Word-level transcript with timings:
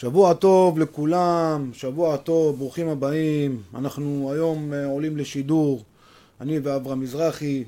שבוע 0.00 0.34
טוב 0.34 0.78
לכולם, 0.78 1.70
שבוע 1.72 2.16
טוב, 2.16 2.58
ברוכים 2.58 2.88
הבאים. 2.88 3.62
אנחנו 3.74 4.32
היום 4.32 4.72
אה, 4.74 4.86
עולים 4.86 5.16
לשידור, 5.16 5.84
אני 6.40 6.58
ואברהם 6.58 7.00
מזרחי. 7.00 7.64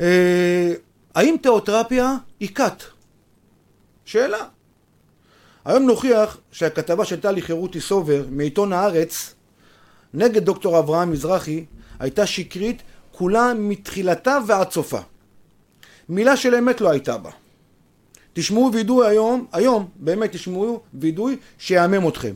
אה, 0.00 0.74
האם 1.14 1.36
תיאותרפיה 1.42 2.16
היא 2.40 2.48
כת? 2.54 2.82
שאלה. 4.04 4.44
היום 5.64 5.82
נוכיח 5.82 6.38
שהכתבה 6.52 7.04
של 7.04 7.20
טלי 7.20 7.42
חירותי 7.42 7.80
סובר 7.80 8.24
מעיתון 8.30 8.72
הארץ 8.72 9.34
נגד 10.14 10.44
דוקטור 10.44 10.78
אברהם 10.78 11.12
מזרחי 11.12 11.64
הייתה 11.98 12.26
שקרית 12.26 12.82
כולה 13.12 13.52
מתחילתה 13.54 14.38
ועד 14.46 14.70
סופה. 14.70 15.00
מילה 16.08 16.36
של 16.36 16.54
אמת 16.54 16.80
לא 16.80 16.90
הייתה 16.90 17.18
בה. 17.18 17.30
תשמעו 18.38 18.70
וידוי 18.72 19.08
היום, 19.08 19.46
היום 19.52 19.88
באמת 19.96 20.32
תשמעו 20.32 20.80
וידוי 20.94 21.36
שיהמם 21.58 22.08
אתכם. 22.08 22.34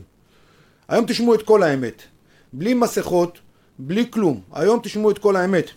היום 0.87 1.05
תשמעו 1.05 1.33
את 1.33 1.41
כל 1.41 1.63
האמת. 1.63 2.01
בלי 2.53 2.73
מסכות, 2.73 3.39
בלי 3.79 4.05
כלום. 4.09 4.41
היום 4.53 4.79
תשמעו 4.83 5.11
את 5.11 5.17
כל 5.17 5.35
האמת. 5.35 5.69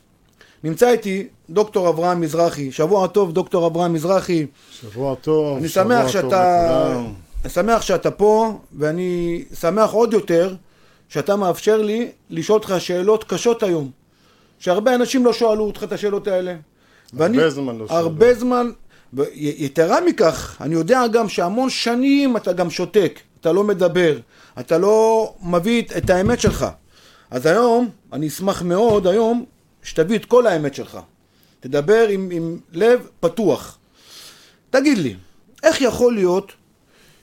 נמצא 0.64 0.90
איתי 0.90 1.26
דוקטור 1.50 1.88
אברהם 1.88 2.20
מזרחי. 2.20 2.72
שבוע 2.72 3.06
טוב, 3.06 3.32
דוקטור 3.32 3.66
אברהם 3.66 3.92
מזרחי. 3.92 4.46
שבוע 4.80 5.14
טוב, 5.14 5.58
אני 5.58 5.68
שבוע 5.68 6.02
טוב 6.02 6.10
שאתה... 6.10 6.66
לכולם. 6.70 7.12
אני 7.44 7.50
שמח 7.50 7.82
שאתה 7.82 8.10
פה, 8.10 8.58
ואני 8.78 9.44
שמח 9.60 9.90
עוד 9.90 10.12
יותר 10.12 10.54
שאתה 11.08 11.36
מאפשר 11.36 11.82
לי 11.82 12.10
לשאול 12.30 12.58
אותך 12.58 12.74
שאלות 12.78 13.24
קשות 13.24 13.62
היום. 13.62 13.90
שהרבה 14.58 14.94
אנשים 14.94 15.24
לא 15.24 15.32
שאלו 15.32 15.64
אותך 15.64 15.84
את 15.84 15.92
השאלות 15.92 16.28
האלה. 16.28 16.54
ואני, 17.14 17.50
זמן 17.50 17.78
לא 17.78 17.86
שאלו. 17.86 17.98
הרבה 17.98 18.34
זמן, 18.34 18.70
יתרה 19.34 20.00
מכך, 20.00 20.56
אני 20.60 20.74
יודע 20.74 21.06
גם 21.06 21.28
שהמון 21.28 21.70
שנים 21.70 22.36
אתה 22.36 22.52
גם 22.52 22.70
שותק, 22.70 23.20
אתה 23.40 23.52
לא 23.52 23.64
מדבר, 23.64 24.18
אתה 24.60 24.78
לא 24.78 25.32
מביא 25.42 25.82
את- 25.98 26.10
האמת 26.10 26.40
שלך. 26.40 26.66
אז 27.30 27.46
היום, 27.46 27.88
אני 28.12 28.28
אשמח 28.28 28.62
מאוד 28.62 29.06
היום 29.06 29.44
שתביא 29.82 30.16
את 30.18 30.24
כל 30.24 30.46
האמת 30.46 30.74
שלך. 30.74 30.98
תדבר 31.60 32.08
עם, 32.08 32.28
עם 32.32 32.58
לב 32.72 33.08
פתוח. 33.20 33.78
תגיד 34.70 34.98
לי, 34.98 35.14
איך 35.62 35.80
יכול 35.80 36.14
להיות 36.14 36.52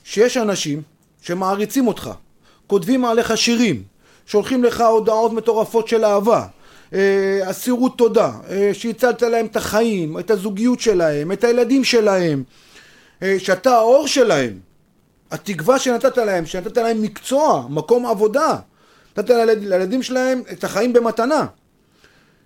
שיש 0.03 0.38
אנשים 0.38 0.81
שמעריצים 1.22 1.88
אותך, 1.88 2.09
כותבים 2.68 3.06
עליך 3.06 3.38
שירים, 3.38 3.84
שולחים 4.25 4.64
לך 4.64 4.81
הודעות 4.81 5.34
מטורפות 5.34 5.88
של 5.88 6.06
אהבה, 6.06 6.40
אה, 6.40 6.48
אסירות 7.44 7.98
תודה, 7.98 8.32
אה, 8.50 8.70
שהצלת 8.74 9.22
להם 9.22 9.46
את 9.46 9.56
החיים, 9.56 10.20
את 10.20 10.32
הזוגיות 10.32 10.80
שלהם, 10.80 11.32
את 11.32 11.44
הילדים 11.44 11.84
שלהם, 11.84 12.44
אה, 13.24 13.36
שאתה 13.40 13.76
האור 13.76 14.08
שלהם, 14.08 14.60
התקווה 15.32 15.80
שנתת 15.80 16.18
להם, 16.18 16.46
שנתת 16.46 16.78
להם 16.78 17.02
מקצוע, 17.02 17.66
מקום 17.70 18.06
עבודה, 18.06 18.56
נתת 19.18 19.30
לילד- 19.30 19.64
לילדים 19.64 20.04
שלהם 20.04 20.42
את 20.52 20.64
החיים 20.64 20.94
במתנה, 20.94 21.46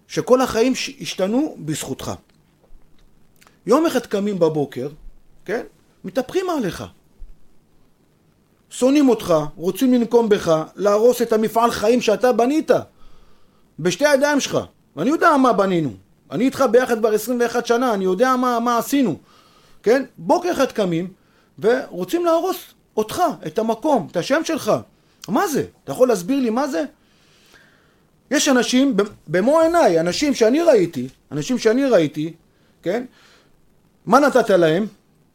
שכל 0.08 0.42
החיים 0.42 0.74
השתנו 1.02 1.56
בזכותך. 1.60 2.12
יום 3.66 3.86
אחד 3.86 4.06
קמים 4.06 4.40
בבוקר, 4.40 4.90
כן? 5.46 5.62
מתהפכים 6.04 6.50
עליך. 6.50 6.84
שונאים 8.70 9.10
אותך, 9.10 9.34
רוצים 9.56 9.94
לנקום 9.94 10.30
בך, 10.30 10.64
להרוס 10.76 11.22
את 11.22 11.34
המפעל 11.34 11.72
חיים 11.72 12.02
שאתה 12.02 12.32
בנית 12.32 12.72
בשתי 13.80 14.06
הידיים 14.06 14.40
שלך. 14.40 14.58
ואני 14.96 15.10
יודע 15.10 15.38
מה 15.38 15.54
בנינו. 15.54 15.92
אני 16.32 16.46
איתך 16.46 16.66
ביחד 16.72 17.00
כבר 17.00 17.14
21 17.14 17.66
שנה, 17.66 17.94
אני 17.94 18.04
יודע 18.04 18.36
מה, 18.36 18.60
מה 18.60 18.78
עשינו. 18.78 19.18
כן? 19.84 20.04
בוקר 20.18 20.52
אחד 20.52 20.72
קמים 20.72 21.08
ורוצים 21.60 22.26
להרוס 22.26 22.58
אותך, 22.98 23.24
את 23.48 23.60
המקום, 23.60 24.08
את 24.12 24.18
השם 24.18 24.42
שלך. 24.44 24.72
מה 25.28 25.48
זה? 25.48 25.64
אתה 25.84 25.92
יכול 25.92 26.08
להסביר 26.08 26.40
לי 26.40 26.50
מה 26.50 26.68
זה? 26.68 26.84
יש 28.32 28.50
אנשים, 28.50 28.98
במו 29.28 29.60
עיניי, 29.60 30.00
אנשים 30.00 30.34
שאני 30.34 30.62
ראיתי, 30.62 31.08
אנשים 31.32 31.58
שאני 31.58 31.86
ראיתי, 31.86 32.34
כן? 32.82 33.06
מה 34.06 34.20
נתת 34.20 34.50
להם? 34.50 34.88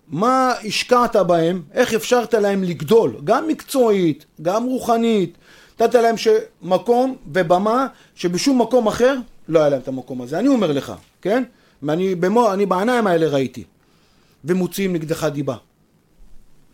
מה 0.09 0.53
השקעת 0.65 1.17
בהם? 1.17 1.63
איך 1.73 1.95
אפשרת 1.95 2.35
להם 2.35 2.65
לגדול? 2.65 3.17
גם 3.25 3.49
מקצועית, 3.49 4.27
גם 4.43 4.65
רוחנית. 4.65 5.39
נתת 5.83 5.95
להם. 5.95 6.15
מקום 6.63 7.17
ובמה 7.33 7.87
שבשום 8.15 8.61
מקום 8.61 8.87
אחר 8.87 9.17
לא 9.49 9.59
היה 9.59 9.69
להם 9.69 9.81
את 9.81 9.89
המקום 9.89 10.23
הזה. 10.23 10.39
אני 10.39 10.49
אומר 10.49 10.73
לך, 10.73 10.93
כן? 11.23 11.43
ואני 11.83 12.15
במו, 12.15 12.53
אני 12.53 12.67
בעיניים 12.67 13.07
האלה 13.07 13.27
ראיתי. 13.27 13.65
ומוציאים 14.45 14.93
נגדך 14.93 15.25
דיבה. 15.25 15.57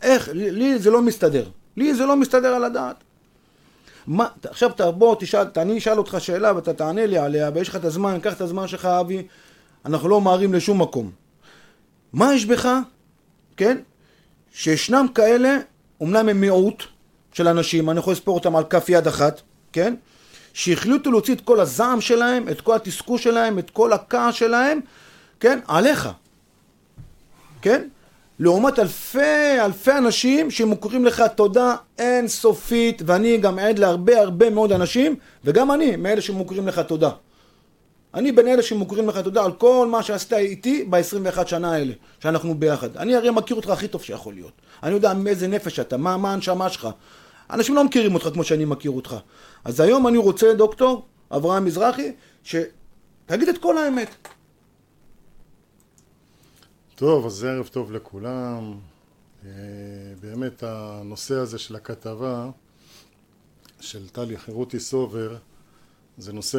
איך? 0.02 0.28
לי, 0.32 0.78
זה 0.78 0.90
לא 0.90 1.02
מסתדר. 1.02 1.48
לי 1.76 1.94
זה 1.94 2.06
לא 2.06 2.16
מסתדר 2.16 2.54
על 2.54 2.64
הדעת. 2.64 2.96
מה, 4.06 4.26
עכשיו 4.44 4.70
תבוא, 4.76 5.16
תשאל, 5.18 5.46
אני 5.56 5.78
אשאל 5.78 5.98
אותך 5.98 6.16
שאלה 6.18 6.54
ואתה 6.56 6.72
תענה 6.72 7.06
לי 7.06 7.18
עליה 7.18 7.50
ויש 7.54 7.68
לך 7.68 7.76
את 7.76 7.84
הזמן, 7.84 8.18
קח 8.22 8.32
את 8.32 8.40
הזמן 8.40 8.68
שלך 8.68 8.84
אבי, 8.84 9.26
אנחנו 9.84 10.08
לא 10.08 10.20
ממהרים 10.20 10.54
לשום 10.54 10.82
מקום. 10.82 11.10
מה 12.12 12.34
יש 12.34 12.46
בך, 12.46 12.68
כן, 13.56 13.78
שישנם 14.52 15.06
כאלה, 15.14 15.56
אמנם 16.02 16.28
הם 16.28 16.40
מיעוט 16.40 16.82
של 17.38 17.48
אנשים, 17.48 17.90
אני 17.90 17.98
יכול 17.98 18.12
לספור 18.12 18.34
אותם 18.34 18.56
על 18.56 18.64
כף 18.64 18.88
יד 18.88 19.06
אחת, 19.06 19.40
כן, 19.72 19.94
שהחליטו 20.52 21.10
להוציא 21.10 21.34
את 21.34 21.40
כל 21.40 21.60
הזעם 21.60 22.00
שלהם, 22.00 22.48
את 22.48 22.60
כל 22.60 22.76
התסכול 22.76 23.18
שלהם, 23.18 23.58
את 23.58 23.70
כל 23.70 23.92
הכעס 23.92 24.34
שלהם, 24.34 24.80
כן, 25.40 25.58
עליך, 25.68 26.08
כן? 27.62 27.88
לעומת 28.38 28.78
אלפי 28.78 29.60
אלפי 29.64 29.92
אנשים 29.92 30.50
שמוכרים 30.50 31.04
לך 31.04 31.22
תודה 31.34 31.76
אין 31.98 32.28
סופית 32.28 33.02
ואני 33.06 33.36
גם 33.36 33.58
עד 33.58 33.78
להרבה 33.78 34.20
הרבה 34.20 34.50
מאוד 34.50 34.72
אנשים 34.72 35.16
וגם 35.44 35.72
אני 35.72 35.96
מאלה 35.96 36.20
שמוכרים 36.20 36.68
לך 36.68 36.78
תודה. 36.78 37.10
אני 38.14 38.32
בין 38.32 38.48
אלה 38.48 38.62
שמוכרים 38.62 39.08
לך 39.08 39.18
תודה 39.18 39.44
על 39.44 39.52
כל 39.52 39.88
מה 39.90 40.02
שעשית 40.02 40.32
איתי 40.32 40.84
ב-21 40.90 41.46
שנה 41.46 41.72
האלה 41.72 41.92
שאנחנו 42.20 42.54
ביחד. 42.54 42.96
אני 42.96 43.16
הרי 43.16 43.30
מכיר 43.30 43.56
אותך 43.56 43.70
הכי 43.70 43.88
טוב 43.88 44.02
שיכול 44.02 44.34
להיות. 44.34 44.52
אני 44.82 44.94
יודע 44.94 45.14
מאיזה 45.14 45.48
נפש 45.48 45.80
אתה, 45.80 45.96
מה, 45.96 46.16
מה 46.16 46.32
הנשמה 46.32 46.68
שלך 46.68 46.88
אנשים 47.50 47.74
לא 47.74 47.84
מכירים 47.84 48.14
אותך 48.14 48.28
כמו 48.32 48.44
שאני 48.44 48.64
מכיר 48.64 48.90
אותך. 48.90 49.16
אז 49.64 49.80
היום 49.80 50.08
אני 50.08 50.18
רוצה 50.18 50.54
דוקטור 50.54 51.06
אברהם 51.30 51.64
מזרחי 51.64 52.12
שתגיד 52.42 53.48
את 53.48 53.58
כל 53.58 53.78
האמת. 53.78 54.28
טוב, 56.94 57.26
אז 57.26 57.44
ערב 57.44 57.66
טוב 57.66 57.92
לכולם. 57.92 58.74
אה, 59.44 59.50
באמת 60.20 60.62
הנושא 60.62 61.34
הזה 61.34 61.58
של 61.58 61.76
הכתבה 61.76 62.50
של 63.80 64.08
טלי 64.08 64.38
חירותי 64.38 64.80
סובר 64.80 65.36
זה 66.18 66.32
נושא 66.32 66.58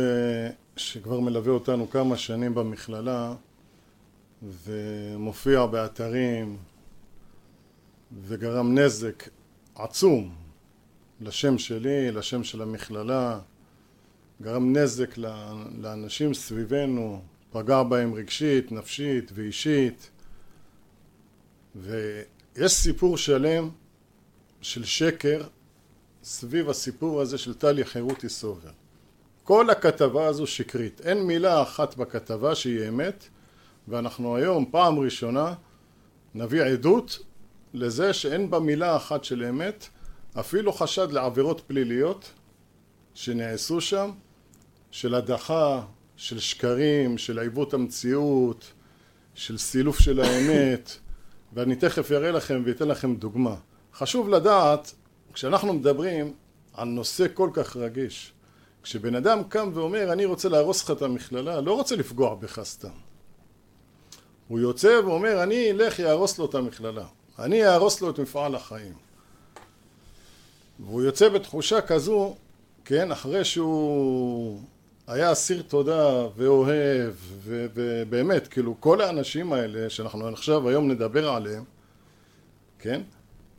שכבר 0.78 1.20
מלווה 1.20 1.52
אותנו 1.54 1.90
כמה 1.90 2.18
שנים 2.18 2.56
במכללה 2.56 3.34
ומופיע 4.42 5.66
באתרים 5.66 6.58
וגרם 8.24 8.80
נזק 8.80 9.30
עצום 9.76 10.36
לשם 11.22 11.58
שלי, 11.58 12.12
לשם 12.12 12.44
של 12.44 12.62
המכללה, 12.62 13.40
גרם 14.42 14.78
נזק 14.78 15.18
לאנשים 15.78 16.34
סביבנו, 16.34 17.22
פגע 17.52 17.84
בהם 17.84 18.14
רגשית, 18.14 18.72
נפשית 18.72 19.32
ואישית 19.34 20.10
ויש 21.76 22.72
סיפור 22.72 23.18
שלם 23.18 23.70
של 24.62 24.84
שקר 24.84 25.44
סביב 26.24 26.70
הסיפור 26.70 27.22
הזה 27.22 27.38
של 27.38 27.54
טלי 27.54 27.86
חירותי 27.86 28.30
סובר. 28.30 28.70
כל 29.44 29.70
הכתבה 29.70 30.28
הזו 30.28 30.48
שקרית, 30.48 31.02
אין 31.02 31.24
מילה 31.24 31.62
אחת 31.62 31.96
בכתבה 31.96 32.56
שהיא 32.56 32.88
אמת 32.90 33.24
ואנחנו 33.88 34.36
היום 34.36 34.66
פעם 34.72 35.00
ראשונה 35.00 35.54
נביא 36.36 36.64
עדות 36.64 37.20
לזה 37.74 38.14
שאין 38.14 38.50
בה 38.50 38.60
מילה 38.60 38.96
אחת 38.96 39.24
של 39.24 39.46
אמת 39.46 39.88
אפילו 40.40 40.74
חשד 40.74 41.12
לעבירות 41.12 41.62
פליליות 41.68 42.32
שנעשו 43.14 43.82
שם 43.82 44.12
של 44.92 45.16
הדחה, 45.16 45.82
של 46.16 46.40
שקרים, 46.40 47.18
של 47.18 47.40
עיוות 47.40 47.74
המציאות, 47.74 48.72
של 49.34 49.58
סילוף 49.58 50.00
של 50.00 50.20
האמת 50.20 50.92
ואני 51.54 51.76
תכף 51.76 52.12
אראה 52.12 52.32
לכם 52.32 52.64
ואתן 52.66 52.88
לכם 52.88 53.16
דוגמה. 53.16 53.56
חשוב 53.94 54.30
לדעת, 54.30 54.94
כשאנחנו 55.34 55.74
מדברים 55.74 56.34
על 56.74 56.88
נושא 56.88 57.26
כל 57.34 57.50
כך 57.54 57.78
רגיש, 57.78 58.34
כשבן 58.84 59.16
אדם 59.16 59.44
קם 59.44 59.72
ואומר 59.74 60.14
אני 60.14 60.26
רוצה 60.26 60.50
להרוס 60.50 60.84
לך 60.84 60.92
את 60.92 61.02
המכללה, 61.02 61.62
לא 61.62 61.74
רוצה 61.74 61.96
לפגוע 61.96 62.36
בך 62.36 62.62
סתם. 62.64 62.90
הוא 64.48 64.60
יוצא 64.60 65.02
ואומר 65.06 65.44
אני 65.44 65.72
אלך 65.72 66.00
יהרוס 66.00 66.40
לו 66.40 66.46
את 66.46 66.56
המכללה, 66.56 67.06
אני 67.40 67.68
אהרוס 67.68 68.02
לו 68.02 68.10
את 68.10 68.20
מפעל 68.20 68.56
החיים. 68.56 69.09
והוא 70.80 71.02
יוצא 71.02 71.30
בתחושה 71.30 71.82
כזו, 71.82 72.36
כן, 72.86 73.12
אחרי 73.12 73.46
שהוא 73.46 74.60
היה 75.08 75.32
אסיר 75.32 75.62
תודה 75.62 76.28
ואוהב 76.36 77.14
ובאמת 77.44 78.48
כאילו 78.48 78.76
כל 78.80 79.02
האנשים 79.02 79.54
האלה 79.54 79.90
שאנחנו 79.90 80.28
עכשיו 80.28 80.70
היום 80.70 80.92
נדבר 80.92 81.30
עליהם 81.30 81.64
כן 82.80 83.02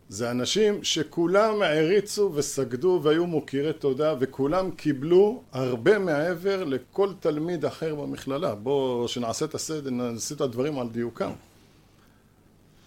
זה 0.09 0.31
אנשים 0.31 0.85
שכולם 0.85 1.63
העריצו 1.63 2.33
וסגדו 2.35 3.01
והיו 3.03 3.27
מוקירי 3.27 3.73
תודה 3.73 4.15
וכולם 4.21 4.71
קיבלו 4.71 5.43
הרבה 5.53 5.99
מעבר 5.99 6.65
לכל 6.65 7.13
תלמיד 7.21 7.65
אחר 7.65 7.95
במכללה. 7.95 8.55
בואו 8.55 9.09
שנעשה 9.09 9.45
את 9.45 9.55
הסדר, 9.55 9.91
נעשה 9.91 10.35
את 10.35 10.41
הדברים 10.41 10.79
על 10.79 10.89
דיוקם. 10.89 11.31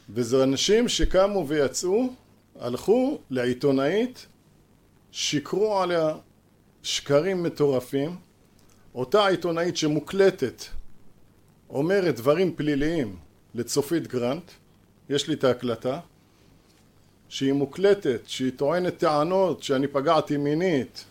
וזה 0.09 0.44
אנשים 0.44 0.88
שקמו 0.88 1.47
ויצאו, 1.47 2.09
הלכו 2.60 3.20
לעיתונאית, 3.30 4.26
שיקרו 5.12 5.80
עליה 5.80 6.16
שקרים 6.84 7.44
מטורפים, 7.44 8.16
אותה 8.96 9.28
עיתונאית 9.28 9.78
שמוקלטת 9.78 10.64
אומרת 11.70 12.16
דברים 12.16 12.56
פליליים 12.56 13.16
לצופית 13.56 14.08
גרנט, 14.08 14.52
יש 15.10 15.28
לי 15.28 15.34
את 15.34 15.44
ההקלטה, 15.44 16.00
שהיא 17.30 17.54
מוקלטת, 17.54 18.22
שהיא 18.28 18.52
טוענת 18.56 18.98
טענות 18.98 19.64
שאני 19.64 19.88
פגעתי 19.88 20.38
מינית, 20.38 21.06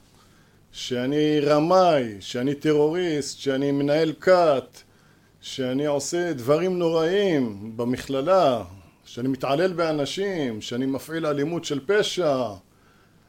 שאני 0.72 1.40
רמאי, 1.40 2.16
שאני 2.20 2.54
טרוריסט, 2.54 3.38
שאני 3.38 3.70
מנהל 3.70 4.12
כת, 4.20 4.78
שאני 5.40 5.86
עושה 5.86 6.32
דברים 6.32 6.78
נוראים 6.78 7.72
במכללה, 7.76 8.64
שאני 9.04 9.28
מתעלל 9.28 9.72
באנשים, 9.72 10.60
שאני 10.60 10.86
מפעיל 10.86 11.26
אלימות 11.26 11.64
של 11.64 11.80
פשע, 11.86 12.46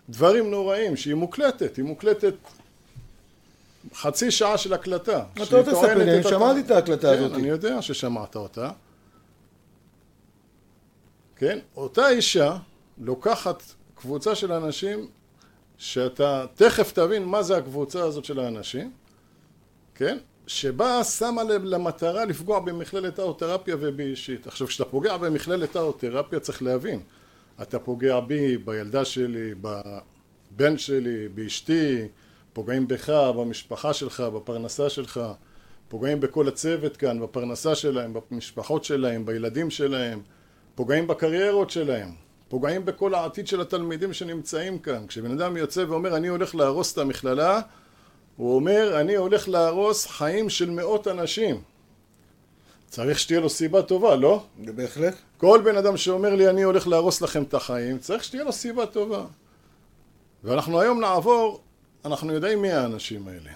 דברים 0.10 0.52
נוראים, 0.52 0.96
שהיא 0.96 1.16
מוקלטת, 1.16 1.78
היא 1.78 1.86
מוקלטת 1.86 2.34
חצי 3.94 4.32
שעה 4.32 4.58
של 4.58 4.74
הקלטה. 4.74 5.24
אתה 5.34 5.58
לא 5.58 5.64
תספר 5.64 5.98
לי, 5.98 6.14
אני 6.14 6.24
שמעתי 6.24 6.60
את 6.60 6.72
ההקלטה 6.72 7.08
כן, 7.08 7.24
הזאת. 7.24 7.38
אני 7.38 7.48
יודע 7.48 7.82
ששמעת 7.82 8.36
אותה. 8.36 8.72
כן, 11.36 11.60
אותה 11.76 12.10
אישה 12.10 12.58
לוקחת 12.98 13.64
קבוצה 13.96 14.36
של 14.36 14.52
אנשים 14.52 15.08
שאתה 15.78 16.46
תכף 16.56 16.92
תבין 16.92 17.26
מה 17.26 17.44
זה 17.44 17.58
הקבוצה 17.58 18.04
הזאת 18.04 18.26
של 18.26 18.40
האנשים, 18.40 18.92
כן? 19.96 20.18
שבאה 20.48 21.04
שמה 21.04 21.44
לב 21.44 21.64
למטרה 21.64 22.26
לפגוע 22.26 22.60
במכללת 22.60 23.20
האוטרפיה 23.20 23.76
ובי 23.80 24.04
אישית. 24.04 24.48
עכשיו 24.48 24.68
כשאתה 24.68 24.90
פוגע 24.90 25.18
במכללת 25.18 25.76
האוטרפיה 25.76 26.40
צריך 26.40 26.64
להבין, 26.64 27.00
אתה 27.62 27.80
פוגע 27.80 28.20
בי, 28.20 28.58
בילדה 28.58 29.06
שלי, 29.06 29.54
בבן 29.62 30.78
שלי, 30.78 31.28
באשתי, 31.28 32.08
פוגעים 32.54 32.88
בך, 32.88 33.10
במשפחה 33.10 33.94
שלך, 33.94 34.20
בפרנסה 34.20 34.90
שלך, 34.90 35.22
פוגעים 35.88 36.20
בכל 36.20 36.48
הצוות 36.48 36.98
כאן, 36.98 37.20
בפרנסה 37.22 37.76
שלהם, 37.76 38.14
במשפחות 38.32 38.84
שלהם, 38.84 39.26
בילדים 39.26 39.70
שלהם, 39.70 40.22
פוגעים 40.76 41.08
בקריירות 41.08 41.70
שלהם, 41.70 42.10
פוגעים 42.48 42.86
בכל 42.86 43.14
העתיד 43.16 43.48
של 43.48 43.62
התלמידים 43.62 44.14
שנמצאים 44.14 44.80
כאן. 44.80 45.08
כשבן 45.08 45.32
אדם 45.32 45.58
יוצא 45.58 45.86
ואומר 45.88 46.18
אני 46.18 46.28
הולך 46.28 46.56
להרוס 46.56 46.94
את 46.94 46.98
המכללה, 46.98 47.62
הוא 48.38 48.56
אומר 48.56 49.02
אני 49.02 49.16
הולך 49.16 49.50
להרוס 49.50 50.08
חיים 50.08 50.50
של 50.50 50.70
מאות 50.70 51.08
אנשים. 51.08 51.62
צריך 52.90 53.20
שתהיה 53.20 53.40
לו 53.40 53.50
סיבה 53.50 53.82
טובה, 53.82 54.16
לא? 54.16 54.44
בהחלט. 54.58 55.16
כל 55.38 55.62
בן 55.66 55.78
אדם 55.78 55.98
שאומר 55.98 56.36
לי 56.36 56.50
אני 56.50 56.62
הולך 56.62 56.88
להרוס 56.88 57.22
לכם 57.22 57.44
את 57.44 57.54
החיים, 57.54 58.00
צריך 58.00 58.24
שתהיה 58.24 58.44
לו 58.44 58.52
סיבה 58.52 58.86
טובה. 58.86 59.26
ואנחנו 60.44 60.82
היום 60.82 61.00
נעבור, 61.00 61.62
אנחנו 62.06 62.34
יודעים 62.34 62.62
מי 62.62 62.72
האנשים 62.72 63.28
האלה. 63.28 63.52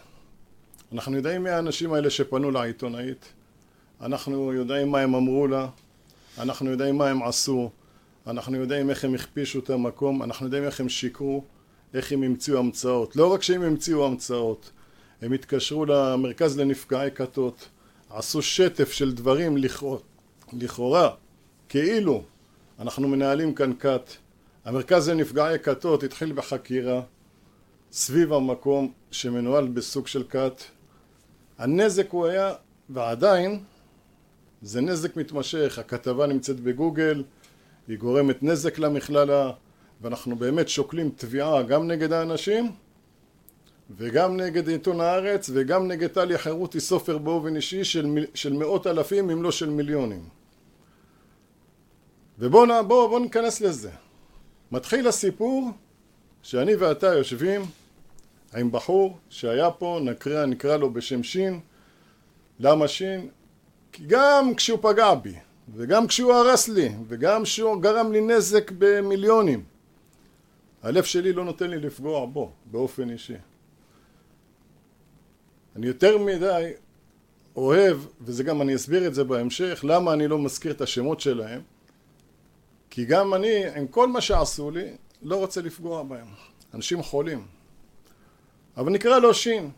אנחנו 0.91 1.15
יודעים 1.15 1.43
מי 1.43 1.49
האנשים 1.49 1.93
האלה 1.93 2.09
שפנו 2.09 2.51
לעיתונאית, 2.51 3.25
אנחנו 4.01 4.53
יודעים 4.53 4.91
מה 4.91 4.99
הם 4.99 5.15
אמרו 5.15 5.47
לה, 5.47 5.67
אנחנו 6.37 6.71
יודעים 6.71 6.97
מה 6.97 7.09
הם 7.09 7.23
עשו, 7.23 7.69
אנחנו 8.27 8.57
יודעים 8.57 8.89
איך 8.89 9.05
הם 9.05 9.13
הכפישו 9.13 9.59
את 9.59 9.69
המקום, 9.69 10.23
אנחנו 10.23 10.45
יודעים 10.45 10.63
איך 10.63 10.79
הם 10.79 10.89
שיקרו, 10.89 11.43
איך 11.97 12.11
הם 12.11 12.23
המציאו 12.23 12.57
המצאות. 12.57 13.15
לא 13.15 13.33
רק 13.33 13.43
שהם 13.43 13.61
המציאו 13.61 14.05
המצאות, 14.05 14.71
הם 15.21 15.33
התקשרו 15.33 15.85
למרכז 15.85 16.59
לנפגעי 16.59 17.11
כתות, 17.11 17.69
עשו 18.09 18.41
שטף 18.41 18.91
של 18.91 19.13
דברים 19.13 19.57
לכאורה, 19.57 19.99
לכאורה 20.53 21.09
כאילו 21.69 22.23
אנחנו 22.79 23.07
מנהלים 23.07 23.53
כאן 23.53 23.71
כת. 23.79 24.11
המרכז 24.65 25.09
לנפגעי 25.09 25.59
כתות 25.59 26.03
התחיל 26.03 26.33
בחקירה 26.33 27.01
סביב 27.91 28.33
המקום 28.33 28.91
שמנוהל 29.11 29.67
בסוג 29.67 30.07
של 30.07 30.23
כת. 30.29 30.63
הנזק 31.57 32.11
הוא 32.11 32.25
היה, 32.25 32.53
ועדיין, 32.89 33.63
זה 34.61 34.81
נזק 34.81 35.17
מתמשך. 35.17 35.79
הכתבה 35.79 36.27
נמצאת 36.27 36.59
בגוגל, 36.59 37.23
היא 37.87 37.97
גורמת 37.97 38.43
נזק 38.43 38.79
למכללה, 38.79 39.51
ואנחנו 40.01 40.35
באמת 40.35 40.69
שוקלים 40.69 41.09
תביעה 41.15 41.63
גם 41.63 41.87
נגד 41.87 42.11
האנשים 42.13 42.71
וגם 43.97 44.37
נגד 44.37 44.67
עיתון 44.67 45.01
הארץ 45.01 45.49
וגם 45.53 45.87
נגד 45.87 46.07
טליה 46.07 46.37
חירותי 46.37 46.79
סופר 46.79 47.17
באופן 47.17 47.55
אישי 47.55 47.83
של, 47.83 48.25
של 48.33 48.53
מאות 48.53 48.87
אלפים 48.87 49.29
אם 49.29 49.43
לא 49.43 49.51
של 49.51 49.69
מיליונים. 49.69 50.23
ובואו 52.39 52.87
בוא, 52.87 53.07
בוא 53.07 53.19
ניכנס 53.19 53.61
לזה. 53.61 53.91
מתחיל 54.71 55.07
הסיפור 55.07 55.71
שאני 56.41 56.75
ואתה 56.75 57.07
יושבים 57.07 57.61
עם 58.55 58.71
בחור 58.71 59.17
שהיה 59.29 59.71
פה, 59.71 59.99
נקרא, 60.03 60.45
נקרא 60.45 60.77
לו 60.77 60.93
בשם 60.93 61.23
שין. 61.23 61.59
למה 62.59 62.87
שין? 62.87 63.29
כי 63.91 64.03
גם 64.07 64.55
כשהוא 64.55 64.79
פגע 64.81 65.13
בי, 65.15 65.35
וגם 65.75 66.07
כשהוא 66.07 66.33
הרס 66.33 66.67
לי, 66.67 66.89
וגם 67.07 67.43
כשהוא 67.43 67.81
גרם 67.81 68.11
לי 68.11 68.21
נזק 68.21 68.71
במיליונים, 68.77 69.63
הלב 70.83 71.03
שלי 71.03 71.33
לא 71.33 71.45
נותן 71.45 71.69
לי 71.69 71.79
לפגוע 71.79 72.25
בו 72.25 72.51
באופן 72.65 73.09
אישי. 73.09 73.33
אני 75.75 75.87
יותר 75.87 76.17
מדי 76.17 76.71
אוהב, 77.55 77.97
וזה 78.21 78.43
גם 78.43 78.61
אני 78.61 78.75
אסביר 78.75 79.07
את 79.07 79.13
זה 79.13 79.23
בהמשך, 79.23 79.79
למה 79.83 80.13
אני 80.13 80.27
לא 80.27 80.39
מזכיר 80.39 80.71
את 80.71 80.81
השמות 80.81 81.19
שלהם, 81.19 81.61
כי 82.89 83.05
גם 83.05 83.33
אני, 83.33 83.69
עם 83.75 83.87
כל 83.87 84.07
מה 84.07 84.21
שעשו 84.21 84.71
לי, 84.71 84.95
לא 85.21 85.35
רוצה 85.35 85.61
לפגוע 85.61 86.03
בהם. 86.03 86.27
אנשים 86.73 87.03
חולים. 87.03 87.45
אבל 88.77 88.91
נקרא 88.91 89.19
לו 89.19 89.33
שין. 89.33 89.71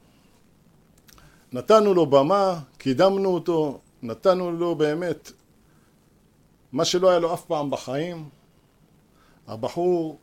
נתנו 1.51 1.93
לו 1.93 2.05
במה, 2.05 2.59
קידמנו 2.77 3.29
אותו, 3.29 3.81
נתנו 4.01 4.51
לו 4.51 4.75
באמת 4.75 5.31
מה 6.71 6.85
שלא 6.85 7.09
היה 7.09 7.19
לו 7.19 7.33
אף 7.33 7.45
פעם 7.45 7.69
בחיים. 7.69 8.29
הבחור 9.47 10.19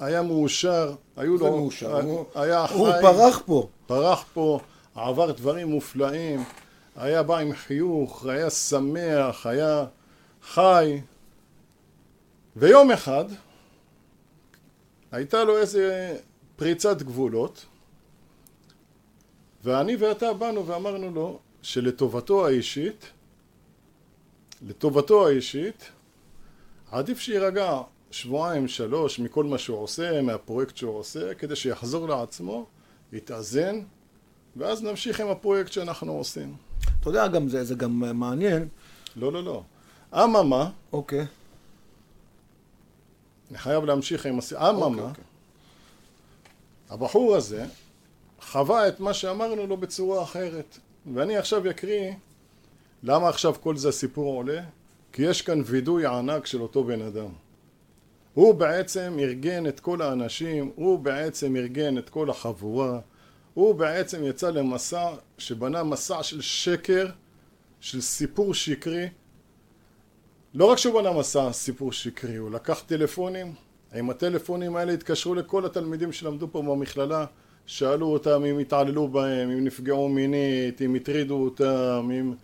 היה 0.00 0.22
מאושר, 0.22 0.94
היו 1.16 1.36
לו... 1.36 1.56
מאושר? 1.56 2.00
היה 2.34 2.66
חי... 2.66 2.74
הוא 2.74 2.88
פרח 3.00 3.42
פה. 3.46 3.68
פרח 3.86 4.24
פה, 4.32 4.60
עבר 4.94 5.32
דברים 5.32 5.68
מופלאים, 5.68 6.44
היה 6.96 7.22
בא 7.22 7.38
עם 7.38 7.52
חיוך, 7.52 8.26
היה 8.26 8.50
שמח, 8.50 9.46
היה 9.46 9.84
חי. 10.42 11.00
ויום 12.56 12.90
אחד 12.90 13.24
הייתה 15.12 15.44
לו 15.44 15.58
איזה 15.58 16.16
פריצת 16.56 17.02
גבולות 17.02 17.66
ואני 19.64 19.96
ואתה 19.96 20.32
באנו 20.32 20.66
ואמרנו 20.66 21.10
לו 21.10 21.38
שלטובתו 21.62 22.46
האישית 22.46 23.10
לטובתו 24.62 25.26
האישית 25.26 25.90
עדיף 26.90 27.18
שיירגע 27.18 27.80
שבועיים 28.10 28.68
שלוש 28.68 29.18
מכל 29.18 29.44
מה 29.44 29.58
שהוא 29.58 29.78
עושה 29.78 30.22
מהפרויקט 30.22 30.76
שהוא 30.76 30.98
עושה 30.98 31.34
כדי 31.34 31.56
שיחזור 31.56 32.08
לעצמו 32.08 32.66
יתאזן 33.12 33.80
ואז 34.56 34.82
נמשיך 34.82 35.20
עם 35.20 35.28
הפרויקט 35.28 35.72
שאנחנו 35.72 36.12
עושים 36.12 36.56
אתה 37.00 37.08
יודע, 37.08 37.28
גם 37.28 37.48
זה, 37.48 37.64
זה 37.64 37.74
גם 37.74 38.18
מעניין. 38.18 38.68
לא 39.16 39.32
לא 39.32 39.44
לא 39.44 39.62
אממה 40.14 40.70
אוקיי. 40.92 41.26
אני 43.50 43.58
חייב 43.58 43.84
להמשיך 43.84 44.26
עם 44.26 44.38
הס... 44.38 44.52
אממה 44.52 44.84
אוקיי, 44.84 45.02
אוקיי. 45.02 45.24
הבחור 46.90 47.36
הזה 47.36 47.66
חווה 48.40 48.88
את 48.88 49.00
מה 49.00 49.14
שאמרנו 49.14 49.66
לו 49.66 49.76
בצורה 49.76 50.22
אחרת 50.22 50.78
ואני 51.14 51.36
עכשיו 51.36 51.70
אקריא 51.70 52.12
למה 53.02 53.28
עכשיו 53.28 53.54
כל 53.60 53.76
זה 53.76 53.88
הסיפור 53.88 54.34
עולה? 54.36 54.62
כי 55.12 55.22
יש 55.22 55.42
כאן 55.42 55.62
וידוי 55.64 56.06
ענק 56.06 56.46
של 56.46 56.62
אותו 56.62 56.84
בן 56.84 57.02
אדם 57.02 57.28
הוא 58.38 58.54
בעצם 58.54 59.16
ארגן 59.18 59.66
את 59.66 59.80
כל 59.80 60.02
האנשים, 60.02 60.70
הוא 60.74 60.98
בעצם 60.98 61.56
ארגן 61.56 61.98
את 61.98 62.08
כל 62.08 62.30
החבורה, 62.30 63.00
הוא 63.54 63.74
בעצם 63.74 64.24
יצא 64.24 64.50
למסע 64.50 65.10
שבנה 65.38 65.82
מסע 65.82 66.22
של 66.22 66.40
שקר, 66.40 67.06
של 67.80 68.00
סיפור 68.00 68.54
שקרי. 68.54 69.08
לא 70.54 70.64
רק 70.64 70.78
שהוא 70.78 71.00
בנה 71.00 71.12
מסע 71.12 71.52
סיפור 71.52 71.92
שקרי, 71.92 72.36
הוא 72.36 72.50
לקח 72.50 72.82
טלפונים, 72.86 73.54
עם 73.94 74.10
הטלפונים 74.10 74.76
האלה 74.76 74.92
התקשרו 74.92 75.34
לכל 75.34 75.66
התלמידים 75.66 76.12
שלמדו 76.12 76.48
פה 76.52 76.62
במכללה, 76.62 77.24
שאלו 77.66 78.06
אותם 78.06 78.44
אם 78.44 78.58
התעללו 78.58 79.08
בהם, 79.08 79.50
אם 79.50 79.64
נפגעו 79.64 80.08
מינית, 80.08 80.82
אם 80.82 80.94
הטרידו 80.94 81.34
אותם, 81.34 82.08
אם... 82.12 82.34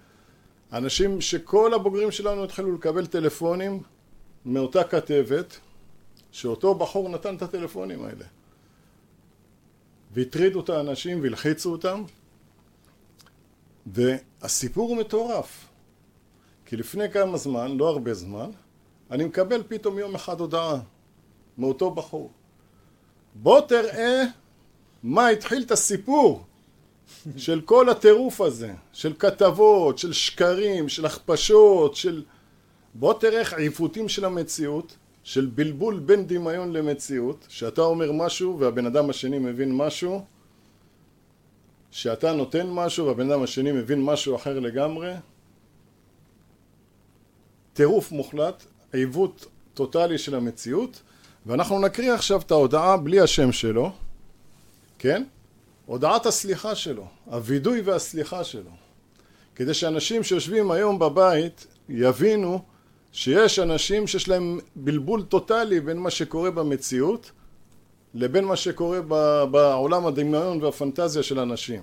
אנשים 0.73 1.21
שכל 1.21 1.75
הבוגרים 1.75 2.11
שלנו 2.11 2.45
התחילו 2.45 2.75
לקבל 2.75 3.07
טלפונים 3.07 3.83
מאותה 4.45 4.85
כתבת 4.85 5.59
שאותו 6.35 6.75
בחור 6.75 7.09
נתן 7.09 7.37
את 7.37 7.43
הטלפונים 7.43 8.05
האלה. 8.05 8.25
והטרידו 10.13 10.61
את 10.61 10.69
האנשים 10.69 11.23
והלחיצו 11.23 11.73
אותם, 11.73 12.03
והסיפור 13.87 14.89
הוא 14.89 14.97
מטורף. 14.97 15.69
כי 16.67 16.77
לפני 16.77 17.11
כמה 17.11 17.39
זמן, 17.39 17.77
לא 17.77 17.89
הרבה 17.89 18.15
זמן, 18.15 18.51
אני 19.11 19.25
מקבל 19.25 19.63
פתאום 19.69 19.99
יום 19.99 20.15
אחד 20.15 20.41
הודעה 20.41 20.81
מאותו 21.59 21.91
בחור. 21.91 22.31
בוא 23.35 23.61
תראה 23.61 24.23
מה 25.03 25.29
התחיל 25.29 25.63
את 25.63 25.71
הסיפור 25.71 26.45
של 27.37 27.61
כל 27.61 27.89
הטירוף 27.89 28.41
הזה, 28.41 28.75
של 28.93 29.15
כתבות, 29.19 29.99
של 29.99 30.13
שקרים, 30.13 30.89
של 30.89 31.07
הכפשות, 31.07 31.97
של... 31.97 32.25
בוא 32.95 33.15
תראה 33.15 33.41
איך 33.41 33.53
עיוותים 33.53 34.09
של 34.09 34.25
המציאות, 34.25 34.97
של 35.25 35.47
בלבול 35.55 35.99
בין 35.99 36.27
דמיון 36.27 36.73
למציאות, 36.73 37.47
שאתה 37.49 37.81
אומר 37.81 38.13
משהו 38.13 38.59
והבן 38.59 38.87
אדם 38.87 39.11
השני 39.11 39.39
מבין 39.39 39.77
משהו, 39.77 40.25
שאתה 41.91 42.33
נותן 42.33 42.67
משהו 42.71 43.07
והבן 43.07 43.31
אדם 43.31 43.43
השני 43.43 43.73
מבין 43.73 44.05
משהו 44.05 44.37
אחר 44.37 44.59
לגמרי, 44.59 45.13
טירוף 47.73 48.13
מוחלט, 48.13 48.65
עיוות 48.93 49.47
טוטאלי 49.75 50.19
של 50.19 50.35
המציאות, 50.35 51.03
ואנחנו 51.47 51.79
נקריא 51.79 52.13
עכשיו 52.13 52.41
את 52.41 52.51
ההודעה 52.51 52.97
בלי 52.97 53.21
השם 53.21 53.53
שלו, 53.53 53.93
כן? 54.99 55.25
הודעת 55.87 56.27
הסליחה 56.27 56.75
שלו, 56.75 57.07
הווידוי 57.25 57.81
והסליחה 57.81 58.45
שלו, 58.45 58.71
כדי 59.55 59.75
שאנשים 59.75 60.23
שיושבים 60.23 60.71
היום 60.71 60.99
בבית 60.99 61.67
יבינו 61.89 62.63
שיש 63.15 63.59
אנשים 63.59 64.07
שיש 64.07 64.29
להם 64.29 64.61
בלבול 64.77 65.23
טוטאלי 65.23 65.81
בין 65.81 65.99
מה 65.99 66.11
שקורה 66.11 66.51
במציאות 66.51 67.31
לבין 68.15 68.45
מה 68.45 68.57
שקורה 68.57 69.01
בעולם 69.51 70.07
הדמיון 70.07 70.63
והפנטזיה 70.63 71.23
של 71.23 71.39
אנשים. 71.39 71.83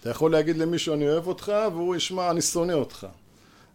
אתה 0.00 0.10
יכול 0.10 0.32
להגיד 0.32 0.56
למישהו 0.56 0.94
אני 0.94 1.08
אוהב 1.08 1.26
אותך 1.26 1.52
והוא 1.72 1.96
ישמע 1.96 2.30
אני 2.30 2.42
שונא 2.42 2.72
אותך. 2.72 3.06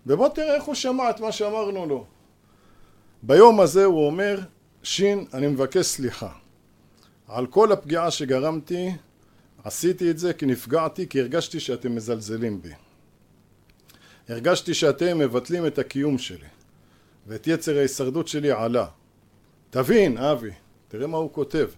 ובוא 0.08 0.30
תראה 0.30 0.56
איך 0.56 0.64
הוא 0.64 0.76
שמע 0.76 1.10
את 1.10 1.20
מה 1.20 1.32
שאמרנו 1.32 1.86
לו. 1.86 2.06
ביום 3.24 3.60
הזה 3.60 3.86
הוא 3.86 4.06
אומר 4.06 4.40
שין 4.84 5.26
אני 5.34 5.48
מבקש 5.48 5.86
סליחה 5.86 6.30
על 7.28 7.48
כל 7.48 7.72
הפגיעה 7.72 8.12
שגרמתי 8.12 8.92
עשיתי 9.64 10.12
את 10.12 10.18
זה 10.18 10.34
כי 10.34 10.46
נפגעתי 10.46 11.08
כי 11.10 11.22
הרגשתי 11.22 11.60
שאתם 11.60 11.96
מזלזלים 11.96 12.62
בי 12.62 12.74
הרגשתי 14.30 14.74
שאתם 14.74 15.18
מבטלים 15.18 15.66
את 15.68 15.80
הקיום 15.80 16.18
שלי 16.18 16.48
ואת 17.27 17.48
יצר 17.48 17.77
ההישרדות 17.77 18.27
שלי 18.27 18.51
עלה. 18.51 18.88
תבין 19.69 20.17
אבי 20.17 20.51
תראה 20.88 21.07
מה 21.07 21.17
הוא 21.17 21.34
כותב. 21.34 21.69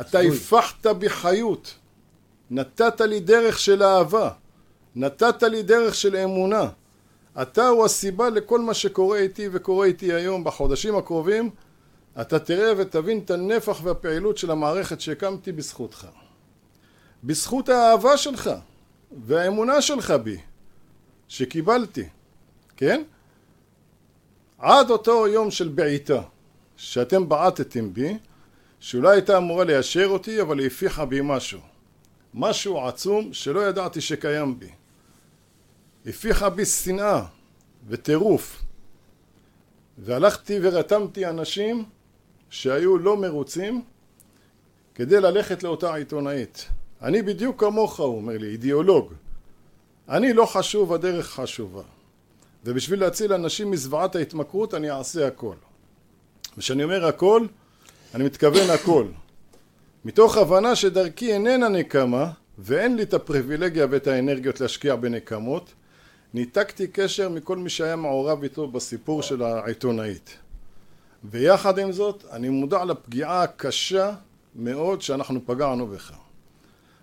אתה 0.00 0.20
הפכת 0.20 0.86
בי 0.86 1.08
חיות 1.08 1.74
נתת 2.50 3.00
לי 3.00 3.20
דרך 3.20 3.58
של 3.58 3.82
אהבה. 3.82 4.30
נתת 4.96 5.42
לי 5.42 5.62
דרך 5.62 5.94
של 5.94 6.16
אמונה. 6.16 6.68
אתה 7.42 7.68
הוא 7.68 7.84
הסיבה 7.84 8.30
לכל 8.30 8.60
מה 8.60 8.74
שקורה 8.74 9.18
איתי 9.18 9.48
וקורה 9.52 9.86
איתי 9.86 10.12
היום. 10.12 10.44
בחודשים 10.44 10.96
הקרובים 10.96 11.50
אתה 12.20 12.38
תראה 12.38 12.72
ותבין 12.76 13.18
את 13.18 13.30
הנפח 13.30 13.80
והפעילות 13.82 14.38
של 14.38 14.50
המערכת 14.50 15.00
שהקמתי 15.00 15.52
בזכותך. 15.52 16.06
בזכות 17.24 17.68
האהבה 17.68 18.16
שלך 18.16 18.50
והאמונה 19.26 19.82
שלך 19.82 20.10
בי 20.10 20.38
שקיבלתי 21.28 22.08
כן? 22.76 23.02
עד 24.58 24.90
אותו 24.90 25.28
יום 25.28 25.50
של 25.50 25.68
בעיטה 25.68 26.22
שאתם 26.76 27.28
בעטתם 27.28 27.94
בי 27.94 28.18
שאולי 28.80 29.12
הייתה 29.12 29.38
אמורה 29.38 29.64
ליישר 29.64 30.06
אותי 30.06 30.40
אבל 30.40 30.58
היא 30.58 30.66
הפיחה 30.66 31.04
בי 31.04 31.20
משהו. 31.22 31.60
משהו 32.34 32.86
עצום 32.86 33.32
שלא 33.32 33.60
ידעתי 33.68 34.00
שקיים 34.00 34.58
בי. 34.58 34.70
הפיחה 36.06 36.50
בי 36.50 36.64
שנאה 36.64 37.22
וטירוף. 37.88 38.62
והלכתי 39.98 40.58
ורתמתי 40.62 41.26
אנשים 41.26 41.84
שהיו 42.50 42.98
לא 42.98 43.16
מרוצים 43.16 43.82
כדי 44.94 45.20
ללכת 45.20 45.62
לאותה 45.62 45.94
עיתונאית. 45.94 46.68
אני 47.02 47.22
בדיוק 47.22 47.60
כמוך 47.60 48.00
הוא 48.00 48.16
אומר 48.16 48.38
לי 48.38 48.46
אידיאולוג. 48.46 49.12
אני 50.08 50.32
לא 50.32 50.46
חשוב 50.46 50.92
הדרך 50.92 51.26
חשובה 51.30 51.82
ובשביל 52.64 53.00
להציל 53.00 53.32
אנשים 53.32 53.70
מזוועת 53.70 54.16
ההתמכרות 54.16 54.74
אני 54.74 54.90
אעשה 54.90 55.26
הכל. 55.26 55.54
וכשאני 56.56 56.84
אומר 56.84 57.06
הכל 57.06 57.46
אני 58.14 58.24
מתכוון 58.24 58.70
הכל. 58.70 59.06
מתוך 60.04 60.36
הבנה 60.36 60.76
שדרכי 60.76 61.32
איננה 61.32 61.68
נקמה 61.68 62.30
ואין 62.58 62.96
לי 62.96 63.02
את 63.02 63.14
הפריבילגיה 63.14 63.86
ואת 63.90 64.06
האנרגיות 64.06 64.60
להשקיע 64.60 64.96
בנקמות 64.96 65.72
ניתקתי 66.34 66.86
קשר 66.86 67.28
מכל 67.28 67.56
מי 67.56 67.70
שהיה 67.70 67.96
מעורב 67.96 68.42
איתו 68.42 68.68
בסיפור 68.68 69.22
של 69.22 69.42
העיתונאית. 69.42 70.36
ויחד 71.24 71.78
עם 71.78 71.92
זאת 71.92 72.24
אני 72.32 72.48
מודע 72.48 72.84
לפגיעה 72.84 73.42
הקשה 73.42 74.12
מאוד 74.54 75.02
שאנחנו 75.02 75.40
פגענו 75.46 75.86
בך. 75.86 76.12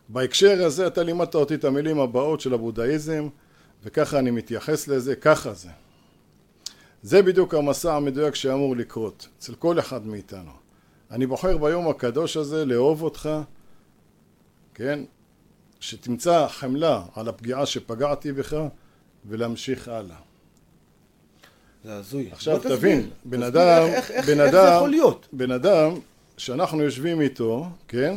בהקשר 0.09 0.65
הזה 0.65 0.87
אתה 0.87 1.03
לימדת 1.03 1.35
אותי 1.35 1.55
את 1.55 1.63
המילים 1.63 1.99
הבאות 1.99 2.41
של 2.41 2.53
הבודהיזם 2.53 3.27
וככה 3.85 4.19
אני 4.19 4.31
מתייחס 4.31 4.87
לזה, 4.87 5.15
ככה 5.15 5.53
זה 5.53 5.69
זה 7.01 7.21
בדיוק 7.21 7.53
המסע 7.53 7.95
המדויק 7.95 8.35
שאמור 8.35 8.75
לקרות 8.75 9.27
אצל 9.37 9.55
כל 9.55 9.79
אחד 9.79 10.07
מאיתנו 10.07 10.51
אני 11.11 11.25
בוחר 11.27 11.57
ביום 11.57 11.89
הקדוש 11.89 12.37
הזה 12.37 12.65
לאהוב 12.65 13.01
אותך 13.01 13.29
כן 14.73 14.99
שתמצא 15.79 16.47
חמלה 16.47 17.03
על 17.15 17.29
הפגיעה 17.29 17.65
שפגעתי 17.65 18.31
בך 18.31 18.55
ולהמשיך 19.25 19.87
הלאה 19.87 20.15
זה 21.85 21.95
הזוי. 21.95 22.29
עכשיו 22.31 22.59
תבין, 22.59 23.09
בן 23.25 23.43
אדם, 23.43 23.83
איך, 23.85 24.11
איך, 24.11 24.29
בן 24.29 24.39
איך 24.39 24.53
אדם, 24.53 24.65
זה 24.65 24.75
יכול 24.75 24.89
להיות? 24.89 25.27
בן 25.33 25.51
אדם 25.51 25.91
שאנחנו 26.37 26.83
יושבים 26.83 27.21
איתו, 27.21 27.69
כן? 27.87 28.15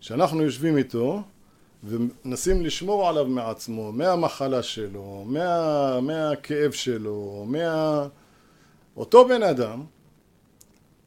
שאנחנו 0.00 0.42
יושבים 0.42 0.76
איתו 0.76 1.22
ומנסים 1.84 2.64
לשמור 2.64 3.08
עליו 3.08 3.26
מעצמו, 3.26 3.92
מהמחלה 3.92 4.62
שלו, 4.62 5.24
מה, 5.26 6.00
מהכאב 6.00 6.72
שלו, 6.72 7.44
מה... 7.48 8.06
אותו 8.96 9.28
בן 9.28 9.42
אדם 9.42 9.84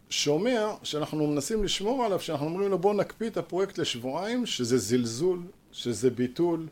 שומע 0.10 0.68
שאנחנו 0.84 1.28
מנסים 1.28 1.64
לשמור 1.64 2.06
עליו, 2.06 2.20
שאנחנו 2.20 2.46
אומרים 2.46 2.70
לו 2.70 2.80
בוא 2.80 2.94
נקפיא 2.94 3.28
את 3.28 3.38
הפרויקט 3.38 3.78
לשבועיים, 3.78 4.46
שזה 4.46 4.78
זלזול, 4.78 5.40
שזה 5.72 6.10
ביטול, 6.10 6.68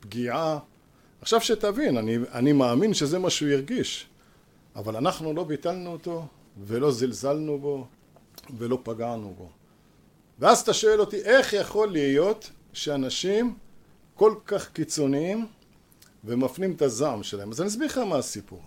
פגיעה. 0.00 0.58
עכשיו 1.20 1.40
שתבין, 1.40 1.96
אני, 1.96 2.18
אני 2.32 2.52
מאמין 2.52 2.94
שזה 2.94 3.18
מה 3.18 3.30
שהוא 3.30 3.48
ירגיש, 3.48 4.06
אבל 4.76 4.96
אנחנו 4.96 5.32
לא 5.32 5.44
ביטלנו 5.44 5.92
אותו 5.92 6.26
ולא 6.66 6.90
זלזלנו 6.90 7.58
בו 7.58 7.86
ולא 8.58 8.78
פגענו 8.82 9.34
בו. 9.38 9.48
ואז 10.38 10.60
אתה 10.60 10.72
שואל 10.72 11.00
אותי 11.00 11.16
איך 11.16 11.52
יכול 11.52 11.92
להיות 11.92 12.50
שאנשים 12.76 13.54
כל 14.14 14.34
כך 14.46 14.72
קיצוניים 14.72 15.46
ומפנים 16.24 16.72
את 16.72 16.82
הזעם 16.82 17.22
שלהם. 17.22 17.50
אז 17.50 17.60
אני 17.60 17.68
אסביר 17.68 17.86
לך 17.86 17.98
מה 17.98 18.16
הסיפור. 18.16 18.62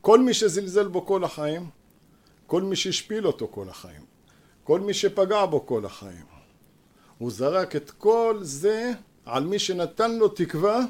כל 0.00 0.20
מי 0.20 0.34
שזלזל 0.34 0.88
בו 0.88 1.06
כל 1.06 1.24
החיים, 1.24 1.70
כל 2.46 2.62
מי 2.62 2.76
שהשפיל 2.76 3.26
אותו 3.26 3.48
כל 3.50 3.68
החיים, 3.68 4.04
כל 4.64 4.80
מי 4.80 4.94
שפגע 4.94 5.46
בו 5.46 5.66
כל 5.66 5.84
החיים, 5.84 6.24
הוא 7.18 7.30
זרק 7.30 7.76
את 7.76 7.90
כל 7.90 8.38
זה 8.40 8.92
על 9.26 9.44
מי 9.44 9.58
שנתן 9.58 10.10
לו 10.18 10.28
תקווה 10.28 10.80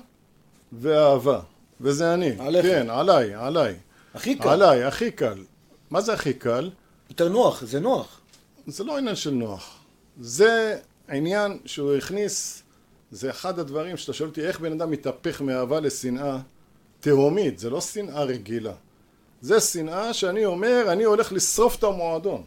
ואהבה. 0.73 1.41
וזה 1.81 2.15
אני. 2.15 2.33
עליך. 2.39 2.67
כן, 2.67 2.91
עליי, 2.91 3.35
עליי. 3.35 3.77
הכי 4.15 4.39
קל. 4.39 4.49
עליי, 4.49 4.85
הכי 4.85 5.11
קל. 5.11 5.45
מה 5.91 6.01
זה 6.01 6.13
הכי 6.13 6.35
קל? 6.35 6.71
יותר 7.09 7.29
נוח, 7.29 7.65
זה 7.65 7.81
נוח. 7.81 8.21
זה 8.67 8.85
לא 8.85 8.99
עניין 8.99 9.17
של 9.17 9.31
נוח. 9.31 9.79
זה 10.21 10.79
עניין 11.11 11.59
שהוא 11.65 11.95
הכניס, 11.95 12.63
זה 13.11 13.31
אחד 13.31 13.59
הדברים 13.59 13.97
שאתה 13.97 14.13
שואל 14.13 14.29
אותי 14.29 14.41
איך 14.41 14.61
בן 14.61 14.73
אדם 14.73 14.91
מתהפך 14.91 15.41
מאהבה 15.41 15.81
לשנאה 15.81 16.39
תהומית, 17.01 17.59
זה 17.59 17.71
לא 17.71 17.81
שנאה 17.81 18.23
רגילה. 18.25 18.75
זה 19.41 19.61
שנאה 19.61 20.15
שאני 20.15 20.45
אומר, 20.45 20.85
אני 20.93 21.05
הולך 21.05 21.33
לשרוף 21.33 21.79
את 21.79 21.85
המועדון. 21.85 22.43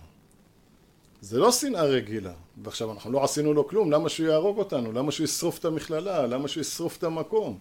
זה 1.22 1.40
לא 1.40 1.52
שנאה 1.52 1.84
רגילה. 1.84 2.34
ועכשיו 2.64 2.92
אנחנו 2.92 3.12
לא 3.12 3.24
עשינו 3.24 3.54
לו 3.54 3.68
כלום, 3.68 3.92
למה 3.92 4.10
שהוא 4.10 4.28
יהרוג 4.28 4.58
אותנו? 4.58 4.92
למה 4.92 5.12
שהוא 5.12 5.24
ישרוף 5.24 5.60
את 5.60 5.66
המכללה? 5.66 6.28
למה 6.28 6.48
שהוא 6.48 6.62
ישרוף 6.62 6.98
את 6.98 7.04
המקום? 7.04 7.60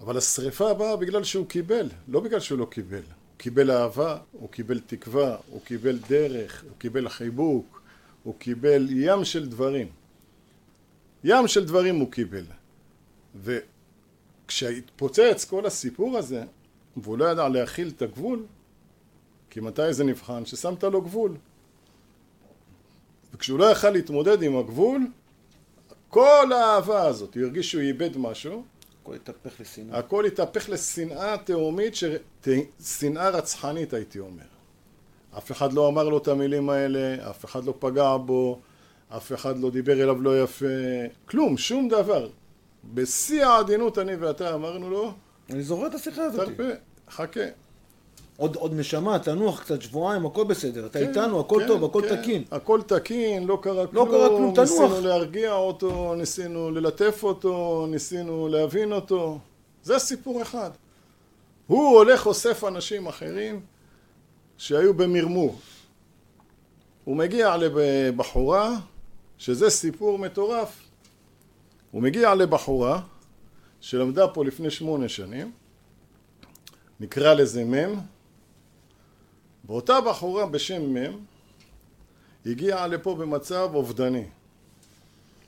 אבל 0.00 0.16
השריפה 0.16 0.74
באה 0.74 0.96
בגלל 0.96 1.24
שהוא 1.24 1.46
קיבל, 1.46 1.88
לא 2.08 2.20
בגלל 2.20 2.40
שהוא 2.40 2.58
לא 2.58 2.64
קיבל. 2.64 3.02
קיבל 3.40 3.70
אהבה, 3.70 4.18
הוא 4.32 4.50
קיבל 4.50 4.80
תקווה, 4.80 5.36
הוא 5.50 5.60
קיבל 5.64 5.98
דרך, 6.08 6.64
הוא 6.64 6.76
קיבל 6.78 7.08
חיבוק, 7.08 7.82
הוא 8.22 8.34
קיבל 8.38 8.86
ים 8.90 9.24
של 9.24 9.48
דברים. 9.48 9.88
ים 11.24 11.48
של 11.48 11.64
דברים 11.64 11.96
הוא 11.96 12.12
קיבל. 12.12 12.44
וכשהתפוצץ 14.46 15.44
כל 15.44 15.66
הסיפור 15.66 16.18
הזה, 16.18 16.44
והוא 16.96 17.18
לא 17.18 17.24
ידע 17.24 17.48
להכיל 17.48 17.88
את 17.96 18.02
הגבול, 18.02 18.46
כי 19.50 19.60
מתי 19.60 19.92
זה 19.92 20.04
נבחן? 20.04 20.46
ששמת 20.46 20.84
לו 20.84 21.02
גבול. 21.02 21.36
וכשהוא 23.34 23.58
לא 23.58 23.70
יכל 23.70 23.90
להתמודד 23.90 24.42
עם 24.42 24.56
הגבול, 24.56 25.06
כל 26.08 26.52
האהבה 26.52 27.02
הזאת, 27.02 27.34
הוא 27.34 27.44
הרגיש 27.44 27.70
שהוא 27.70 27.82
איבד 27.82 28.16
משהו, 28.16 28.64
הכל 29.10 29.16
התהפך 29.16 29.60
לשנאה. 29.60 29.98
הכל 29.98 30.24
התהפך 30.24 30.68
לשנאה 30.68 31.36
תהומית, 31.38 31.94
ש... 31.94 32.04
שנאה 32.84 33.28
רצחנית 33.28 33.92
הייתי 33.92 34.18
אומר. 34.18 34.44
אף 35.38 35.52
אחד 35.52 35.72
לא 35.72 35.88
אמר 35.88 36.08
לו 36.08 36.18
את 36.18 36.28
המילים 36.28 36.70
האלה, 36.70 37.30
אף 37.30 37.44
אחד 37.44 37.64
לא 37.64 37.74
פגע 37.78 38.16
בו, 38.16 38.60
אף 39.16 39.32
אחד 39.32 39.58
לא 39.58 39.70
דיבר 39.70 39.92
אליו 40.02 40.22
לא 40.22 40.42
יפה, 40.42 40.66
כלום, 41.26 41.56
שום 41.56 41.88
דבר. 41.88 42.28
בשיא 42.84 43.44
העדינות 43.44 43.98
אני 43.98 44.16
ואתה 44.16 44.54
אמרנו 44.54 44.90
לו, 44.90 45.14
אני 45.50 45.62
זוכר 45.62 45.86
את 45.86 45.94
השיחה 45.94 46.22
הזאת. 46.22 46.48
תרפה, 46.48 46.70
חכה. 47.10 47.40
עוד, 48.40 48.56
עוד 48.56 48.74
נשמה, 48.74 49.18
תנוח 49.18 49.60
קצת 49.60 49.82
שבועיים, 49.82 50.26
הכל 50.26 50.44
בסדר. 50.44 50.86
אתה 50.86 50.98
כן, 50.98 51.08
איתנו, 51.08 51.40
הכל 51.40 51.58
כן, 51.60 51.66
טוב, 51.68 51.84
הכל 51.84 52.02
כן. 52.08 52.22
תקין. 52.22 52.44
הכל 52.50 52.80
תקין, 52.82 53.46
לא 53.46 53.58
קרה 53.62 53.82
לא 53.82 53.88
כלום. 53.90 54.08
קרה 54.08 54.28
כלום, 54.28 54.54
תנוח. 54.54 54.70
ניסינו 54.70 55.00
להרגיע 55.00 55.52
אותו, 55.52 56.14
ניסינו 56.14 56.70
ללטף 56.70 57.20
אותו, 57.22 57.86
ניסינו 57.90 58.48
להבין 58.48 58.92
אותו. 58.92 59.38
זה 59.82 59.98
סיפור 59.98 60.42
אחד. 60.42 60.70
הוא 61.66 61.88
הולך 61.88 62.26
אוסף 62.26 62.64
אנשים 62.64 63.06
אחרים 63.06 63.60
שהיו 64.58 64.94
במרמור. 64.94 65.58
הוא 67.04 67.16
מגיע 67.16 67.56
לבחורה, 67.56 68.76
שזה 69.38 69.70
סיפור 69.70 70.18
מטורף. 70.18 70.82
הוא 71.90 72.02
מגיע 72.02 72.34
לבחורה 72.34 73.00
שלמדה 73.80 74.28
פה 74.28 74.44
לפני 74.44 74.70
שמונה 74.70 75.08
שנים, 75.08 75.52
נקרא 77.00 77.34
לזה 77.34 77.64
מ', 77.64 78.19
ואותה 79.70 80.00
בחורה 80.00 80.46
בשם 80.46 80.94
מ' 80.94 81.24
הגיעה 82.46 82.86
לפה 82.86 83.14
במצב 83.14 83.70
אובדני. 83.74 84.24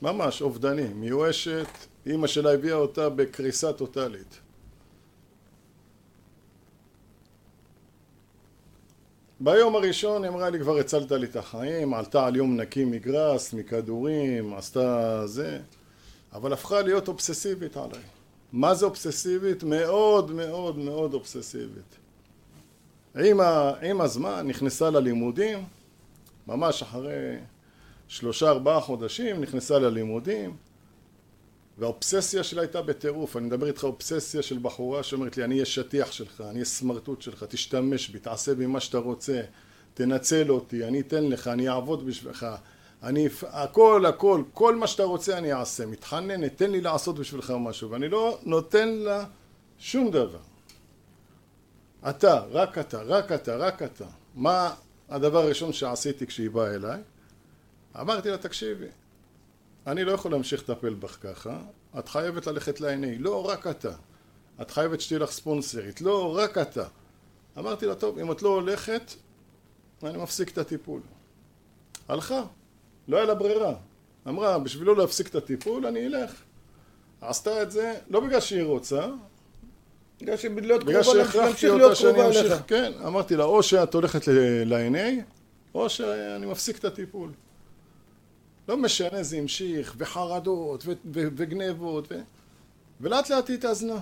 ממש 0.02 0.42
אובדני, 0.42 0.88
מיואשת, 0.88 1.66
אימא 2.06 2.26
שלה 2.26 2.52
הביאה 2.52 2.74
אותה 2.74 3.08
בקריסה 3.08 3.72
טוטאלית. 3.72 4.40
ביום 9.40 9.76
הראשון 9.76 10.24
היא 10.24 10.30
אמרה 10.30 10.50
לי 10.50 10.60
כבר 10.60 10.78
הצלת 10.78 11.12
לי 11.12 11.26
את 11.26 11.36
החיים, 11.36 11.94
עלתה 11.94 12.26
על 12.26 12.36
יום 12.36 12.60
נקי 12.60 12.84
מגרס, 12.84 13.52
מכדורים, 13.52 14.54
עשתה 14.54 15.22
זה, 15.26 15.60
אבל 16.32 16.52
הפכה 16.52 16.82
להיות 16.82 17.08
אובססיבית 17.08 17.76
עליי. 17.76 18.02
מה 18.52 18.74
זה 18.74 18.84
אובססיבית? 18.84 19.62
מאוד 19.62 20.30
מאוד 20.30 20.78
מאוד 20.78 21.14
אובססיבית. 21.14 22.01
עם, 23.20 23.40
ה, 23.40 23.72
עם 23.82 24.00
הזמן 24.00 24.46
נכנסה 24.46 24.90
ללימודים, 24.90 25.64
ממש 26.46 26.82
אחרי 26.82 27.36
שלושה 28.08 28.48
ארבעה 28.48 28.80
חודשים 28.80 29.40
נכנסה 29.40 29.78
ללימודים 29.78 30.56
והאובססיה 31.78 32.42
שלה 32.42 32.62
הייתה 32.62 32.82
בטירוף, 32.82 33.36
אני 33.36 33.46
מדבר 33.46 33.66
איתך 33.66 33.84
אובססיה 33.84 34.42
של 34.42 34.58
בחורה 34.62 35.02
שאומרת 35.02 35.36
לי 35.36 35.44
אני 35.44 35.54
אהיה 35.54 35.64
שטיח 35.64 36.12
שלך, 36.12 36.40
אני 36.40 36.52
אהיה 36.52 36.64
סמרטוט 36.64 37.22
שלך, 37.22 37.44
תשתמש 37.48 38.08
בי, 38.08 38.18
תעשה 38.18 38.54
בי 38.54 38.66
מה 38.66 38.80
שאתה 38.80 38.98
רוצה, 38.98 39.42
תנצל 39.94 40.50
אותי, 40.50 40.84
אני 40.84 41.00
אתן 41.00 41.24
לך, 41.24 41.48
אני 41.48 41.68
אעבוד 41.68 42.06
בשבילך, 42.06 42.46
אני, 43.02 43.28
הכל 43.42 44.06
הכל, 44.06 44.42
כל 44.52 44.76
מה 44.76 44.86
שאתה 44.86 45.02
רוצה 45.02 45.38
אני 45.38 45.52
אעשה, 45.52 45.86
מתחננת, 45.86 46.56
תן 46.56 46.70
לי 46.70 46.80
לעשות 46.80 47.18
בשבילך 47.18 47.52
משהו. 47.60 47.90
ואני 47.90 48.08
לא 48.08 48.38
נותן 48.42 48.88
לה 48.88 49.24
שום 49.78 50.10
דבר 50.10 50.51
אתה, 52.08 52.44
רק 52.50 52.78
אתה, 52.78 53.02
רק 53.02 53.32
אתה, 53.32 53.56
רק 53.56 53.82
אתה. 53.82 54.06
מה 54.34 54.74
הדבר 55.08 55.38
הראשון 55.38 55.72
שעשיתי 55.72 56.26
כשהיא 56.26 56.50
באה 56.50 56.74
אליי? 56.74 57.00
אמרתי 58.00 58.30
לה, 58.30 58.38
תקשיבי, 58.38 58.86
אני 59.86 60.04
לא 60.04 60.12
יכול 60.12 60.30
להמשיך 60.30 60.62
לטפל 60.62 60.94
בך 60.94 61.16
ככה, 61.20 61.58
את 61.98 62.08
חייבת 62.08 62.46
ללכת 62.46 62.80
לעיני, 62.80 63.18
לא 63.18 63.46
רק 63.48 63.66
אתה. 63.66 63.92
את 64.62 64.70
חייבת 64.70 65.00
שתהיה 65.00 65.20
לך 65.20 65.30
ספונסרית, 65.30 66.00
לא 66.00 66.36
רק 66.36 66.58
אתה. 66.58 66.84
אמרתי 67.58 67.86
לה, 67.86 67.94
טוב, 67.94 68.18
אם 68.18 68.32
את 68.32 68.42
לא 68.42 68.48
הולכת, 68.48 69.12
אני 70.02 70.18
מפסיק 70.18 70.52
את 70.52 70.58
הטיפול. 70.58 71.00
הלכה, 72.08 72.42
לא 73.08 73.16
היה 73.16 73.26
לה 73.26 73.34
ברירה. 73.34 73.74
אמרה, 74.28 74.58
בשביל 74.58 74.86
לא 74.86 74.96
להפסיק 74.96 75.28
את 75.28 75.34
הטיפול, 75.34 75.86
אני 75.86 76.06
אלך. 76.06 76.42
עשתה 77.20 77.62
את 77.62 77.70
זה, 77.70 77.94
לא 78.10 78.20
בגלל 78.20 78.40
שהיא 78.40 78.62
רוצה, 78.62 79.06
בגלל 80.22 80.36
שלהיות 80.36 80.84
בגלל 80.84 81.02
קרובה, 81.02 81.24
להמשיך 81.34 81.74
להיות 81.74 81.98
קרובה 81.98 82.28
אליך. 82.28 82.62
כן, 82.66 82.92
אמרתי 83.06 83.36
לה, 83.36 83.44
או 83.44 83.62
שאת 83.62 83.94
הולכת 83.94 84.28
ל-NA, 84.66 85.22
או 85.74 85.90
שאני 85.90 86.46
מפסיק 86.46 86.78
את 86.78 86.84
הטיפול. 86.84 87.30
לא 88.68 88.76
משנה, 88.76 89.22
זה 89.22 89.36
המשיך, 89.36 89.94
וחרדות, 89.98 90.84
וגנבות, 91.12 92.12
ו... 92.12 92.20
ולאט 93.00 93.30
לאט 93.30 93.48
היא 93.48 93.56
התאזנה. 93.56 94.00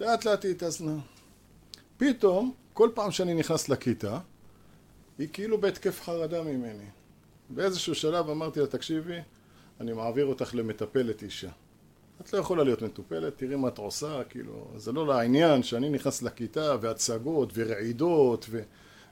לאט 0.00 0.24
לאט 0.24 0.44
היא 0.44 0.52
התאזנה. 0.52 0.96
פתאום, 1.96 2.54
כל 2.72 2.90
פעם 2.94 3.10
שאני 3.10 3.34
נכנס 3.34 3.68
לכיתה, 3.68 4.18
היא 5.18 5.28
כאילו 5.32 5.60
בהתקף 5.60 6.00
חרדה 6.00 6.42
ממני. 6.42 6.84
באיזשהו 7.50 7.94
שלב 7.94 8.30
אמרתי 8.30 8.60
לה, 8.60 8.66
תקשיבי, 8.66 9.18
אני 9.80 9.92
מעביר 9.92 10.26
אותך 10.26 10.54
למטפלת 10.54 11.22
אישה. 11.22 11.50
את 12.20 12.32
לא 12.32 12.38
יכולה 12.38 12.64
להיות 12.64 12.82
מטופלת, 12.82 13.38
תראי 13.38 13.56
מה 13.56 13.68
את 13.68 13.78
עושה, 13.78 14.24
כאילו, 14.24 14.66
זה 14.76 14.92
לא 14.92 15.06
לעניין 15.06 15.62
שאני 15.62 15.90
נכנס 15.90 16.22
לכיתה 16.22 16.76
והצגות 16.80 17.52
ורעידות 17.54 18.46
ו... 18.50 18.62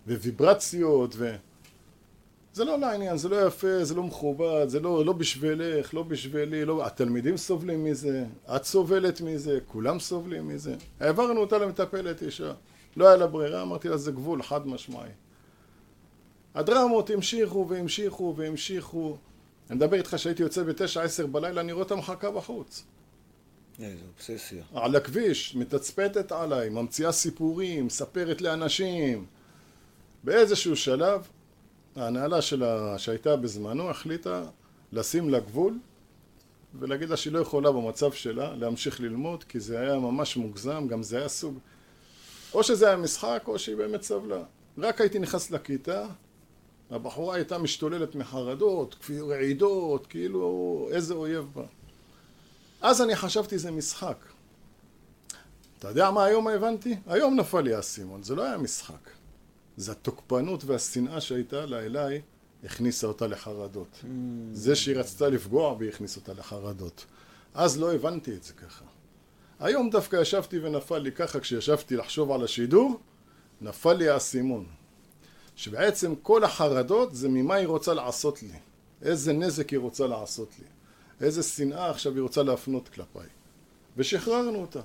וויברציות 0.06 1.14
ו... 1.16 1.34
זה 2.52 2.64
לא 2.64 2.78
לעניין, 2.78 3.16
זה 3.16 3.28
לא 3.28 3.46
יפה, 3.46 3.84
זה 3.84 3.94
לא 3.94 4.02
מכובד, 4.02 4.68
זה 4.68 4.80
לא, 4.80 5.04
לא 5.04 5.12
בשבילך, 5.12 5.94
לא 5.94 6.02
בשבילי, 6.02 6.64
לא... 6.64 6.86
התלמידים 6.86 7.36
סובלים 7.36 7.84
מזה, 7.84 8.24
את 8.56 8.64
סובלת 8.64 9.20
מזה, 9.20 9.58
כולם 9.66 9.98
סובלים 9.98 10.48
מזה. 10.48 10.74
העברנו 11.00 11.40
אותה 11.40 11.58
למטפלת 11.58 12.22
אישה. 12.22 12.52
לא 12.96 13.08
היה 13.08 13.16
לה 13.16 13.26
ברירה, 13.26 13.62
אמרתי 13.62 13.88
לה, 13.88 13.96
זה 13.96 14.12
גבול 14.12 14.42
חד 14.42 14.66
משמעי. 14.66 15.10
הדרמות 16.54 17.10
המשיכו 17.10 17.66
והמשיכו 17.68 18.34
והמשיכו. 18.36 19.16
אני 19.70 19.76
מדבר 19.76 19.96
איתך 19.96 20.18
שהייתי 20.18 20.42
יוצא 20.42 20.62
בתשע 20.62 21.02
עשר 21.02 21.26
בלילה, 21.26 21.60
אני 21.60 21.72
רואה 21.72 21.84
אותה 21.84 21.96
מחכה 21.96 22.30
בחוץ. 22.30 22.84
איזה 23.82 24.02
אובססיה. 24.08 24.64
על 24.74 24.96
הכביש, 24.96 25.56
מתצפתת 25.56 26.32
עליי, 26.32 26.68
ממציאה 26.68 27.12
סיפורים, 27.12 27.86
מספרת 27.86 28.42
לאנשים. 28.42 29.26
באיזשהו 30.24 30.76
שלב, 30.76 31.28
ההנהלה 31.96 32.42
שלה, 32.42 32.98
שהייתה 32.98 33.36
בזמנו, 33.36 33.90
החליטה 33.90 34.44
לשים 34.92 35.28
לה 35.28 35.40
גבול 35.40 35.78
ולהגיד 36.74 37.08
לה 37.08 37.16
שהיא 37.16 37.32
לא 37.32 37.38
יכולה 37.38 37.72
במצב 37.72 38.12
שלה 38.12 38.56
להמשיך 38.56 39.00
ללמוד, 39.00 39.44
כי 39.44 39.60
זה 39.60 39.80
היה 39.80 39.98
ממש 39.98 40.36
מוגזם, 40.36 40.86
גם 40.88 41.02
זה 41.02 41.18
היה 41.18 41.28
סוג... 41.28 41.58
או 42.54 42.62
שזה 42.62 42.88
היה 42.88 42.96
משחק, 42.96 43.42
או 43.46 43.58
שהיא 43.58 43.76
באמת 43.76 44.02
סבלה. 44.02 44.42
רק 44.78 45.00
הייתי 45.00 45.18
נכנס 45.18 45.50
לכיתה, 45.50 46.06
הבחורה 46.90 47.34
הייתה 47.34 47.58
משתוללת 47.58 48.14
מחרדות, 48.14 49.10
רעידות, 49.28 50.06
כאילו 50.06 50.88
איזה 50.92 51.14
אויב 51.14 51.46
בה. 51.54 51.64
אז 52.80 53.02
אני 53.02 53.16
חשבתי 53.16 53.58
זה 53.58 53.70
משחק. 53.70 54.16
אתה 55.78 55.88
יודע 55.88 56.10
מה 56.10 56.24
היום 56.24 56.48
הבנתי? 56.48 56.96
היום 57.06 57.40
נפל 57.40 57.60
לי 57.60 57.74
האסימון, 57.74 58.22
זה 58.22 58.34
לא 58.34 58.44
היה 58.44 58.58
משחק. 58.58 59.10
זה 59.76 59.92
התוקפנות 59.92 60.64
והשנאה 60.64 61.20
שהייתה 61.20 61.66
לה 61.66 61.80
אליי, 61.80 62.20
הכניסה 62.64 63.06
אותה 63.06 63.26
לחרדות. 63.26 64.04
זה 64.52 64.76
שהיא 64.76 64.96
רצתה 64.96 65.28
לפגוע 65.28 65.74
בי, 65.74 65.88
הכניס 65.88 66.16
אותה 66.16 66.32
לחרדות. 66.32 67.06
אז 67.54 67.80
לא 67.80 67.94
הבנתי 67.94 68.34
את 68.34 68.44
זה 68.44 68.52
ככה. 68.52 68.84
היום 69.60 69.90
דווקא 69.90 70.16
ישבתי 70.16 70.58
ונפל 70.58 70.98
לי 70.98 71.12
ככה, 71.12 71.40
כשישבתי 71.40 71.96
לחשוב 71.96 72.32
על 72.32 72.44
השידור, 72.44 73.00
נפל 73.60 73.92
לי 73.92 74.08
האסימון. 74.08 74.66
שבעצם 75.56 76.14
כל 76.14 76.44
החרדות 76.44 77.14
זה 77.14 77.28
ממה 77.28 77.54
היא 77.54 77.66
רוצה 77.66 77.94
לעשות 77.94 78.42
לי. 78.42 78.48
איזה 79.02 79.32
נזק 79.32 79.70
היא 79.70 79.78
רוצה 79.78 80.06
לעשות 80.06 80.48
לי. 80.58 80.66
איזה 81.26 81.42
שנאה 81.42 81.90
עכשיו 81.90 82.14
היא 82.14 82.22
רוצה 82.22 82.42
להפנות 82.42 82.88
כלפיי. 82.88 83.26
ושחררנו 83.96 84.60
אותה. 84.60 84.80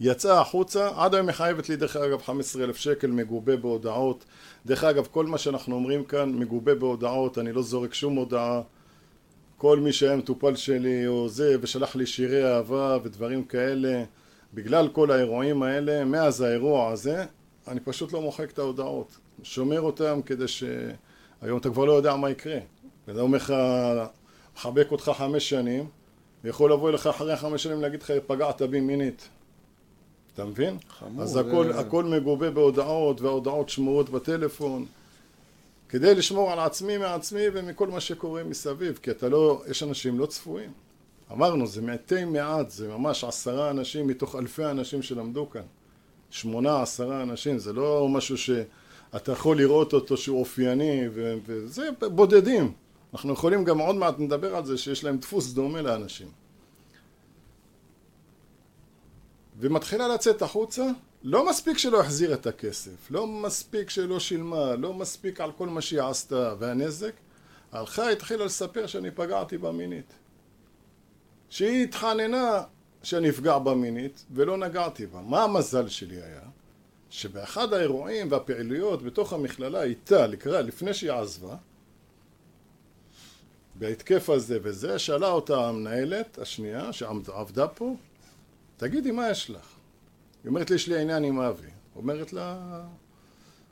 יצאה 0.00 0.40
החוצה, 0.40 0.90
עד 0.96 1.14
היום 1.14 1.28
היא 1.28 1.34
חייבת 1.34 1.68
לי 1.68 1.76
דרך 1.76 1.96
אגב 1.96 2.22
15 2.22 2.64
אלף 2.64 2.76
שקל 2.76 3.06
מגובה 3.06 3.56
בהודעות. 3.56 4.24
דרך 4.66 4.84
אגב, 4.84 5.06
כל 5.10 5.26
מה 5.26 5.38
שאנחנו 5.38 5.74
אומרים 5.74 6.04
כאן 6.04 6.34
מגובה 6.34 6.74
בהודעות, 6.74 7.38
אני 7.38 7.52
לא 7.52 7.62
זורק 7.62 7.94
שום 7.94 8.14
הודעה. 8.14 8.62
כל 9.56 9.78
מי 9.80 9.92
שהיה 9.92 10.16
מטופל 10.16 10.56
שלי 10.56 11.06
או 11.06 11.28
זה, 11.28 11.56
ושלח 11.60 11.96
לי 11.96 12.06
שירי 12.06 12.54
אהבה 12.54 12.98
ודברים 13.04 13.44
כאלה, 13.44 14.04
בגלל 14.54 14.88
כל 14.88 15.10
האירועים 15.10 15.62
האלה, 15.62 16.04
מאז 16.04 16.40
האירוע 16.40 16.90
הזה, 16.92 17.24
אני 17.68 17.80
פשוט 17.80 18.12
לא 18.12 18.22
מוחק 18.22 18.50
את 18.50 18.58
ההודעות. 18.58 19.16
שומר 19.42 19.80
אותם 19.80 20.20
כדי 20.26 20.48
ש... 20.48 20.64
היום 21.42 21.58
אתה 21.58 21.70
כבר 21.70 21.84
לא 21.84 21.92
יודע 21.92 22.16
מה 22.16 22.30
יקרה. 22.30 22.58
ואתה 23.08 23.20
אומר 23.20 23.36
לך, 23.38 23.54
מחבק 24.56 24.86
אותך 24.92 25.12
חמש 25.18 25.48
שנים, 25.50 25.86
ויכול 26.44 26.72
לבוא 26.72 26.90
אליך 26.90 27.06
אחרי 27.06 27.36
חמש 27.36 27.62
שנים 27.62 27.80
להגיד 27.80 28.02
לך, 28.02 28.12
פגעת 28.26 28.62
בי 28.62 28.80
מינית. 28.80 29.28
אתה 30.34 30.44
מבין? 30.44 30.78
חמור, 30.88 31.22
אז 31.22 31.30
זה- 31.30 31.40
הכל, 31.40 31.72
הכל 31.72 32.04
מגובה 32.04 32.50
בהודעות, 32.50 33.20
וההודעות 33.20 33.68
שמורות 33.68 34.10
בטלפון, 34.10 34.86
כדי 35.88 36.14
לשמור 36.14 36.52
על 36.52 36.58
עצמי 36.58 36.98
מעצמי 36.98 37.42
ומכל 37.52 37.88
מה 37.88 38.00
שקורה 38.00 38.44
מסביב, 38.44 38.98
כי 39.02 39.10
אתה 39.10 39.28
לא, 39.28 39.62
יש 39.70 39.82
אנשים 39.82 40.18
לא 40.18 40.26
צפויים. 40.26 40.70
אמרנו, 41.32 41.66
זה 41.66 41.82
מתי 41.82 42.24
מעט, 42.24 42.70
זה 42.70 42.88
ממש 42.88 43.24
עשרה 43.24 43.70
אנשים 43.70 44.06
מתוך 44.06 44.36
אלפי 44.36 44.64
אנשים 44.64 45.02
שלמדו 45.02 45.50
כאן. 45.50 45.62
שמונה, 46.30 46.82
עשרה 46.82 47.22
אנשים, 47.22 47.58
זה 47.58 47.72
לא 47.72 48.08
משהו 48.08 48.36
שאתה 49.18 49.32
יכול 49.32 49.56
לראות 49.56 49.92
אותו 49.92 50.16
שהוא 50.16 50.40
אופייני, 50.40 51.08
ו- 51.14 51.34
וזה 51.46 51.88
בודדים. 52.00 52.72
אנחנו 53.14 53.32
יכולים 53.32 53.64
גם 53.64 53.78
עוד 53.78 53.96
מעט 53.96 54.14
נדבר 54.18 54.56
על 54.56 54.64
זה 54.64 54.78
שיש 54.78 55.04
להם 55.04 55.18
דפוס 55.18 55.52
דומה 55.52 55.82
לאנשים. 55.82 56.28
ומתחילה 59.58 60.08
לצאת 60.08 60.42
החוצה, 60.42 60.84
לא 61.22 61.48
מספיק 61.48 61.78
שלא 61.78 62.00
החזיר 62.00 62.34
את 62.34 62.46
הכסף, 62.46 63.10
לא 63.10 63.26
מספיק 63.26 63.90
שלא 63.90 64.20
שילמה, 64.20 64.74
לא 64.74 64.94
מספיק 64.94 65.40
על 65.40 65.52
כל 65.52 65.68
מה 65.68 65.80
שהיא 65.80 66.02
עשתה 66.02 66.54
והנזק, 66.58 67.12
הלכה 67.72 68.10
התחילה 68.10 68.44
לספר 68.44 68.86
שאני 68.86 69.10
פגעתי 69.10 69.58
בה 69.58 69.72
מינית. 69.72 70.12
שהיא 71.50 71.84
התחננה 71.84 72.62
שאני 73.02 73.30
אפגע 73.30 73.58
בה 73.58 73.74
מינית 73.74 74.24
ולא 74.30 74.56
נגעתי 74.56 75.06
בה. 75.06 75.20
מה 75.20 75.44
המזל 75.44 75.88
שלי 75.88 76.16
היה? 76.16 76.55
שבאחד 77.16 77.72
האירועים 77.72 78.32
והפעילויות 78.32 79.02
בתוך 79.02 79.32
המכללה 79.32 79.82
איתה, 79.82 80.26
לקראת, 80.26 80.64
לפני 80.64 80.94
שהיא 80.94 81.12
עזבה, 81.12 81.56
בהתקף 83.74 84.30
הזה 84.30 84.58
וזה, 84.62 84.98
שאלה 84.98 85.28
אותה 85.28 85.68
המנהלת 85.68 86.38
השנייה 86.38 86.92
שעבדה 86.92 87.68
פה, 87.68 87.94
תגידי, 88.76 89.10
מה 89.10 89.30
יש 89.30 89.50
לך? 89.50 89.66
היא 90.44 90.48
אומרת 90.50 90.70
לי, 90.70 90.76
יש 90.76 90.88
לי 90.88 91.00
עניין 91.00 91.24
עם 91.24 91.40
אבי. 91.40 91.66
אומרת 91.96 92.32
לה... 92.32 92.80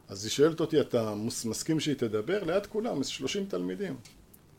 אז 0.08 0.24
היא 0.24 0.30
שואלת 0.30 0.60
אותי, 0.60 0.80
אתה 0.80 1.14
מס- 1.14 1.44
מסכים 1.44 1.80
שהיא 1.80 1.94
תדבר? 1.94 2.44
ליד 2.44 2.66
כולם, 2.66 3.02
30 3.02 3.46
תלמידים. 3.46 3.96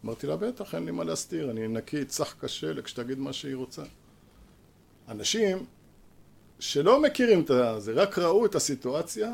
אמרתי 0.06 0.28
לה, 0.28 0.38
בטח, 0.38 0.76
אין 0.76 0.86
לי 0.86 0.91
מה 0.91 1.04
להסתיר, 1.04 1.52
אני 1.52 1.67
נקי, 1.67 2.06
צח 2.06 2.36
כשלג, 2.41 2.88
שתגיד 2.88 3.19
מה 3.19 3.34
שהיא 3.34 3.56
רוצה. 3.56 3.84
אנשים 5.08 5.65
שלא 6.60 7.02
מכירים 7.02 7.41
את 7.41 7.52
זה, 7.78 7.91
רק 7.94 8.20
ראו 8.20 8.46
את 8.46 8.56
הסיטואציה, 8.56 9.34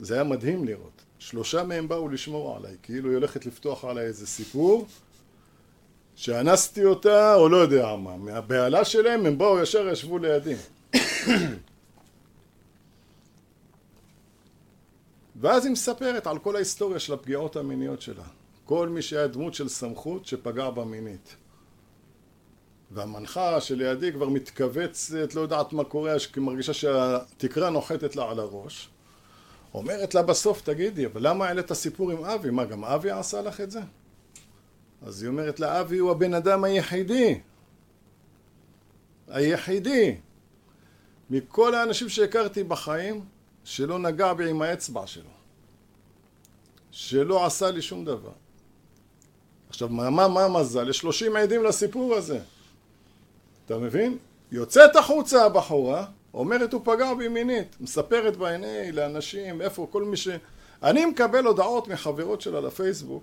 זה 0.00 0.14
היה 0.14 0.24
מדהים 0.24 0.64
לראות. 0.64 1.02
שלושה 1.18 1.64
מהם 1.64 1.88
באו 1.88 2.08
לשמור 2.08 2.56
עליי, 2.56 2.76
כאילו 2.82 3.08
היא 3.08 3.16
הולכת 3.16 3.46
לפתוח 3.46 3.84
עליי 3.84 4.04
איזה 4.04 4.26
סיפור, 4.26 4.86
שאנסתי 6.14 6.84
אותה, 6.84 7.34
או 7.34 7.48
לא 7.48 7.56
יודע 7.56 7.96
מה. 7.96 8.16
מהבהלה 8.16 8.84
שלהם 8.84 9.26
הם 9.26 9.38
באו 9.38 9.58
ישר 9.58 9.88
ישבו 9.88 10.18
לידי. 10.18 10.54
ואז 15.40 15.64
היא 15.64 15.72
מספרת 15.72 16.26
על 16.26 16.38
כל 16.38 16.56
ההיסטוריה 16.56 16.98
של 16.98 17.12
הפגיעות 17.12 17.56
המיניות 17.56 18.00
שלה. 18.00 18.24
כל 18.64 18.88
מי 18.88 19.02
שהיה 19.02 19.26
דמות 19.26 19.54
של 19.54 19.68
סמכות 19.68 20.26
שפגע 20.26 20.70
בה 20.70 20.84
מינית. 20.84 21.36
והמנחה 22.94 23.60
שלידי 23.60 24.12
כבר 24.12 24.28
מתכווצת, 24.28 25.34
לא 25.34 25.40
יודעת 25.40 25.72
מה 25.72 25.84
קורה, 25.84 26.14
כי 26.32 26.40
מרגישה 26.40 26.72
שהתקרה 26.72 27.70
נוחתת 27.70 28.16
לה 28.16 28.30
על 28.30 28.40
הראש. 28.40 28.88
אומרת 29.74 30.14
לה 30.14 30.22
בסוף, 30.22 30.62
תגידי, 30.62 31.06
אבל 31.06 31.28
למה 31.28 31.46
העלית 31.46 31.72
סיפור 31.72 32.10
עם 32.10 32.24
אבי? 32.24 32.50
מה, 32.50 32.64
גם 32.64 32.84
אבי 32.84 33.10
עשה 33.10 33.42
לך 33.42 33.60
את 33.60 33.70
זה? 33.70 33.80
אז 35.02 35.22
היא 35.22 35.28
אומרת 35.28 35.60
לה, 35.60 35.80
אבי 35.80 35.98
הוא 35.98 36.10
הבן 36.10 36.34
אדם 36.34 36.64
היחידי. 36.64 37.40
היחידי. 39.28 40.16
מכל 41.30 41.74
האנשים 41.74 42.08
שהכרתי 42.08 42.64
בחיים, 42.64 43.24
שלא 43.64 43.98
נגע 43.98 44.32
בי 44.32 44.50
עם 44.50 44.62
האצבע 44.62 45.06
שלו. 45.06 45.30
שלא 46.90 47.46
עשה 47.46 47.70
לי 47.70 47.82
שום 47.82 48.04
דבר. 48.04 48.32
עכשיו, 49.68 49.88
מה, 49.88 50.10
מה, 50.10 50.28
מה 50.28 50.44
המזל? 50.44 50.88
יש 50.88 50.98
30 50.98 51.36
עדים 51.36 51.64
לסיפור 51.64 52.14
הזה. 52.14 52.40
אתה 53.72 53.80
מבין? 53.80 54.18
יוצאת 54.50 54.96
החוצה 54.96 55.44
הבחורה, 55.44 56.04
אומרת 56.34 56.72
הוא 56.72 56.80
פגע 56.84 57.14
בי 57.14 57.28
מינית, 57.28 57.76
מספרת 57.80 58.36
בעיני 58.36 58.92
לאנשים, 58.92 59.62
איפה, 59.62 59.86
כל 59.90 60.02
מי 60.04 60.16
ש... 60.16 60.28
אני 60.82 61.06
מקבל 61.06 61.44
הודעות 61.44 61.88
מחברות 61.88 62.40
שלה 62.40 62.60
לפייסבוק, 62.60 63.22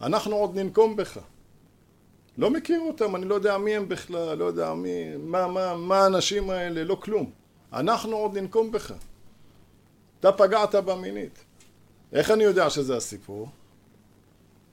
אנחנו 0.00 0.36
עוד 0.36 0.58
ננקום 0.58 0.96
בך. 0.96 1.18
לא 2.38 2.50
מכיר 2.50 2.80
אותם, 2.80 3.16
אני 3.16 3.24
לא 3.24 3.34
יודע 3.34 3.58
מי 3.58 3.76
הם 3.76 3.88
בכלל, 3.88 4.38
לא 4.38 4.44
יודע 4.44 4.74
מי, 4.74 5.16
מה, 5.16 5.46
מה, 5.46 5.76
מה 5.76 5.98
האנשים 5.98 6.50
האלה, 6.50 6.84
לא 6.84 6.94
כלום. 6.94 7.30
אנחנו 7.72 8.16
עוד 8.16 8.38
ננקום 8.38 8.72
בך. 8.72 8.94
אתה 10.20 10.32
פגעת 10.32 10.74
בה 10.74 10.94
מינית. 10.94 11.44
איך 12.12 12.30
אני 12.30 12.44
יודע 12.44 12.70
שזה 12.70 12.96
הסיפור? 12.96 13.48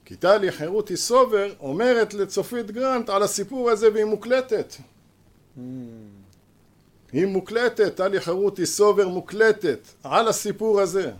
כי 0.04 0.16
טלי 0.16 0.52
חירותי 0.52 0.96
סובר 0.96 1.52
אומרת 1.60 2.14
לצופית 2.14 2.70
גרנט 2.70 3.10
על 3.10 3.22
הסיפור 3.22 3.70
הזה 3.70 3.92
והיא 3.92 4.04
מוקלטת. 4.04 4.74
היא 7.12 7.26
מוקלטת, 7.26 7.96
טלי 7.96 8.20
חירותי 8.20 8.66
סובר 8.66 9.08
מוקלטת 9.08 9.78
על 10.02 10.28
הסיפור 10.28 10.80
הזה. 10.80 11.12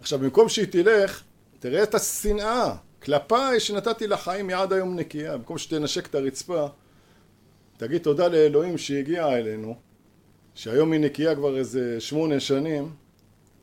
עכשיו 0.00 0.18
במקום 0.18 0.48
שהיא 0.48 0.66
תלך, 0.66 1.22
תראה 1.58 1.82
את 1.82 1.94
השנאה 1.94 2.74
כלפיי 3.02 3.60
שנתתי 3.60 4.06
לה 4.06 4.16
חיים 4.16 4.46
מעד 4.46 4.72
היום 4.72 4.96
נקייה, 4.96 5.36
במקום 5.36 5.58
שתנשק 5.58 6.06
את 6.06 6.14
הרצפה, 6.14 6.66
תגיד 7.76 8.02
תודה 8.02 8.28
לאלוהים 8.28 8.78
שהגיעה 8.78 9.38
אלינו, 9.38 9.74
שהיום 10.54 10.92
היא 10.92 11.00
נקייה 11.00 11.34
כבר 11.34 11.58
איזה 11.58 12.00
שמונה 12.00 12.40
שנים, 12.40 12.90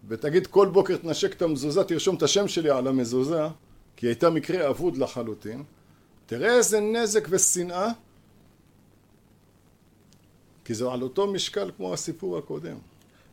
ותגיד 0.08 0.48
כל 0.48 0.68
בוקר 0.68 0.98
תנשק 0.98 1.34
את 1.34 1.42
המזוזה, 1.42 1.84
תרשום 1.84 2.16
את 2.16 2.24
השם 2.24 2.48
שלי 2.48 2.70
על 2.70 2.88
המזוזה, 2.88 3.42
כי 3.96 4.06
היא 4.06 4.10
הייתה 4.10 4.30
מקרה 4.30 4.70
אבוד 4.70 4.98
לחלוטין. 4.98 5.64
תראה 6.26 6.58
איזה 6.58 6.80
נזק 6.80 7.28
ושנאה, 7.30 7.92
כי 10.66 10.74
זה 10.74 10.92
על 10.92 11.02
אותו 11.02 11.28
משקל 11.28 11.72
כמו 11.78 11.94
הסיפור 11.94 12.38
הקודם. 12.38 12.78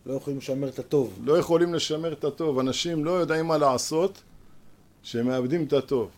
לא 0.07 0.15
יכולים 0.15 0.39
לשמר 0.39 0.69
את 0.69 0.79
הטוב. 0.79 1.19
לא 1.25 1.39
יכולים 1.39 1.75
לשמר 1.75 2.13
את 2.13 2.25
הטוב, 2.25 2.59
אנשים 2.59 3.05
לא 3.05 3.11
יודעים 3.11 3.47
מה 3.47 3.59
לעשות 3.59 4.23
שהם 5.03 5.27
מאבדים 5.27 5.65
את 5.65 5.73
הטוב. 5.73 6.11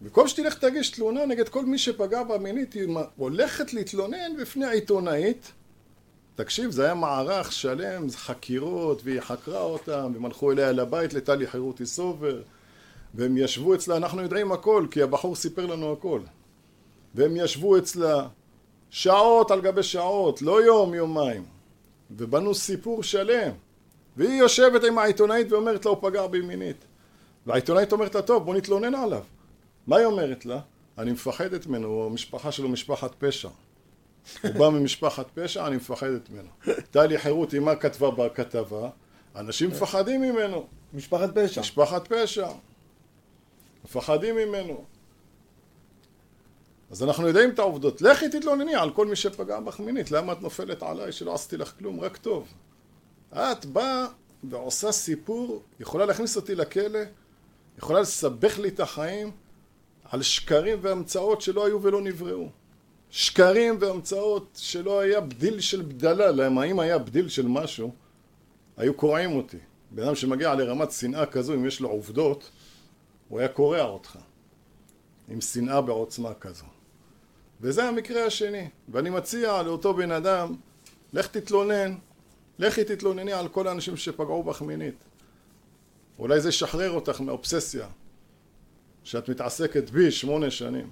במקום 0.00 0.28
שתלך 0.28 0.54
תגיש 0.54 0.90
תלונה 0.90 1.26
נגד 1.26 1.48
כל 1.48 1.64
מי 1.64 1.78
שפגע 1.78 2.22
בה 2.22 2.38
מינית, 2.38 2.72
היא 2.72 2.88
הולכת 3.16 3.74
להתלונן 3.74 4.36
בפני 4.40 4.64
העיתונאית. 4.64 5.52
תקשיב, 6.34 6.70
זה 6.70 6.84
היה 6.84 6.94
מערך 6.94 7.52
שלם, 7.52 8.10
חקירות, 8.10 9.02
והיא 9.04 9.20
חקרה 9.20 9.60
אותם, 9.60 10.10
והם 10.14 10.24
הלכו 10.24 10.52
אליה 10.52 10.72
לבית 10.72 11.14
לטלי 11.14 11.46
חירותי 11.46 11.86
סובר, 11.86 12.42
והם 13.14 13.36
ישבו 13.36 13.74
אצלה, 13.74 13.96
אנחנו 13.96 14.22
יודעים 14.22 14.52
הכל, 14.52 14.86
כי 14.90 15.02
הבחור 15.02 15.36
סיפר 15.36 15.66
לנו 15.66 15.92
הכל. 15.92 16.20
והם 17.14 17.36
ישבו 17.36 17.78
אצלה 17.78 18.28
שעות 18.90 19.50
על 19.50 19.60
גבי 19.60 19.82
שעות, 19.82 20.42
לא 20.42 20.64
יום, 20.64 20.94
יומיים. 20.94 21.44
ובנו 22.10 22.54
סיפור 22.54 23.02
שלם. 23.02 23.52
והיא 24.16 24.38
יושבת 24.40 24.84
עם 24.84 24.98
העיתונאית 24.98 25.52
ואומרת 25.52 25.84
לה, 25.84 25.90
הוא 25.90 25.98
פגע 26.02 26.26
בי 26.26 26.40
מינית. 26.40 26.84
והעיתונאית 27.46 27.92
אומרת 27.92 28.14
לה, 28.14 28.22
טוב, 28.22 28.44
בוא 28.44 28.54
נתלונן 28.54 28.94
עליו. 28.94 29.22
מה 29.86 29.96
היא 29.96 30.06
אומרת 30.06 30.46
לה? 30.46 30.60
אני 30.98 31.12
מפחדת 31.12 31.66
ממנו, 31.66 32.06
המשפחה 32.06 32.52
שלו 32.52 32.68
משפחת 32.68 33.14
פשע. 33.18 33.48
הוא 34.42 34.52
בא 34.52 34.68
ממשפחת 34.68 35.26
פשע, 35.34 35.66
אני 35.66 35.76
מפחדת 35.76 36.30
ממנו. 36.30 36.48
טלי 36.90 37.18
חירותי, 37.18 37.58
מה 37.58 37.76
כתבה 37.76 38.10
בכתבה? 38.10 38.88
אנשים 39.36 39.70
מפחדים 39.70 40.20
ממנו. 40.20 40.66
משפחת 40.94 41.38
פשע. 41.38 41.60
משפחת 41.60 42.12
פשע. 42.12 42.48
מפחדים 43.84 44.36
ממנו. 44.36 44.84
אז 46.90 47.02
אנחנו 47.02 47.28
יודעים 47.28 47.50
את 47.50 47.58
העובדות. 47.58 48.02
לכי 48.02 48.28
תתלונני 48.28 48.74
על 48.74 48.90
כל 48.90 49.06
מי 49.06 49.16
שפגע 49.16 49.60
בך 49.60 49.80
מינית. 49.80 50.10
למה 50.10 50.32
את 50.32 50.42
נופלת 50.42 50.82
עליי 50.82 51.12
שלא 51.12 51.34
עשיתי 51.34 51.56
לך 51.56 51.72
כלום? 51.78 52.00
רק 52.00 52.16
טוב. 52.16 52.48
את 53.32 53.64
באה 53.64 54.06
ועושה 54.44 54.92
סיפור, 54.92 55.62
יכולה 55.80 56.06
להכניס 56.06 56.36
אותי 56.36 56.54
לכלא, 56.54 56.98
יכולה 57.78 58.00
לסבך 58.00 58.58
לי 58.58 58.68
את 58.68 58.80
החיים 58.80 59.30
על 60.04 60.22
שקרים 60.22 60.78
והמצאות 60.82 61.40
שלא 61.40 61.66
היו 61.66 61.82
ולא 61.82 62.00
נבראו. 62.02 62.48
שקרים 63.10 63.76
והמצאות 63.80 64.58
שלא 64.60 65.00
היה 65.00 65.20
בדיל 65.20 65.60
של 65.60 65.82
בדלה. 65.82 66.30
למה 66.30 66.64
אם 66.64 66.80
היה 66.80 66.98
בדיל 66.98 67.28
של 67.28 67.48
משהו, 67.48 67.92
היו 68.76 68.94
קורעים 68.94 69.36
אותי. 69.36 69.58
בן 69.90 70.02
אדם 70.02 70.14
שמגיע 70.14 70.54
לרמת 70.54 70.92
שנאה 70.92 71.26
כזו, 71.26 71.54
אם 71.54 71.66
יש 71.66 71.80
לו 71.80 71.88
עובדות, 71.88 72.50
הוא 73.28 73.38
היה 73.38 73.48
קורע 73.48 73.82
אותך. 73.82 74.18
עם 75.28 75.40
שנאה 75.40 75.80
בעוצמה 75.80 76.34
כזו. 76.34 76.64
וזה 77.60 77.84
המקרה 77.84 78.24
השני. 78.24 78.68
ואני 78.88 79.10
מציע 79.10 79.62
לאותו 79.62 79.94
בן 79.94 80.12
אדם, 80.12 80.54
לך 81.12 81.26
תתלונן, 81.26 81.94
לכי 82.58 82.84
תתלונני 82.84 83.32
על 83.32 83.48
כל 83.48 83.68
האנשים 83.68 83.96
שפגעו 83.96 84.42
בך 84.42 84.62
מינית. 84.62 85.04
אולי 86.18 86.40
זה 86.40 86.48
ישחרר 86.48 86.90
אותך 86.90 87.20
מאובססיה, 87.20 87.86
שאת 89.04 89.28
מתעסקת 89.28 89.90
בי 89.90 90.10
שמונה 90.10 90.50
שנים. 90.50 90.90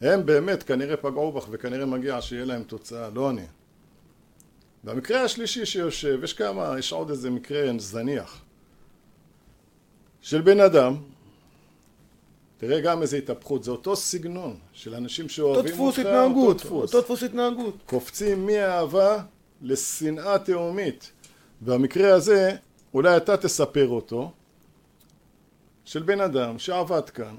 הם 0.00 0.26
באמת 0.26 0.62
כנראה 0.62 0.96
פגעו 0.96 1.32
בך 1.32 1.46
וכנראה 1.50 1.86
מגיע 1.86 2.20
שיהיה 2.20 2.44
להם 2.44 2.62
תוצאה, 2.62 3.10
לא 3.10 3.30
אני. 3.30 3.46
והמקרה 4.84 5.22
השלישי 5.22 5.66
שיושב, 5.66 6.20
יש 6.24 6.32
כמה, 6.32 6.74
יש 6.78 6.92
עוד 6.92 7.10
איזה 7.10 7.30
מקרה 7.30 7.70
זניח 7.78 8.44
של 10.20 10.40
בן 10.40 10.60
אדם 10.60 10.96
תראה 12.58 12.80
גם 12.80 13.02
איזה 13.02 13.16
התהפכות, 13.16 13.64
זה 13.64 13.70
אותו 13.70 13.96
סגנון 13.96 14.56
של 14.72 14.94
אנשים 14.94 15.28
שאוהבים 15.28 15.58
אותו 15.64 15.74
דפוס 15.74 15.98
אותך, 15.98 16.08
התנהגות, 16.08 16.56
אותו 16.56 16.68
דפוס. 16.68 16.94
אותו 16.94 17.00
דפוס 17.00 17.22
התנהגות. 17.22 17.74
קופצים 17.86 18.46
מאהבה 18.46 19.22
לשנאה 19.62 20.38
תהומית. 20.38 21.12
והמקרה 21.62 22.14
הזה, 22.14 22.56
אולי 22.94 23.16
אתה 23.16 23.36
תספר 23.36 23.88
אותו, 23.88 24.32
של 25.84 26.02
בן 26.02 26.20
אדם 26.20 26.58
שעבד 26.58 27.10
כאן, 27.10 27.34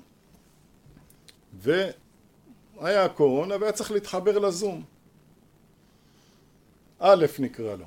והיה 1.54 3.06
הקורונה 3.06 3.56
והיה 3.60 3.72
צריך 3.72 3.92
להתחבר 3.92 4.40
לזום. 4.40 4.84
א' 7.00 7.26
נקרא 7.40 7.76
לו. 7.76 7.86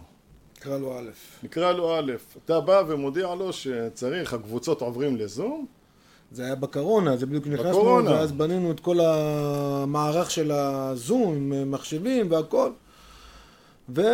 נקרא 0.57 0.79
לו 0.79 0.99
א'. 0.99 1.11
נקרא 1.43 1.73
לו 1.73 1.99
א', 1.99 2.13
אתה 2.45 2.61
בא 2.61 2.83
ומודיע 2.89 3.35
לו 3.35 3.53
שצריך, 3.53 4.35
הקבוצות 4.35 4.81
עוברים 4.81 5.17
לזום, 5.17 5.67
זה 6.33 6.45
היה 6.45 6.55
בקורונה, 6.55 7.17
זה 7.17 7.27
בדיוק 7.27 7.47
נכנסנו, 7.47 7.71
בקורונה. 7.71 8.11
ואז 8.11 8.33
בנינו 8.33 8.71
את 8.71 8.81
כל 8.81 9.01
המערך 9.01 10.31
של 10.31 10.51
הזום 10.53 11.35
עם 11.53 11.71
מחשבים 11.71 12.31
והכל. 12.31 12.71
וביקשתי 13.89 14.09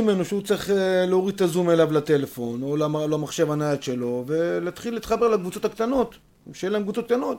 ממנו 0.00 0.24
שהוא 0.24 0.42
צריך 0.42 0.70
אה, 0.70 1.06
להוריד 1.06 1.34
את 1.34 1.40
הזום 1.40 1.70
אליו 1.70 1.92
לטלפון, 1.92 2.62
או 2.62 2.76
למ- 2.76 3.10
למחשב 3.10 3.50
הנייד 3.50 3.82
שלו, 3.82 4.24
ולהתחיל 4.26 4.94
להתחבר 4.94 5.28
לקבוצות 5.28 5.64
הקטנות, 5.64 6.14
שיהיה 6.52 6.70
להם 6.70 6.82
קבוצות 6.82 7.04
קטנות. 7.06 7.38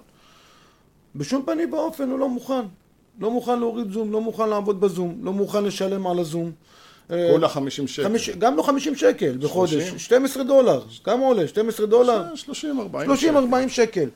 בשום 1.15 1.43
פנים 1.45 1.73
ואופן 1.73 2.09
הוא 2.09 2.19
לא 2.19 2.29
מוכן. 2.29 2.61
לא 3.19 3.31
מוכן 3.31 3.59
להוריד 3.59 3.91
זום, 3.91 4.11
לא 4.11 4.21
מוכן 4.21 4.49
לעבוד 4.49 4.81
בזום, 4.81 5.19
לא 5.23 5.33
מוכן 5.33 5.63
לשלם 5.63 6.07
על 6.07 6.19
הזום. 6.19 6.51
אה, 7.11 7.27
כולה 7.31 7.49
50 7.49 7.87
שקל. 7.87 8.03
חמיש, 8.07 8.29
גם 8.29 8.57
לא 8.57 8.63
50 8.63 8.95
שקל 8.95 9.37
בחודש, 9.41 9.71
30? 9.71 9.99
12 9.99 10.43
דולר. 10.43 10.81
כמה 11.03 11.25
עולה? 11.25 11.47
12 11.47 11.85
דולר? 11.85 12.23
30, 12.35 12.79
40 12.79 13.11
30-40 13.11 13.69
שקל. 13.69 14.09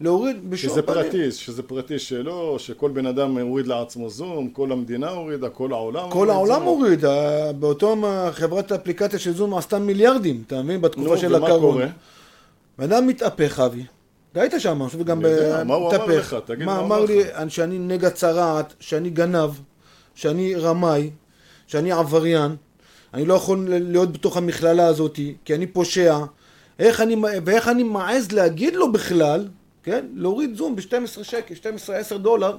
להוריד 0.00 0.50
בשום 0.50 0.70
שזה. 0.70 0.82
פרטי, 0.82 1.32
שזה 1.32 1.62
פרטי 1.62 1.98
שלו, 1.98 2.58
שכל 2.58 2.90
בן 2.90 3.06
אדם 3.06 3.38
הוריד 3.38 3.66
לעצמו 3.66 4.10
זום, 4.10 4.48
כל 4.48 4.72
המדינה 4.72 5.08
הורידה, 5.10 5.48
כל 5.48 5.72
העולם 5.72 6.10
כל 6.10 6.16
הוריד 6.18 6.30
העולם 6.30 6.54
זום. 6.58 6.64
הוריד, 6.68 7.04
באותו 7.60 7.96
חברת 8.32 8.72
האפליקציה 8.72 9.18
של 9.18 9.32
זום 9.34 9.54
עשתה 9.54 9.78
מיליארדים, 9.78 10.42
אתה 10.46 10.62
מבין? 10.62 10.80
בתקופה 10.80 11.08
נו, 11.08 11.16
של 11.18 11.34
ומה 11.34 11.46
הקורונה. 11.46 11.72
קורה? 11.72 11.86
בן 12.78 12.92
אדם 12.92 13.06
מתהפך, 13.06 13.60
אבי. 13.60 13.84
היית 14.34 14.52
שם, 14.58 14.82
עכשיו 14.82 15.04
גם 15.04 15.20
ב- 15.22 15.62
מה 15.66 15.74
הוא 15.74 15.88
אמר 15.90 15.94
מתהפך. 16.06 16.32
לך? 16.32 16.36
תגיד 16.46 16.66
מה 16.66 16.72
מה 16.72 16.78
הוא 16.78 16.86
אמר 16.86 16.96
אמר 16.96 17.04
לי, 17.04 17.20
לך. 17.20 17.26
אני- 17.34 17.50
שאני 17.50 17.78
נגע 17.78 18.10
צרעת, 18.10 18.74
שאני 18.80 19.10
גנב, 19.10 19.50
שאני 20.14 20.54
רמאי, 20.54 21.10
שאני 21.72 21.92
עבריין, 21.92 22.56
אני 23.14 23.24
לא 23.24 23.34
יכול 23.34 23.68
להיות 23.70 24.12
בתוך 24.12 24.36
המכללה 24.36 24.86
הזאת, 24.86 25.18
כי 25.44 25.54
אני 25.54 25.66
פושע. 25.66 26.18
איך 26.78 27.00
אני, 27.00 27.16
ואיך 27.44 27.68
אני 27.68 27.82
מעז 27.82 28.32
להגיד 28.32 28.74
לו 28.74 28.92
בכלל, 28.92 29.48
כן? 29.82 30.06
להוריד 30.14 30.56
זום 30.56 30.76
ב-12 30.76 31.24
שקל, 31.24 31.54
12-10 32.14 32.18
דולר, 32.18 32.56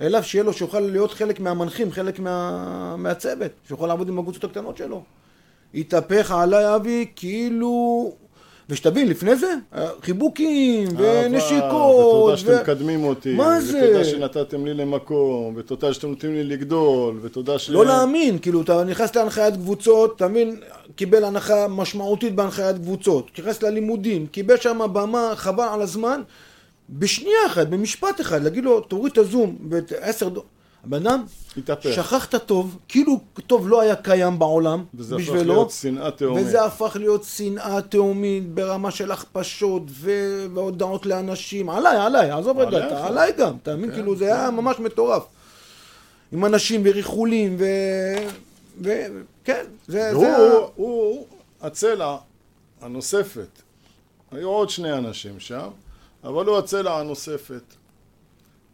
אליו 0.00 0.22
שיהיה 0.22 0.44
לו, 0.44 0.52
שיוכל 0.52 0.80
להיות 0.80 1.12
חלק 1.12 1.40
מהמנחים, 1.40 1.92
חלק 1.92 2.18
מה, 2.18 2.96
מהצוות, 2.96 3.50
שיוכל 3.68 3.86
לעבוד 3.86 4.08
עם 4.08 4.18
הקבוצות 4.18 4.44
הקטנות 4.44 4.76
שלו. 4.76 5.02
התהפך 5.74 6.30
עליי 6.30 6.74
אבי 6.76 7.06
כאילו... 7.16 8.12
ושתבין, 8.70 9.08
לפני 9.08 9.36
זה, 9.36 9.54
חיבוקים, 10.02 10.88
ונשיקות, 10.96 12.24
ותודה 12.24 12.36
שאתם 12.36 12.60
מקדמים 12.60 13.04
אותי, 13.04 13.34
מה 13.34 13.60
זה? 13.60 13.84
ותודה 13.84 14.04
שנתתם 14.04 14.66
לי 14.66 14.74
למקום, 14.74 15.54
ותודה 15.56 15.92
שאתם 15.92 16.08
נותנים 16.08 16.34
לי 16.34 16.44
לגדול, 16.44 17.18
ותודה 17.22 17.58
ש... 17.58 17.70
לא 17.70 17.86
להאמין, 17.86 18.38
כאילו, 18.38 18.62
אתה 18.62 18.84
נכנס 18.84 19.16
להנחיית 19.16 19.54
קבוצות, 19.54 20.16
אתה 20.16 20.28
מבין, 20.28 20.60
קיבל 20.96 21.24
הנחה 21.24 21.68
משמעותית 21.68 22.34
בהנחיית 22.34 22.76
קבוצות, 22.76 23.30
נכנס 23.38 23.62
ללימודים, 23.62 24.26
קיבל 24.26 24.56
שם 24.56 24.80
במה, 24.92 25.32
חבל 25.36 25.68
על 25.72 25.82
הזמן, 25.82 26.22
בשנייה 26.90 27.46
אחת, 27.46 27.66
במשפט 27.66 28.20
אחד, 28.20 28.42
להגיד 28.42 28.64
לו, 28.64 28.80
תוריד 28.80 29.12
את 29.12 29.18
הזום, 29.18 29.56
ועשר 29.70 30.28
דו... 30.28 30.42
הבן 30.84 31.06
אדם. 31.06 31.24
שכח 31.92 32.24
את 32.24 32.34
הטוב, 32.34 32.78
כאילו 32.88 33.20
טוב 33.46 33.68
לא 33.68 33.80
היה 33.80 33.96
קיים 33.96 34.38
בעולם, 34.38 34.84
וזה 34.94 35.16
הפך 35.16 35.24
בשבילו, 35.24 35.52
להיות 35.54 35.70
שנאה 35.70 36.10
תהומית. 36.10 36.46
וזה 36.46 36.64
הפך 36.64 36.96
להיות 37.00 37.24
שנאה 37.24 37.82
תהומית 37.82 38.54
ברמה 38.54 38.90
של 38.90 39.10
הכפשות 39.12 39.82
ו- 39.90 40.46
והודעות 40.54 41.06
לאנשים, 41.06 41.70
עליי, 41.70 41.96
עליי, 41.96 42.30
עזוב 42.30 42.58
רגע. 42.58 42.86
אתה- 42.86 43.06
עליי 43.06 43.32
גם, 43.38 43.56
אתה 43.62 43.76
מבין? 43.76 43.90
כן, 43.90 43.96
כאילו 43.96 44.16
זה 44.16 44.24
היה 44.24 44.50
ממש 44.50 44.78
מטורף. 44.78 45.22
עם 46.32 46.44
אנשים 46.44 46.82
וריחולים 46.84 47.56
ו... 47.58 47.64
ו... 48.84 48.90
כן, 49.44 49.64
זה... 49.86 50.10
והוא, 50.12 50.24
זה 50.24 50.48
הוא 50.76 51.26
הצלע 51.62 52.16
הנוספת. 52.80 53.48
היו 54.30 54.48
עוד 54.48 54.70
שני 54.70 54.92
אנשים 54.92 55.40
שם, 55.40 55.68
אבל 56.24 56.46
הוא 56.46 56.58
הצלע 56.58 56.98
הנוספת. 57.00 57.62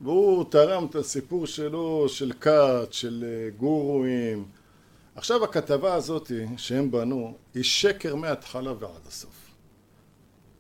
והוא 0.01 0.45
תרם 0.51 0.87
את 0.87 0.95
הסיפור 0.95 1.47
שלו, 1.47 2.09
של 2.09 2.33
כת, 2.41 2.89
של 2.91 3.25
אה, 3.27 3.51
גורואים. 3.51 4.45
עכשיו 5.15 5.45
הכתבה 5.45 5.95
הזאת 5.95 6.33
שהם 6.57 6.91
בנו, 6.91 7.35
היא 7.55 7.63
שקר 7.63 8.15
מההתחלה 8.15 8.73
ועד 8.73 9.07
הסוף. 9.09 9.45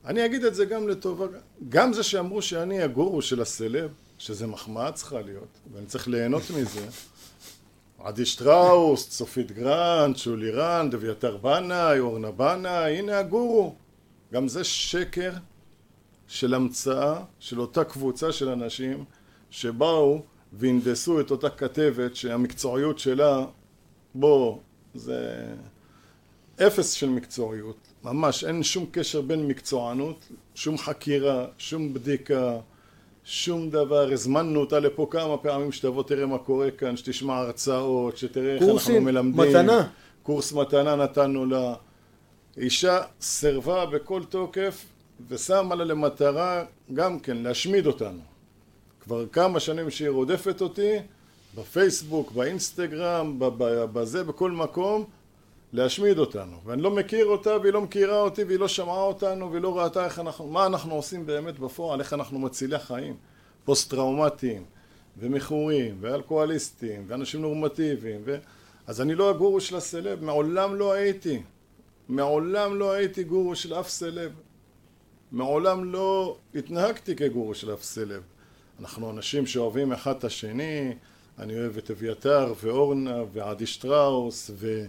אני 0.05 0.27
אגיד 0.27 0.45
את 0.45 0.55
זה 0.55 0.65
גם 0.65 0.89
לטובה, 0.89 1.27
גם 1.69 1.93
זה 1.93 2.03
שאמרו 2.03 2.43
שאני 2.43 2.83
הגורו 2.83 3.23
של 3.23 3.43
הסלב, 3.43 3.91
שזה 4.19 4.47
מחמאה 4.47 4.93
צריכה 4.93 5.21
להיות, 5.21 5.49
ואני 5.73 5.87
צריך 5.87 6.09
ליהנות 6.09 6.43
מזה, 6.51 6.87
עדי 7.99 8.27
שטראוס, 8.27 9.09
צופית 9.09 9.53
גרנט, 9.53 10.17
שולי 10.17 10.51
רנד, 10.51 10.95
אביתר 10.95 11.37
בנאי, 11.37 11.99
אורנה 11.99 12.31
בנאי, 12.31 12.99
הנה 12.99 13.19
הגורו. 13.19 13.75
גם 14.33 14.49
זה 14.49 14.65
שקר 14.65 15.33
של 16.29 16.55
המצאה 16.55 17.23
של 17.39 17.61
אותה 17.61 17.85
קבוצה 17.85 18.33
של 18.33 18.49
אנשים 18.49 19.05
שבאו 19.55 20.23
והנדסו 20.53 21.21
את 21.21 21.31
אותה 21.31 21.51
כתבת 21.51 22.17
שהמקצועיות 22.17 22.99
שלה, 22.99 23.45
בוא, 24.15 24.59
זה 24.95 25.45
אפס 26.67 26.93
של 26.93 27.09
מקצועיות. 27.09 27.77
ממש 28.05 28.45
אין 28.45 28.63
שום 28.63 28.87
קשר 28.91 29.21
בין 29.21 29.49
מקצוענות, 29.49 30.29
שום 30.55 30.79
חקירה, 30.79 31.47
שום 31.59 31.95
בדיקה, 31.95 32.57
שום 33.25 33.71
דבר. 33.71 34.13
הזמנו 34.13 34.61
אותה 34.61 34.81
לפה 34.81 35.07
כמה 35.11 35.37
פעמים 35.37 35.73
שתבוא 35.73 36.03
תראה 36.03 36.27
מה 36.27 36.39
קורה 36.39 36.71
כאן, 36.71 36.97
שתשמע 36.97 37.37
הרצאות, 37.37 38.17
שתראה 38.17 38.55
איך 38.55 38.63
אנחנו 38.63 38.73
קורסים, 38.73 39.05
מלמדים. 39.05 39.41
מתנה. 39.41 39.89
קורס 40.23 40.53
מתנה 40.53 40.97
נתנו 40.97 41.47
לה. 41.47 41.75
אישה 42.57 43.01
סירבה 43.21 43.87
בכל 43.87 44.23
תוקף 44.29 44.85
ושמה 45.29 45.75
לה 45.75 45.85
למטרה 45.85 46.65
גם 46.95 47.19
כן 47.19 47.37
להשמיד 47.37 47.87
אותנו. 47.87 48.34
כבר 49.05 49.27
כמה 49.27 49.61
שנים 49.61 49.91
שהיא 49.91 50.09
רודפת 50.09 50.61
אותי, 50.61 50.97
בפייסבוק, 51.55 52.33
באינסטגרם, 52.33 53.37
בזה, 53.93 54.25
בכל 54.25 54.51
מקום, 54.51 55.05
להשמיד 55.73 56.19
אותנו. 56.19 56.57
ואני 56.65 56.83
לא 56.83 56.91
מכיר 56.91 57.27
אותה 57.27 57.57
והיא 57.63 57.73
לא 57.73 57.81
מכירה 57.81 58.21
אותי 58.21 58.45
והיא 58.45 58.59
לא 58.59 58.69
שמעה 58.69 59.03
אותנו 59.03 59.51
והיא 59.51 59.63
לא 59.63 59.79
ראתה 59.79 60.05
איך 60.05 60.19
אנחנו, 60.19 60.47
מה 60.47 60.67
אנחנו 60.67 60.95
עושים 60.95 61.27
באמת 61.27 61.59
בפועל, 61.59 62.01
איך 62.01 62.13
אנחנו 62.13 62.39
מצילי 62.39 62.79
חיים, 62.79 63.17
פוסט 63.65 63.91
טראומטיים 63.91 64.65
ומכורים 65.19 65.97
ואלכוהוליסטים 66.01 67.05
ואנשים 67.09 67.41
נורמטיביים 67.41 68.21
ו... 68.25 68.37
אז 68.87 69.01
אני 69.01 69.15
לא 69.15 69.31
הגורו 69.31 69.61
של 69.61 69.77
הסלב, 69.77 70.25
מעולם 70.25 70.75
לא 70.75 70.93
הייתי. 70.93 71.43
מעולם 72.09 72.79
לא 72.79 72.93
הייתי 72.93 73.25
גורו 73.25 73.57
של 73.57 73.75
אף 73.75 73.89
סלב. 73.89 74.33
מעולם 75.33 75.93
לא 75.93 76.37
התנהגתי 76.55 77.17
כגורו 77.17 77.55
של 77.55 77.75
אף 77.75 77.83
סלב. 77.83 78.23
אנחנו 78.81 79.11
אנשים 79.11 79.47
שאוהבים 79.47 79.93
אחד 79.93 80.17
את 80.17 80.25
השני, 80.25 80.95
אני 81.39 81.59
אוהב 81.59 81.77
את 81.77 81.91
אביתר 81.91 82.55
ואורנה 82.63 83.23
ועדי 83.33 83.67
שטראוס 83.67 84.51
ו... 84.55 84.85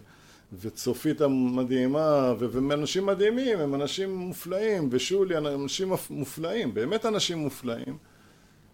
וצופית 0.59 1.21
המדהימה, 1.21 2.33
והם 2.39 2.71
אנשים 2.71 3.05
מדהימים, 3.05 3.59
הם 3.59 3.75
אנשים 3.75 4.15
מופלאים, 4.15 4.89
ושולי, 4.91 5.37
אנשים 5.37 5.93
מופ- 5.93 6.09
מופלאים, 6.09 6.73
באמת 6.73 7.05
אנשים 7.05 7.37
מופלאים, 7.37 7.97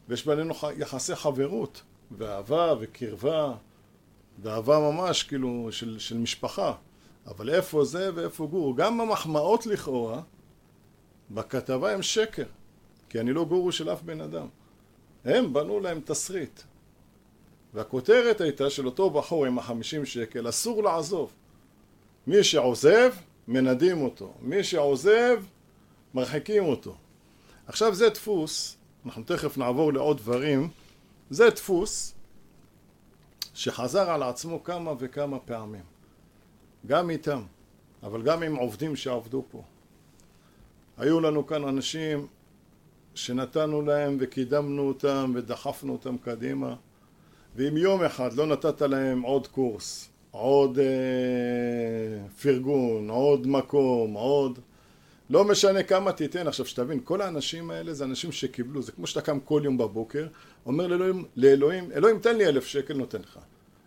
ויש 0.10 0.26
בינינו 0.26 0.54
יחסי 0.78 1.16
חברות, 1.16 1.82
ואהבה 2.18 2.74
וקרבה, 2.80 3.54
ואהבה 4.42 4.80
ממש, 4.80 5.24
כאילו, 5.24 5.68
של, 5.72 6.00
של 6.00 6.18
משפחה. 6.18 6.74
אבל 7.28 7.50
איפה 7.50 7.86
זה 7.86 8.10
ואיפה 8.16 8.46
גורו? 8.46 8.74
גם 8.74 9.02
המחמאות 9.02 9.66
לכאורה, 9.66 10.22
בכתבה 11.32 11.94
הם 11.94 12.02
שקר, 12.02 12.46
כי 13.10 13.20
אני 13.20 13.34
לא 13.34 13.46
גורו 13.46 13.72
של 13.72 13.94
אף 13.94 14.02
בן 14.02 14.22
אדם. 14.22 14.48
הם 15.26 15.54
בנו 15.54 15.80
להם 15.80 16.02
תסריט. 16.06 16.62
והכותרת 17.74 18.42
הייתה 18.42 18.70
של 18.70 18.86
אותו 18.86 19.10
בחור 19.10 19.46
עם 19.46 19.58
החמישים 19.58 20.06
שקל, 20.06 20.50
אסור 20.50 20.84
לעזוב. 20.84 21.34
מי 22.28 22.44
שעוזב, 22.44 23.14
מנדים 23.48 24.02
אותו. 24.02 24.34
מי 24.42 24.64
שעוזב, 24.64 25.44
מרחיקים 26.14 26.64
אותו. 26.64 26.96
עכשיו 27.68 27.96
זה 27.96 28.10
דפוס 28.10 28.78
אנחנו 29.06 29.24
תכף 29.24 29.58
נעבור 29.58 29.94
לעוד 29.94 30.18
דברים, 30.18 30.70
זה 31.30 31.50
דפוס 31.50 32.14
שחזר 33.54 34.12
על 34.12 34.24
עצמו 34.24 34.64
כמה 34.64 34.94
וכמה 35.00 35.40
פעמים. 35.40 35.84
גם 36.88 37.10
איתם, 37.10 37.42
אבל 38.04 38.22
גם 38.22 38.44
עם 38.44 38.56
עובדים 38.56 38.96
שעבדו 38.96 39.44
פה. 39.52 39.64
היו 40.98 41.20
לנו 41.20 41.48
כאן 41.48 41.68
אנשים 41.68 42.28
שנתנו 43.16 43.82
להם 43.82 44.18
וקידמנו 44.20 44.88
אותם 44.88 45.32
ודחפנו 45.36 45.94
אותם 45.94 46.18
קדימה 46.18 46.76
ואם 47.56 47.78
יום 47.78 48.04
אחד 48.04 48.34
לא 48.34 48.48
נתת 48.48 48.82
להם 48.82 49.22
עוד 49.22 49.48
קורס, 49.48 50.10
עוד 50.32 50.80
אה, 50.80 52.28
פרגון, 52.42 53.10
עוד 53.10 53.48
מקום, 53.48 54.14
עוד 54.14 54.60
לא 55.30 55.44
משנה 55.44 55.84
כמה 55.84 56.12
תיתן, 56.12 56.48
עכשיו 56.48 56.66
שתבין, 56.66 57.00
כל 57.04 57.22
האנשים 57.22 57.72
האלה 57.72 57.94
זה 57.94 58.04
אנשים 58.04 58.32
שקיבלו, 58.32 58.82
זה 58.82 58.92
כמו 58.92 59.08
שאתה 59.08 59.22
קם 59.22 59.40
כל 59.40 59.62
יום 59.64 59.78
בבוקר, 59.78 60.28
אומר 60.66 60.88
לאלוהים, 60.88 61.26
לאלוהים, 61.36 61.92
אלוהים 61.92 62.20
תן 62.20 62.38
לי 62.38 62.46
אלף 62.46 62.66
שקל, 62.66 62.94
נותן 62.94 63.20
לך. 63.20 63.40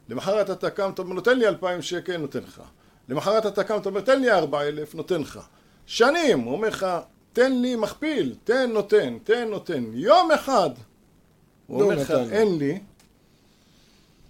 למחרת 0.08 0.50
אתה 0.50 0.70
קם, 0.70 0.90
אתה 0.94 1.02
אומר, 1.02 1.14
נותן 1.14 1.38
לי 1.38 1.48
אלפיים 1.48 1.82
שקל, 1.82 2.16
נותן 2.16 2.38
לך. 2.38 2.62
למחרת 3.08 3.46
אתה 3.46 3.64
קם, 3.64 3.76
אתה 3.76 3.88
אומר, 3.88 4.00
תן 4.00 4.20
לי 4.20 4.30
ארבע 4.30 4.62
אלף, 4.62 4.94
נותן 4.94 5.20
לך. 5.20 5.40
שנים, 5.87 6.40
הוא 6.40 6.52
אומר 6.52 6.68
לך, 6.68 6.87
תן 7.35 7.61
לי 7.61 7.77
מכפיל, 7.77 8.37
תן 8.44 8.70
נותן, 8.73 9.18
תן 9.25 9.49
נותן. 9.49 9.85
יום 9.92 10.31
אחד, 10.31 10.70
הוא 11.66 11.81
לא 11.81 11.85
אומר 11.85 12.03
לך. 12.03 12.11
אין 12.11 12.59
לי, 12.59 12.81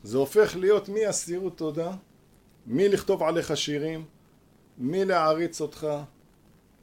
זה 0.02 0.18
הופך 0.18 0.56
להיות 0.56 0.88
מאסירות 0.88 1.58
תודה, 1.58 1.92
מלכתוב 2.66 3.22
עליך 3.22 3.56
שירים, 3.56 4.04
מלהעריץ 4.78 5.60
אותך, 5.60 5.86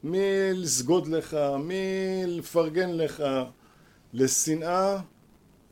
מלסגוד 0.04 1.06
לך, 1.06 1.36
מלפרגן 1.58 2.90
לך, 2.90 3.22
לשנאה, 4.12 5.00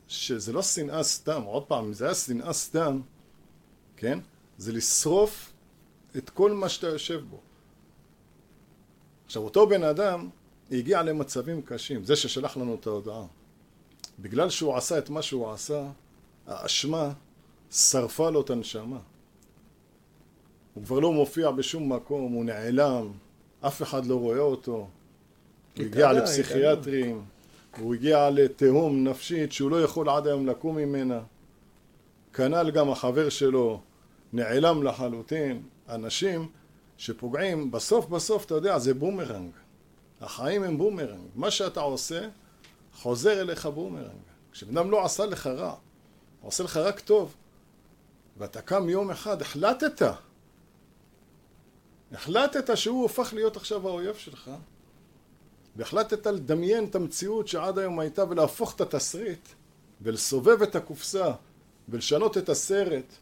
שזה 0.07 0.53
לא 0.53 0.61
שנאה 0.61 1.03
סתם, 1.03 1.41
עוד 1.43 1.63
פעם, 1.63 1.93
זה 1.93 2.05
היה 2.05 2.15
שנאה 2.15 2.53
סתם, 2.53 3.01
כן? 3.97 4.19
זה 4.57 4.71
לשרוף 4.71 5.53
את 6.17 6.29
כל 6.29 6.51
מה 6.51 6.69
שאתה 6.69 6.87
יושב 6.87 7.21
בו. 7.29 7.39
עכשיו, 9.25 9.43
אותו 9.43 9.67
בן 9.67 9.83
אדם 9.83 10.29
הגיע 10.71 11.03
למצבים 11.03 11.61
קשים, 11.61 12.03
זה 12.03 12.15
ששלח 12.15 12.57
לנו 12.57 12.75
את 12.75 12.87
ההודעה. 12.87 13.23
בגלל 14.19 14.49
שהוא 14.49 14.75
עשה 14.75 14.97
את 14.97 15.09
מה 15.09 15.21
שהוא 15.21 15.51
עשה, 15.51 15.83
האשמה 16.47 17.11
שרפה 17.71 18.29
לו 18.29 18.41
את 18.41 18.49
הנשמה. 18.49 18.99
הוא 20.73 20.83
כבר 20.83 20.99
לא 20.99 21.13
מופיע 21.13 21.51
בשום 21.51 21.93
מקום, 21.93 22.31
הוא 22.31 22.45
נעלם, 22.45 23.11
אף 23.61 23.81
אחד 23.81 24.05
לא 24.05 24.15
רואה 24.15 24.39
אותו. 24.39 24.87
הוא 25.77 25.85
הגיע 25.85 26.13
לפסיכיאטרים, 26.13 27.23
הוא 27.77 27.93
הגיע 27.93 28.29
לתהום 28.29 29.03
נפשית 29.03 29.51
שהוא 29.51 29.71
לא 29.71 29.83
יכול 29.83 30.09
עד 30.09 30.27
היום 30.27 30.47
לקום 30.47 30.75
ממנה. 30.75 31.21
כנ"ל 32.33 32.71
גם 32.71 32.89
החבר 32.89 33.29
שלו 33.29 33.81
נעלם 34.33 34.83
לחלוטין. 34.83 35.63
אנשים 35.89 36.47
שפוגעים, 36.97 37.71
בסוף 37.71 38.05
בסוף, 38.05 38.45
אתה 38.45 38.55
יודע, 38.55 38.79
זה 38.79 38.93
בומרנג. 38.93 39.51
החיים 40.21 40.63
הם 40.63 40.77
בומרנג. 40.77 41.27
מה 41.35 41.51
שאתה 41.51 41.79
עושה, 41.79 42.27
חוזר 42.93 43.41
אליך 43.41 43.65
בומרנג. 43.65 44.21
כשבן 44.51 44.77
אדם 44.77 44.91
לא 44.91 45.05
עשה 45.05 45.25
לך 45.25 45.47
רע, 45.47 45.69
הוא 46.41 46.47
עושה 46.47 46.63
לך 46.63 46.77
רק 46.77 46.99
טוב, 46.99 47.35
ואתה 48.37 48.61
קם 48.61 48.89
יום 48.89 49.11
אחד, 49.11 49.41
החלטת, 49.41 50.01
החלטת 52.11 52.77
שהוא 52.77 53.01
הופך 53.01 53.33
להיות 53.33 53.55
עכשיו 53.57 53.87
האויב 53.87 54.15
שלך, 54.15 54.51
והחלטת 55.75 56.27
לדמיין 56.27 56.85
את 56.85 56.95
המציאות 56.95 57.47
שעד 57.47 57.79
היום 57.79 57.99
הייתה 57.99 58.23
ולהפוך 58.29 58.75
את 58.75 58.81
התסריט 58.81 59.47
ולסובב 60.01 60.61
את 60.61 60.75
הקופסה 60.75 61.31
ולשנות 61.89 62.37
את 62.37 62.49
הסרט 62.49 63.13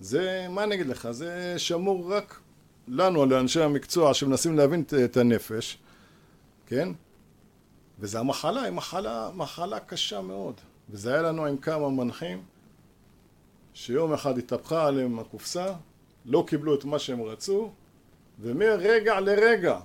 זה, 0.00 0.46
מה 0.50 0.64
אני 0.64 0.74
אגיד 0.74 0.86
לך, 0.86 1.10
זה 1.10 1.54
שמור 1.58 2.12
רק 2.14 2.40
לנו, 2.88 3.26
לאנשי 3.26 3.60
המקצוע 3.60 4.14
שמנסים 4.14 4.56
להבין 4.58 4.84
את- 5.04 5.16
הנפש, 5.16 5.78
כן? 6.68 6.88
וזה 7.98 8.18
המחלה, 8.18 8.62
היא 8.62 8.72
מחלה, 8.72 9.30
מחלה 9.34 9.80
קשה 9.80 10.20
מאוד. 10.20 10.54
וזה 10.90 11.12
היה 11.12 11.22
לנו 11.22 11.46
עם 11.46 11.56
כמה 11.56 11.88
מנחים 11.90 12.42
שיום 13.74 14.12
אחד 14.12 14.38
התהפכה 14.38 14.86
עליהם 14.86 15.18
הקופסה, 15.18 15.74
לא 16.26 16.44
קיבלו 16.46 16.74
את 16.74 16.84
מה 16.84 16.98
שהם 16.98 17.22
רצו, 17.22 17.70
ומרגע 18.40 19.20
לרגע 19.20 19.80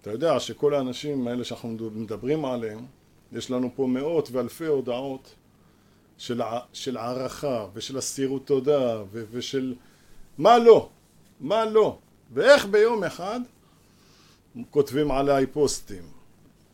אתה 0.00 0.10
יודע 0.10 0.40
שכל 0.40 0.74
האנשים 0.74 1.28
האלה 1.28 1.44
שאנחנו 1.44 1.68
מדברים 1.94 2.44
עליהם, 2.44 2.86
יש 3.32 3.50
לנו 3.50 3.70
פה 3.74 3.86
מאות 3.86 4.28
ואלפי 4.32 4.66
הודעות 4.66 5.34
של, 6.18 6.40
של 6.72 6.96
הערכה 6.96 7.66
ושל 7.74 7.98
אסירות 7.98 8.46
תודה 8.46 9.02
ושל 9.10 9.74
מה 10.38 10.58
לא, 10.58 10.88
מה 11.40 11.64
לא, 11.64 11.98
ואיך 12.32 12.66
ביום 12.66 13.04
אחד 13.04 13.40
כותבים 14.70 15.10
עליי 15.10 15.46
פוסטים, 15.46 16.02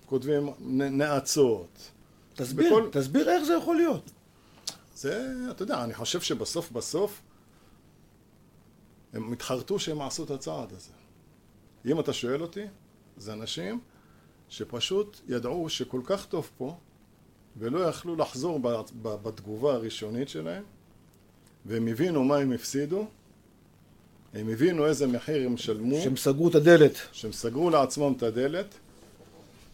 כותבים 0.06 0.50
נאצות. 0.90 1.90
תסביר, 2.34 2.66
בכל- 2.70 2.88
תסביר 2.92 3.30
איך 3.30 3.44
זה 3.44 3.54
יכול 3.54 3.76
להיות. 3.76 4.10
זה, 4.94 5.32
אתה 5.50 5.62
יודע, 5.62 5.84
אני 5.84 5.94
חושב 5.94 6.20
שבסוף 6.20 6.70
בסוף 6.72 7.22
הם 9.12 9.32
התחרטו 9.32 9.78
שהם 9.78 10.00
עשו 10.00 10.24
את 10.24 10.30
הצעד 10.30 10.72
הזה. 10.72 10.92
אם 11.86 12.00
אתה 12.00 12.12
שואל 12.12 12.42
אותי, 12.42 12.64
זה 13.16 13.32
אנשים 13.32 13.80
שפשוט 14.48 15.20
ידעו 15.28 15.68
שכל 15.68 16.00
כך 16.04 16.26
טוב 16.26 16.50
פה 16.58 16.76
ולא 17.56 17.78
יכלו 17.78 18.16
לחזור 18.16 18.60
בתגובה 19.02 19.72
הראשונית 19.74 20.28
שלהם 20.28 20.64
והם 21.66 21.86
הבינו 21.88 22.24
מה 22.24 22.36
הם 22.36 22.52
הפסידו 22.52 23.06
הם 24.34 24.48
הבינו 24.48 24.86
איזה 24.86 25.06
מחיר 25.06 25.46
הם 25.46 25.56
שלמו 25.56 26.00
שהם 26.02 26.16
סגרו 26.16 26.48
את 26.48 26.54
הדלת. 26.54 26.98
שהם 27.12 27.32
סגרו 27.32 27.70
לעצמם 27.70 28.12
את 28.16 28.22
הדלת 28.22 28.74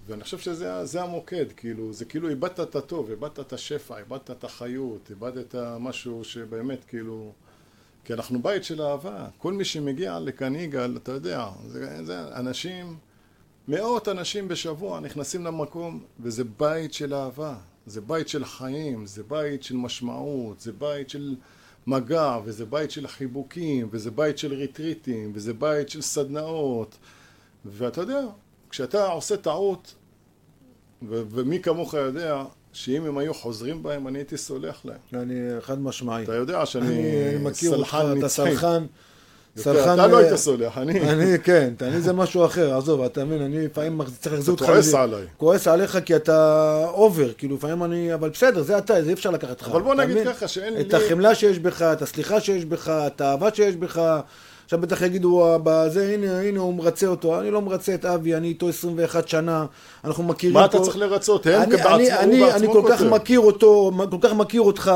ואני 0.07 0.25
חושב 0.25 0.39
שזה 0.39 0.85
זה 0.87 1.03
המוקד, 1.03 1.47
כאילו, 1.57 1.93
זה 1.93 2.05
כאילו 2.05 2.29
איבדת 2.29 2.61
את 2.61 2.77
הטוב, 2.77 3.11
איבדת 3.11 3.41
את 3.41 3.53
השפע, 3.53 3.99
איבדת 3.99 4.31
את 4.31 4.45
החיות, 4.45 5.11
איבדת 5.11 5.55
משהו 5.81 6.25
שבאמת 6.25 6.85
כאילו... 6.89 7.33
כי 8.05 8.13
אנחנו 8.13 8.43
בית 8.43 8.65
של 8.65 8.83
אהבה, 8.83 9.27
כל 9.39 9.53
מי 9.53 9.65
שמגיע 9.65 10.19
לכאן 10.19 10.55
יגאל, 10.55 10.97
אתה 10.97 11.13
יודע, 11.13 11.49
זה, 11.67 12.05
זה 12.05 12.37
אנשים, 12.37 12.97
מאות 13.69 14.09
אנשים 14.09 14.49
בשבוע 14.49 15.01
נכנסים 15.01 15.45
למקום 15.45 16.05
וזה 16.21 16.45
בית 16.45 16.95
של 16.95 17.15
אהבה, 17.15 17.55
זה 17.87 18.01
בית 18.01 18.29
של 18.29 18.45
חיים, 18.45 19.07
זה 19.07 19.23
בית 19.23 19.63
של 19.63 19.77
משמעות, 19.77 20.61
זה 20.61 20.73
בית 20.73 21.11
של 21.11 21.35
מגע, 21.87 22.39
וזה 22.45 22.65
בית 22.67 22.91
של 22.91 23.07
חיבוקים, 23.07 23.89
וזה 23.91 24.11
בית 24.11 24.39
של 24.39 24.55
ריטריטים, 24.55 25.33
וזה 25.35 25.55
בית 25.55 25.89
של 25.89 26.03
סדנאות, 26.03 26.97
ואתה 27.65 28.01
יודע, 28.01 28.21
כשאתה 28.71 29.07
עושה 29.07 29.37
טעות, 29.37 29.95
ו- 31.09 31.23
ומי 31.31 31.63
כמוך 31.63 31.95
יודע 31.95 32.45
שאם 32.73 33.05
הם 33.05 33.19
היו 33.19 33.35
חוזרים 33.35 33.83
בהם, 33.83 34.09
אני 34.09 34.19
הייתי 34.19 34.37
סולח 34.37 34.85
להם. 34.85 35.23
אני 35.23 35.61
חד 35.61 35.79
משמעי. 35.79 36.25
אתה 36.25 36.35
יודע 36.35 36.67
שאני 36.67 36.87
אני 37.29 37.45
מכיר 37.45 37.71
אותך, 37.71 37.89
סלחן 37.89 38.19
אתה 38.19 38.27
נצחי. 38.27 38.55
סלחן. 39.57 39.95
אתה 39.95 40.07
לא 40.07 40.17
היית 40.19 40.37
סולח, 40.37 40.79
אני... 40.79 41.01
אני, 41.11 41.39
כן, 41.39 41.73
אני 41.81 42.01
זה 42.01 42.13
משהו 42.13 42.45
אחר, 42.47 42.77
עזוב, 42.77 43.03
אתה 43.03 43.25
מבין, 43.25 43.43
אני 43.43 43.65
לפעמים 43.65 44.01
צריך 44.21 44.35
להחזיר 44.35 44.55
אתה 44.55 44.63
אותך... 44.65 44.73
כועס 44.73 44.87
לזה. 44.89 45.01
עליי. 45.01 45.23
כועס 45.37 45.69
עליך 45.69 45.99
כי 46.05 46.17
אתה 46.17 46.67
over, 46.89 47.33
כאילו 47.39 47.57
לפעמים 47.57 47.85
אני... 47.85 48.15
אבל 48.15 48.29
בסדר, 48.29 48.63
זה 48.63 48.79
אתה, 48.79 49.03
זה 49.03 49.09
אי 49.09 49.15
אפשר 49.15 49.31
לקחת 49.31 49.61
לך. 49.63 49.69
אבל 49.69 49.83
בוא 49.83 49.95
אתה 49.95 50.05
נגיד? 50.07 50.27
ככה 50.29 50.49
שאין 50.49 50.81
את 50.81 50.95
לי- 50.95 51.07
החמלה 51.07 51.35
שיש 51.35 51.59
בך, 51.59 51.83
את 51.83 52.03
הסליחה 52.03 52.41
שיש 52.41 52.65
בך, 52.65 52.89
את 53.07 53.21
האהבה 53.21 53.49
שיש 53.55 53.77
בך. 53.77 54.21
עכשיו 54.65 54.81
בטח 54.81 55.03
יגידו, 55.03 55.59
בזה, 55.65 56.15
הנה, 56.15 56.41
הנה 56.41 56.61
הוא 56.61 56.75
מרצה 56.75 57.07
אותו. 57.07 57.41
אני 57.41 57.51
לא 57.51 57.63
מרצה 57.63 57.95
את 57.95 58.05
אבי, 58.05 58.35
אני 58.35 58.49
איתו 58.49 58.69
21 58.69 59.29
שנה, 59.29 59.67
אנחנו 60.05 60.25
מכירים 60.25 60.55
מה 60.55 60.63
אותו. 60.63 60.77
אתה 60.77 60.85
צריך 60.85 60.97
לרצות? 60.97 61.47
הם 61.47 61.63
אני, 61.63 61.71
בעצמו, 61.77 61.89
אני, 61.95 62.11
הוא 62.11 62.21
אני, 62.21 62.41
בעצמו 62.41 62.57
אני 62.57 62.83
כל 62.83 62.89
כך. 62.93 63.03
מכיר 63.03 63.41
אותו, 63.41 63.91
כל 64.11 64.17
כך 64.21 64.33
מכיר 64.33 64.61
אותך, 64.61 64.93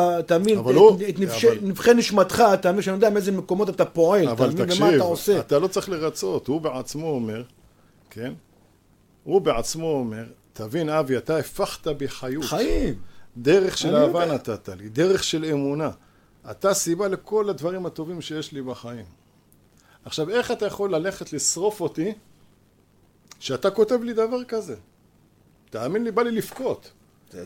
אבל 0.59 0.73
את, 0.73 0.77
הוא- 0.77 0.99
את 1.09 1.19
נפש, 1.19 1.45
אבל- 1.45 1.59
נבחי 1.63 1.95
נשמתך, 1.95 2.43
אתה 2.55 2.73
מבין, 2.73 2.83
שאני 2.83 2.97
יודע 2.97 3.11
מאיזה 3.11 3.33
מקומות 3.33 3.69
אתה 3.69 3.85
פועל, 3.85 4.29
אבל 4.29 4.53
תקשיב, 4.53 4.83
ומה 4.83 4.95
אתה 4.97 5.03
עושה. 5.05 5.39
אתה 5.41 5.59
לא 5.59 5.67
צריך 5.67 5.89
לרצות, 5.89 6.47
הוא 6.47 6.61
בעצמו 6.61 7.07
אומר, 7.11 7.43
כן? 8.11 8.33
הוא 9.25 9.41
בעצמו 9.41 9.87
אומר, 9.93 10.25
תבין 10.53 10.89
אבי, 10.89 11.17
אתה 11.17 11.37
הפכת 11.37 11.89
בי 11.89 12.09
חיות. 12.09 12.45
חיים. 12.45 12.95
דרך 13.37 13.79
של 13.79 13.97
אהבה. 13.97 14.27
נתת 14.35 14.69
לי, 14.81 14.89
דרך 14.89 15.25
של 15.25 15.45
אמונה. 15.45 15.91
אתה 16.51 16.75
סיבה 16.75 17.09
לכל 17.09 17.51
הדברים 17.51 17.87
הטובים 17.87 18.21
שיש 18.21 18.53
לי 18.53 18.63
בחיים. 18.63 19.05
עכשיו, 20.09 20.31
איך 20.31 20.51
אתה 20.51 20.67
יכול 20.67 20.95
ללכת 20.95 21.33
לשרוף 21.33 21.81
אותי 21.81 22.13
שאתה 23.41 23.71
כותב 23.71 24.03
לי 24.03 24.13
דבר 24.13 24.45
כזה? 24.45 24.77
תאמין 25.71 26.05
לי, 26.05 26.11
בא 26.11 26.23
לי 26.23 26.31
לבכות. 26.31 26.91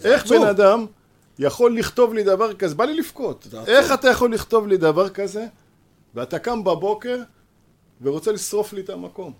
איך 0.05 0.25
עצוב. 0.25 0.43
בן 0.43 0.49
אדם 0.49 0.87
יכול 1.39 1.79
לכתוב 1.79 2.15
לי 2.15 2.23
דבר 2.23 2.55
כזה? 2.55 2.75
בא 2.75 2.85
לי 2.85 2.95
לבכות. 2.95 3.47
זה 3.51 3.61
עצוב. 3.61 3.69
איך 3.69 3.93
אתה 3.93 4.09
יכול 4.09 4.35
לכתוב 4.35 4.67
לי 4.67 4.77
דבר 4.77 5.09
כזה, 5.09 5.47
ואתה 6.15 6.39
קם 6.39 6.65
בבוקר 6.65 7.19
ורוצה 8.03 8.33
לשרוף 8.33 8.73
לי 8.73 8.81
את 8.81 8.91
המקום? 8.91 9.33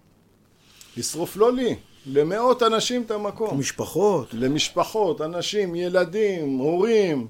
לשרוף 0.97 1.37
לא 1.37 1.53
לי, 1.53 1.77
למאות 2.07 2.63
אנשים 2.63 3.03
את 3.03 3.11
המקום. 3.11 3.59
משפחות. 3.59 4.29
למשפחות, 4.33 5.21
אנשים, 5.21 5.75
ילדים, 5.75 6.59
הורים, 6.59 7.27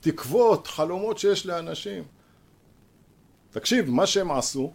תקוות, 0.00 0.66
חלומות 0.66 1.18
שיש 1.18 1.46
לאנשים. 1.46 2.04
תקשיב, 3.50 3.90
מה 3.90 4.06
שהם 4.06 4.30
עשו, 4.30 4.72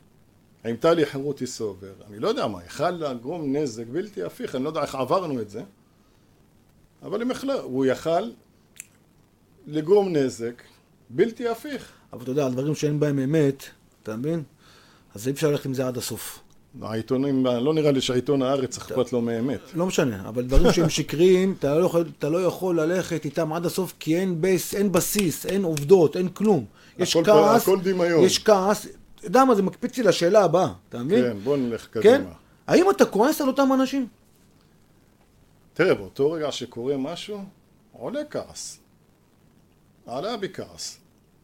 עם 0.66 0.76
טלי 0.76 1.06
חירותי 1.06 1.48
סובר, 1.48 1.94
אני 2.10 2.20
לא 2.20 2.28
יודע 2.28 2.48
מה, 2.48 2.64
יכל 2.64 2.90
לגרום 2.92 3.56
נזק 3.56 3.84
בלתי 3.92 4.24
הפיך, 4.24 4.56
אני 4.56 4.64
לא 4.64 4.70
יודע 4.70 4.82
איך 4.82 4.96
עברנו 4.96 5.42
את 5.42 5.50
זה, 5.50 5.64
אבל 7.04 7.22
הם 7.22 7.32
יכלו, 7.32 7.62
הוא 7.62 7.86
יכל 7.86 8.30
לגרום 9.68 10.16
נזק 10.16 10.64
בלתי 11.10 11.48
הפיך. 11.48 11.92
אבל 12.14 12.22
אתה 12.22 12.32
יודע, 12.32 12.46
על 12.46 12.52
דברים 12.52 12.76
שאין 12.76 13.00
בהם 13.00 13.20
אמת, 13.20 13.64
אתה 14.04 14.16
מבין? 14.16 14.44
אז 15.16 15.28
אי 15.28 15.34
אפשר 15.34 15.52
ללכת 15.52 15.66
עם 15.66 15.74
זה 15.74 15.88
עד 15.88 15.98
הסוף. 15.98 16.40
העיתונים, 16.82 17.46
לא 17.46 17.74
נראה 17.74 17.92
לי 17.92 18.02
שהעיתון 18.02 18.42
הארץ 18.42 18.78
אכפת 18.78 19.14
לו 19.14 19.22
מאמת. 19.22 19.60
לא 19.76 19.86
משנה, 19.86 20.30
אבל 20.30 20.44
דברים 20.44 20.74
שהם 20.74 20.90
שקריים, 20.90 21.56
אתה 21.60 21.80
לא, 21.80 21.86
יכול, 21.86 22.06
אתה 22.18 22.30
לא 22.30 22.44
יכול 22.44 22.82
ללכת 22.82 23.26
איתם 23.26 23.54
עד 23.54 23.66
הסוף, 23.66 23.94
כי 24.00 24.18
אין, 24.18 24.42
בייס, 24.42 24.76
אין 24.76 24.92
בסיס, 24.92 25.46
אין 25.46 25.64
עובדות, 25.64 26.18
אין 26.18 26.30
כלום. 26.30 26.66
יש 26.98 27.18
כעס, 27.18 27.62
הכל 27.62 27.80
דמיון. 27.84 28.24
יש 28.24 28.40
כעס, 28.40 28.88
אתה 29.20 29.28
יודע 29.28 29.46
מה, 29.46 29.56
זה 29.56 29.62
מקפיץ 29.62 29.98
לי 29.98 30.04
לשאלה 30.04 30.44
הבאה, 30.44 30.74
אתה 30.90 31.04
מבין? 31.04 31.24
כן, 31.24 31.40
בוא 31.40 31.58
נלך 31.58 31.88
כן? 31.92 32.00
קדימה. 32.02 32.34
האם 32.68 32.90
אתה 32.90 33.06
כועס 33.06 33.42
על 33.42 33.48
אותם 33.48 33.70
אנשים? 33.74 34.08
תראה, 35.74 35.94
באותו 35.94 36.32
רגע 36.32 36.52
שקורה 36.52 36.98
משהו, 36.98 37.44
עולה 37.92 38.26
כעס. 38.30 38.80
עלה 40.08 40.38
בי 40.38 40.48
כעס. 40.54 40.98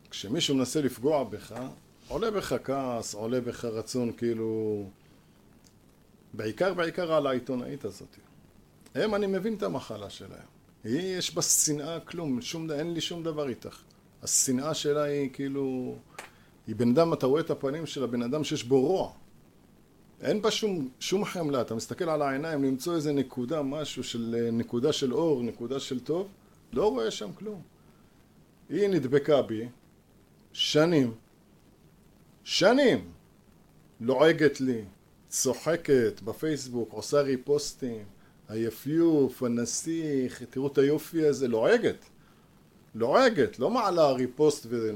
כשמישהו 0.09 0.55
מנסה 0.55 0.81
לפגוע 0.81 1.23
בך, 1.23 1.55
עולה 2.07 2.31
בך 2.31 2.55
כעס, 2.63 3.13
עולה 3.13 3.41
בך 3.41 3.65
רצון 3.65 4.11
כאילו... 4.17 4.83
בעיקר 6.33 6.73
בעיקר 6.73 7.13
על 7.13 7.27
העיתונאית 7.27 7.85
הזאת. 7.85 8.15
הם, 8.95 9.15
אני 9.15 9.27
מבין 9.27 9.53
את 9.53 9.63
המחלה 9.63 10.09
שלהם. 10.09 10.47
היא, 10.83 11.17
יש 11.17 11.35
בה 11.35 11.41
שנאה 11.41 11.99
כלום, 11.99 12.41
שום, 12.41 12.71
אין 12.71 12.93
לי 12.93 13.01
שום 13.01 13.23
דבר 13.23 13.49
איתך. 13.49 13.81
השנאה 14.23 14.73
שלה 14.73 15.03
היא 15.03 15.29
כאילו... 15.33 15.95
היא 16.67 16.75
בן 16.75 16.89
אדם, 16.89 17.13
אתה 17.13 17.25
רואה 17.25 17.41
את 17.41 17.49
הפנים 17.49 17.85
של 17.85 18.03
הבן 18.03 18.21
אדם 18.21 18.43
שיש 18.43 18.63
בו 18.63 18.81
רוע. 18.81 19.11
אין 20.21 20.41
בה 20.41 20.51
שום, 20.51 20.89
שום 20.99 21.25
חמלה, 21.25 21.61
אתה 21.61 21.75
מסתכל 21.75 22.09
על 22.09 22.21
העיניים 22.21 22.63
למצוא 22.63 22.95
איזה 22.95 23.13
נקודה, 23.13 23.61
משהו 23.61 24.03
של 24.03 24.49
נקודה 24.53 24.93
של 24.93 25.13
אור, 25.13 25.43
נקודה 25.43 25.79
של 25.79 25.99
טוב, 25.99 26.27
לא 26.73 26.89
רואה 26.89 27.11
שם 27.11 27.33
כלום. 27.33 27.61
היא 28.69 28.87
נדבקה 28.87 29.41
בי 29.41 29.67
שנים, 30.53 31.13
שנים, 32.43 33.11
לועגת 34.01 34.61
לי, 34.61 34.81
צוחקת 35.29 36.21
בפייסבוק, 36.23 36.93
עושה 36.93 37.21
ריפוסטים, 37.21 38.03
היפיוף, 38.49 39.43
הנסיך, 39.43 40.43
תראו 40.43 40.67
את 40.67 40.77
היופי 40.77 41.25
הזה, 41.25 41.47
לועגת, 41.47 42.05
לועגת, 42.95 43.59
לא 43.59 43.69
מעלה 43.69 44.11
ריפוסט 44.11 44.65
וזה, 44.69 44.93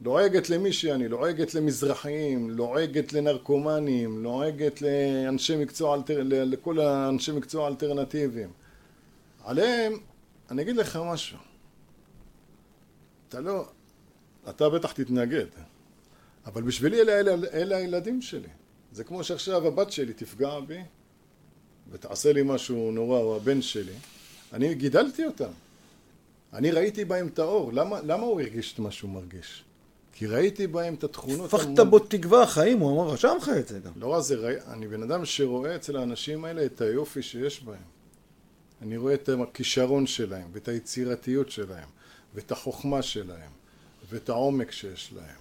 לועגת. 0.00 0.50
למי 0.50 0.72
שאני, 0.72 1.08
לועגת 1.08 1.54
למזרחיים, 1.54 2.50
לועגת 2.50 3.12
לנרקומנים, 3.12 4.22
לועגת 4.22 4.82
לאנשי 4.82 5.56
מקצוע. 5.56 5.96
לכל 6.26 6.80
האנשי 6.80 7.32
מקצוע 7.32 7.64
האלטרנטיביים. 7.64 8.50
עליהם, 9.44 9.92
אני 10.50 10.62
אגיד 10.62 10.76
לך 10.76 10.98
משהו. 11.04 11.38
אתה 13.28 13.40
לא... 13.40 13.68
אתה 14.48 14.68
בטח 14.68 14.92
תתנגד, 14.92 15.46
אבל 16.46 16.62
בשבילי 16.62 17.00
אלה, 17.00 17.12
אלה, 17.12 17.48
אלה 17.52 17.76
הילדים 17.76 18.22
שלי. 18.22 18.48
זה 18.92 19.04
כמו 19.04 19.24
שעכשיו 19.24 19.66
הבת 19.66 19.92
שלי 19.92 20.12
תפגע 20.12 20.60
בי 20.60 20.80
ותעשה 21.90 22.32
לי 22.32 22.42
משהו 22.44 22.92
נורא, 22.92 23.18
או 23.18 23.36
הבן 23.36 23.62
שלי. 23.62 23.92
אני 24.52 24.74
גידלתי 24.74 25.26
אותם. 25.26 25.50
אני 26.52 26.70
ראיתי 26.70 27.04
בהם 27.04 27.26
את 27.26 27.38
האור. 27.38 27.72
למה, 27.72 28.00
למה 28.02 28.22
הוא 28.22 28.40
הרגיש 28.40 28.74
את 28.74 28.78
מה 28.78 28.90
שהוא 28.90 29.10
מרגיש? 29.10 29.64
כי 30.20 30.26
ראיתי 30.26 30.66
בהם 30.66 30.94
את 30.94 31.04
התכונות... 31.04 31.54
הפכת 31.54 31.80
בו 31.90 31.98
תקווה, 31.98 32.46
חיים, 32.46 32.78
הוא 32.78 33.02
אמר, 33.02 33.12
רשם 33.12 33.36
לך 33.42 33.48
את 33.58 33.68
זה 33.68 33.78
גם. 33.78 33.92
לא 33.96 34.06
רק 34.06 34.22
זה, 34.22 34.34
ראי- 34.36 34.60
אני 34.68 34.88
בן 34.88 35.02
אדם 35.02 35.24
שרואה 35.24 35.76
אצל 35.76 35.96
האנשים 35.96 36.44
האלה 36.44 36.64
את 36.64 36.80
היופי 36.80 37.22
שיש 37.22 37.62
בהם. 37.64 37.82
אני 38.82 38.96
רואה 38.96 39.14
את 39.14 39.28
הכישרון 39.42 40.06
שלהם, 40.06 40.48
ואת 40.52 40.68
היצירתיות 40.68 41.50
שלהם, 41.50 41.88
ואת 42.34 42.52
החוכמה 42.52 43.02
שלהם, 43.02 43.50
ואת 44.10 44.28
העומק 44.28 44.70
שיש 44.70 45.12
להם. 45.16 45.36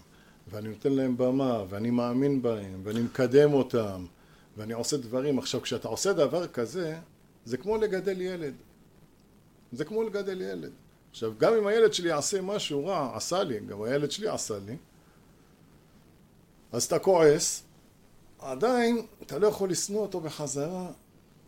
ואני 0.52 0.70
נותן 0.70 0.92
להם 0.94 1.18
במה, 1.18 1.64
ואני 1.70 1.90
מאמין 1.90 2.42
בהם, 2.42 2.82
ואני 2.84 3.02
מקדם 3.02 3.54
אותם, 3.54 4.06
ואני 4.58 4.74
עושה 4.74 4.98
דברים. 4.98 5.40
עכשיו, 5.40 5.62
כשאתה 5.62 5.88
עושה 5.88 6.14
דבר 6.14 6.48
כזה, 6.48 6.98
זה 7.46 7.58
כמו 7.58 7.78
לגדל 7.78 8.22
ילד. 8.22 8.54
זה 9.72 9.86
כמו 9.86 10.04
לגדל 10.04 10.42
ילד. 10.42 10.72
עכשיו, 11.20 11.32
גם 11.38 11.54
אם 11.54 11.68
הילד 11.68 11.94
שלי 11.94 12.10
יעשה 12.10 12.42
משהו 12.42 12.86
רע, 12.86 13.12
עשה 13.16 13.44
לי, 13.44 13.60
גם 13.60 13.82
הילד 13.82 14.12
שלי 14.12 14.28
עשה 14.28 14.54
לי, 14.66 14.76
אז 16.72 16.84
אתה 16.84 17.00
כועס, 17.00 17.64
עדיין 18.40 19.02
אתה 19.26 19.40
לא 19.40 19.48
יכול 19.48 19.70
לשנוא 19.70 20.02
אותו 20.02 20.20
בחזרה 20.20 20.88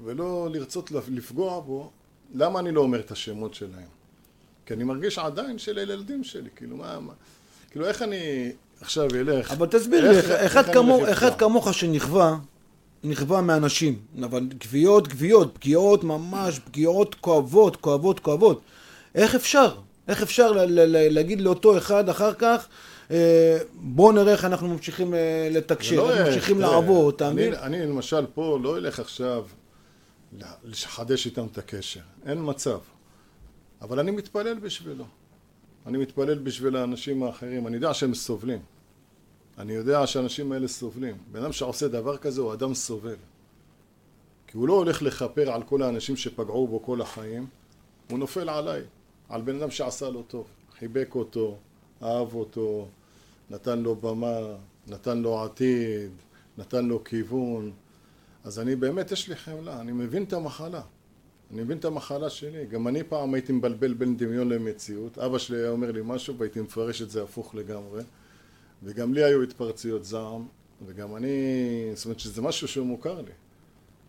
ולא 0.03 0.47
לרצות 0.51 0.91
לפגוע 0.91 1.59
בו. 1.59 1.91
למה 2.33 2.59
אני 2.59 2.71
לא 2.71 2.81
אומר 2.81 2.99
את 2.99 3.11
השמות 3.11 3.53
שלהם? 3.53 3.87
כי 4.65 4.73
אני 4.73 4.83
מרגיש 4.83 5.17
עדיין 5.19 5.57
של 5.59 5.77
הילדים 5.77 6.23
שלי, 6.23 6.49
כאילו 6.55 6.77
מה, 6.77 6.99
מה 6.99 7.13
כאילו 7.69 7.85
איך 7.85 8.01
אני 8.01 8.51
עכשיו 8.81 9.09
אלך... 9.15 9.51
אבל 9.51 9.67
תסביר 9.67 10.11
לי, 10.11 10.17
איך- 10.17 10.25
אחד- 10.31 10.65
איך 10.65 10.73
כמו- 10.77 11.11
אחד? 11.11 11.39
כמוך 11.39 11.73
שנכווה, 11.73 12.37
נכווה 13.03 13.41
מאנשים, 13.41 13.99
אבל 14.23 14.47
גוויות, 14.65 15.07
גוויות, 15.07 15.55
פגיעות 15.55 16.03
ממש, 16.03 16.59
פגיעות 16.59 17.15
כואבות, 17.15 17.75
כואבות, 17.75 18.19
כואבות. 18.19 18.61
איך 19.15 19.35
אפשר? 19.35 19.75
איך 20.07 20.21
אפשר 20.21 20.51
להגיד 21.09 21.41
לאותו 21.41 21.77
אחד 21.77 22.09
אחר 22.09 22.33
כך, 22.33 22.67
אה, 23.11 23.57
בוא 23.73 24.13
נראה 24.13 24.31
איך 24.31 24.45
אנחנו 24.45 24.67
ממשיכים 24.67 25.13
אה, 25.13 25.47
לתקשר, 25.51 25.95
לא, 25.95 26.11
איך 26.13 26.27
ממשיכים 26.27 26.57
תראה, 26.57 26.71
לעבוד, 26.71 27.13
אתה 27.15 27.27
אני- 27.27 27.35
מבין? 27.35 27.53
אני 27.53 27.85
למשל 27.85 28.25
פה 28.33 28.59
לא 28.63 28.77
אלך 28.77 28.99
עכשיו 28.99 29.45
לחדש 30.63 31.25
איתם 31.25 31.45
את 31.51 31.57
הקשר, 31.57 31.99
אין 32.25 32.37
מצב. 32.41 32.79
אבל 33.81 33.99
אני 33.99 34.11
מתפלל 34.11 34.59
בשבילו. 34.59 35.05
אני 35.87 35.97
מתפלל 35.97 36.37
בשביל 36.39 36.75
האנשים 36.75 37.23
האחרים, 37.23 37.67
אני 37.67 37.75
יודע 37.75 37.93
שהם 37.93 38.13
סובלים. 38.13 38.59
אני 39.57 39.73
יודע 39.73 40.07
שהאנשים 40.07 40.51
האלה 40.51 40.67
סובלים. 40.67 41.17
בן 41.31 41.41
אדם 41.43 41.51
שעושה 41.51 41.87
דבר 41.87 42.17
כזה 42.17 42.41
הוא 42.41 42.53
אדם 42.53 42.73
סובל. 42.73 43.15
כי 44.47 44.57
הוא 44.57 44.67
לא 44.67 44.73
הולך 44.73 45.01
לכפר 45.01 45.51
על 45.51 45.63
כל 45.63 45.81
האנשים 45.81 46.15
שפגעו 46.17 46.67
בו 46.67 46.83
כל 46.83 47.01
החיים, 47.01 47.45
הוא 48.09 48.19
נופל 48.19 48.49
עליי, 48.49 48.81
על 49.31 49.41
בן 49.41 49.55
אדם 49.55 49.71
שעשה 49.71 50.09
לו 50.09 50.23
טוב, 50.23 50.47
חיבק 50.79 51.15
אותו, 51.15 51.57
אהב 52.03 52.35
אותו, 52.35 52.87
נתן 53.49 53.79
לו 53.79 53.95
במה, 53.95 54.37
נתן 54.87 55.17
לו 55.17 55.43
עתיד, 55.43 56.11
נתן 56.57 56.85
לו 56.85 57.03
כיוון. 57.03 57.71
אז 58.43 58.59
אני 58.59 58.75
באמת, 58.75 59.11
יש 59.11 59.29
לי 59.29 59.35
חמלה, 59.35 59.81
אני 59.81 59.91
מבין 59.91 60.23
את 60.23 60.33
המחלה. 60.33 60.81
אני 61.51 61.61
מבין 61.61 61.77
את 61.77 61.85
המחלה 61.85 62.29
שלי. 62.29 62.65
גם 62.65 62.87
אני 62.87 63.03
פעם 63.03 63.33
הייתי 63.33 63.53
מבלבל 63.53 63.93
בין 63.93 64.17
דמיון 64.17 64.49
למציאות. 64.49 65.17
אבא 65.17 65.37
שלי 65.37 65.57
היה 65.57 65.69
אומר 65.69 65.91
לי 65.91 66.01
משהו 66.03 66.37
והייתי 66.37 66.61
מפרש 66.61 67.01
את 67.01 67.09
זה 67.09 67.23
הפוך 67.23 67.55
לגמרי. 67.55 68.03
וגם 68.83 69.13
לי 69.13 69.23
היו 69.23 69.43
התפרצויות 69.43 70.05
זעם, 70.05 70.45
וגם 70.85 71.15
אני... 71.15 71.29
זאת 71.95 72.05
אומרת 72.05 72.19
שזה 72.19 72.41
משהו 72.41 72.67
שהוא 72.67 72.87
מוכר 72.87 73.21
לי. 73.21 73.31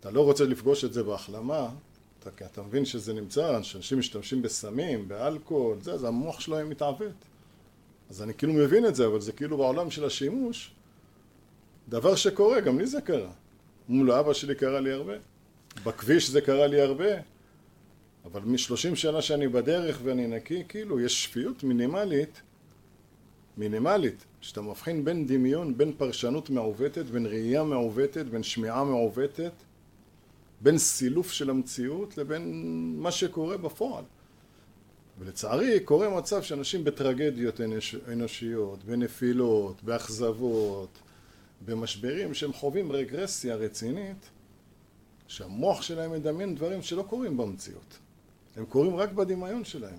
אתה 0.01 0.11
לא 0.11 0.25
רוצה 0.25 0.45
לפגוש 0.45 0.85
את 0.85 0.93
זה 0.93 1.03
בהחלמה, 1.03 1.69
אתה, 2.29 2.47
אתה 2.47 2.63
מבין 2.63 2.85
שזה 2.85 3.13
נמצא, 3.13 3.63
שאנשים 3.63 3.99
משתמשים 3.99 4.43
בסמים, 4.43 5.09
באלכוהול, 5.09 5.81
זה, 5.81 5.93
אז 5.93 6.05
המוח 6.05 6.41
שלהם 6.41 6.71
מתעוות. 6.71 7.25
אז 8.11 8.23
אני 8.23 8.35
כאילו 8.35 8.53
מבין 8.53 8.87
את 8.87 8.95
זה, 8.95 9.07
אבל 9.07 9.21
זה 9.21 9.33
כאילו 9.33 9.57
בעולם 9.57 9.91
של 9.91 10.05
השימוש, 10.05 10.71
דבר 11.89 12.15
שקורה, 12.15 12.61
גם 12.61 12.79
לי 12.79 12.87
זה 12.87 13.01
קרה. 13.01 13.31
מול 13.89 14.13
אבא 14.13 14.33
שלי 14.33 14.55
קרה 14.55 14.81
לי 14.81 14.93
הרבה. 14.93 15.15
בכביש 15.85 16.31
זה 16.31 16.41
קרה 16.41 16.67
לי 16.67 16.81
הרבה. 16.81 17.11
אבל 18.25 18.41
משלושים 18.41 18.97
שנה 18.97 19.23
שאני 19.23 19.49
בדרך 19.49 20.01
ואני 20.03 20.27
נקי, 20.27 20.63
כאילו, 20.69 21.01
יש 21.01 21.25
שפיות 21.25 21.65
מינימלית, 21.65 22.43
מינימלית, 23.57 24.25
שאתה 24.41 24.61
מבחין 24.63 25.05
בין 25.05 25.27
דמיון, 25.27 25.77
בין 25.77 25.93
פרשנות 25.93 26.51
מעוותת, 26.51 27.05
בין 27.05 27.27
ראייה 27.27 27.63
מעוותת, 27.63 28.27
בין 28.27 28.43
שמיעה 28.43 28.85
מעוותת, 28.85 29.53
בין 30.63 30.79
סילוף 30.79 31.33
של 31.33 31.51
המציאות 31.51 32.19
לבין 32.19 32.95
מה 32.99 33.11
שקורה 33.11 33.57
בפועל. 33.57 34.05
ולצערי 35.19 35.81
קורה 35.81 36.09
מצב 36.09 36.43
שאנשים 36.43 36.85
בטרגדיות 36.85 37.61
אנוש, 37.61 37.95
אנושיות, 38.13 38.85
בנפילות, 38.85 39.83
באכזבות, 39.83 40.99
במשברים 41.65 42.35
שהם 42.35 42.53
חווים 42.53 42.93
רגרסיה 42.93 43.57
רצינית, 43.57 44.31
שהמוח 45.27 45.83
שלהם 45.83 46.13
מדמיין 46.13 46.55
דברים 46.55 46.83
שלא 46.83 47.03
קורים 47.03 47.37
במציאות. 47.37 47.99
הם 48.57 48.65
קורים 48.65 48.97
רק 48.97 49.13
בדמיון 49.13 49.65
שלהם, 49.65 49.99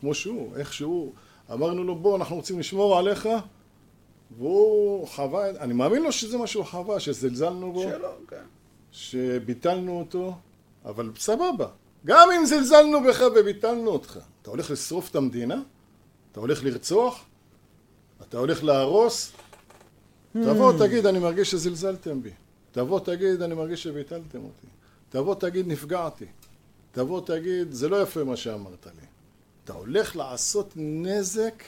כמו 0.00 0.14
שהוא, 0.14 0.56
איך 0.56 0.72
שהוא. 0.72 1.12
אמרנו 1.52 1.84
לו 1.84 1.96
בוא 1.96 2.16
אנחנו 2.16 2.36
רוצים 2.36 2.58
לשמור 2.58 2.98
עליך 2.98 3.28
והוא 4.38 5.06
חווה, 5.06 5.50
אני 5.50 5.74
מאמין 5.74 6.02
לו 6.02 6.12
שזה 6.12 6.38
מה 6.38 6.46
שהוא 6.46 6.64
חווה, 6.64 7.00
שזלזלנו 7.00 7.72
בו, 7.72 7.82
שלא, 7.82 8.08
כן. 8.28 8.44
שביטלנו 8.96 9.98
אותו, 9.98 10.34
אבל 10.84 11.12
סבבה. 11.18 11.68
גם 12.06 12.28
אם 12.36 12.46
זלזלנו 12.46 13.04
בך 13.04 13.22
וביטלנו 13.36 13.90
אותך, 13.90 14.18
אתה 14.42 14.50
הולך 14.50 14.70
לשרוף 14.70 15.10
את 15.10 15.16
המדינה? 15.16 15.62
אתה 16.32 16.40
הולך 16.40 16.64
לרצוח? 16.64 17.24
אתה 18.22 18.38
הולך 18.38 18.64
להרוס? 18.64 19.32
תבוא 20.32 20.72
תגיד 20.78 21.06
אני 21.06 21.18
מרגיש 21.18 21.50
שזלזלתם 21.50 22.22
בי. 22.22 22.30
תבוא 22.72 23.00
תגיד 23.00 23.42
אני 23.42 23.54
מרגיש 23.54 23.82
שביטלתם 23.82 24.44
אותי. 24.44 24.66
תבוא 25.08 25.34
תגיד 25.34 25.68
נפגעתי. 25.68 26.26
תבוא 26.92 27.20
תגיד 27.26 27.72
זה 27.72 27.88
לא 27.88 28.02
יפה 28.02 28.24
מה 28.24 28.36
שאמרת 28.36 28.86
לי. 28.86 29.06
אתה 29.64 29.72
הולך 29.72 30.16
לעשות 30.16 30.72
נזק 30.76 31.62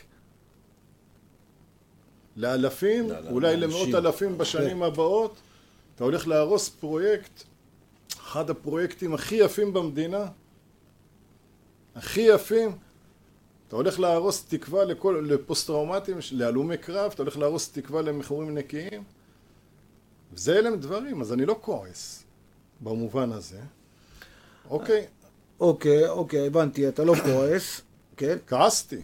לאלפים, 2.36 3.10
אולי 3.30 3.56
למאות 3.56 3.94
אלפים 3.94 4.38
בשנים 4.38 4.82
הבאות. 4.82 5.34
אתה 5.98 6.04
הולך 6.04 6.28
להרוס 6.28 6.68
פרויקט, 6.68 7.42
אחד 8.20 8.50
הפרויקטים 8.50 9.14
הכי 9.14 9.34
יפים 9.34 9.72
במדינה, 9.72 10.26
הכי 11.94 12.20
יפים. 12.20 12.76
אתה 13.68 13.76
הולך 13.76 14.00
להרוס 14.00 14.44
תקווה 14.44 14.84
לכל, 14.84 15.24
לפוסט-טראומטיים, 15.28 16.18
להלומי 16.32 16.76
קרב, 16.76 17.10
אתה 17.14 17.22
הולך 17.22 17.38
להרוס 17.38 17.72
תקווה 17.72 18.02
למכורים 18.02 18.58
נקיים. 18.58 19.04
וזה 20.32 20.58
אלה 20.58 20.76
דברים, 20.76 21.20
אז 21.20 21.32
אני 21.32 21.46
לא 21.46 21.58
כועס 21.60 22.24
במובן 22.80 23.32
הזה. 23.32 23.60
אוקיי. 24.70 25.06
אוקיי, 25.60 26.08
אוקיי, 26.08 26.46
הבנתי, 26.46 26.88
אתה 26.88 27.04
לא 27.04 27.14
כועס, 27.14 27.80
כן? 28.16 28.36
כעסתי. 28.46 29.02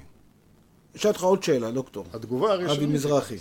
אשאל 0.97 1.11
אותך 1.11 1.23
עוד 1.23 1.43
שאלה, 1.43 1.71
דוקטור. 1.71 2.05
התגובה 2.13 2.53
הראשונית... 2.53 2.79
אבי 2.79 2.87
מזרחי. 2.87 3.39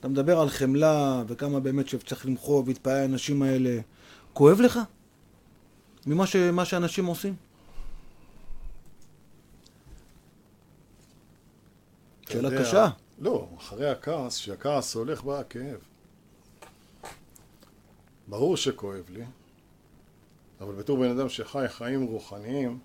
אתה 0.00 0.08
מדבר 0.08 0.40
על 0.40 0.48
חמלה 0.48 1.22
וכמה 1.26 1.60
באמת 1.60 1.88
שצריך 1.88 2.26
למחוא 2.26 2.62
ולהתפעל 2.64 2.96
האנשים 2.96 3.42
האלה. 3.42 3.80
כואב 4.32 4.60
לך? 4.60 4.80
ממה 6.06 6.26
ש... 6.26 6.36
שאנשים 6.64 7.06
עושים? 7.06 7.34
שאלה 12.28 12.48
יודע, 12.48 12.62
קשה. 12.62 12.88
לא, 13.18 13.48
אחרי 13.58 13.90
הכעס, 13.90 14.38
כשהכעס 14.38 14.94
הולך 14.94 15.22
בא 15.22 15.38
הכאב. 15.38 15.80
ברור 18.28 18.56
שכואב 18.56 19.10
לי, 19.10 19.24
אבל 20.60 20.74
בתור 20.74 20.98
בן 20.98 21.18
אדם 21.18 21.28
שחי 21.28 21.64
חיים 21.68 22.02
רוחניים, 22.02 22.78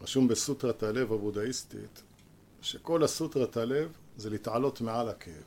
רשום 0.00 0.28
בסוטרת 0.28 0.82
הלב 0.82 1.12
הבודהיסטית, 1.12 2.02
שכל 2.62 3.04
הסוטרת 3.04 3.56
הלב 3.56 3.92
זה 4.16 4.30
להתעלות 4.30 4.80
מעל 4.80 5.08
הכאב. 5.08 5.42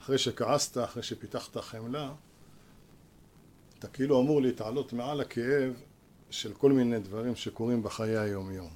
אחרי 0.00 0.18
שכעסת, 0.18 0.78
אחרי 0.78 1.02
שפיתחת 1.02 1.56
חמלה, 1.56 2.12
אתה 3.78 3.88
כאילו 3.88 4.20
אמור 4.20 4.42
להתעלות 4.42 4.92
מעל 4.92 5.20
הכאב 5.20 5.72
של 6.30 6.54
כל 6.54 6.72
מיני 6.72 6.98
דברים 6.98 7.36
שקורים 7.36 7.82
בחיי 7.82 8.18
היום-יום. 8.18 8.70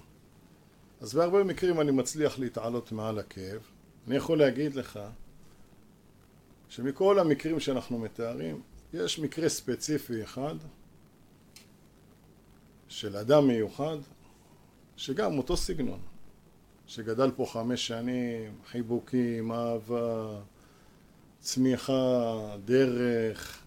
אז 1.00 1.14
בהרבה 1.14 1.44
מקרים 1.44 1.80
אני 1.80 1.90
מצליח 1.90 2.38
להתעלות 2.38 2.92
מעל 2.92 3.18
הכאב. 3.18 3.60
אני 4.06 4.16
יכול 4.16 4.38
להגיד 4.38 4.74
לך 4.74 5.00
שמכל 6.68 7.18
המקרים 7.18 7.60
שאנחנו 7.60 7.98
מתארים, 7.98 8.62
יש 8.92 9.18
מקרה 9.18 9.48
ספציפי 9.48 10.22
אחד 10.22 10.54
של 12.88 13.16
אדם 13.16 13.48
מיוחד 13.48 13.96
שגם 14.96 15.38
אותו 15.38 15.56
סגנון, 15.56 16.00
שגדל 16.88 17.30
פה 17.30 17.46
חמש 17.52 17.86
שנים, 17.86 18.52
חיבוקים, 18.66 19.52
אהבה, 19.52 20.40
צמיחה, 21.40 22.56
דרך. 22.64 23.62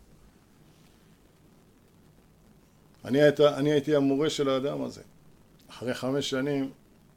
אני, 3.05 3.22
היית, 3.22 3.39
אני 3.39 3.72
הייתי 3.72 3.95
המורה 3.95 4.30
של 4.30 4.49
האדם 4.49 4.82
הזה. 4.82 5.01
אחרי 5.69 5.93
חמש 5.93 6.30
שנים 6.30 6.72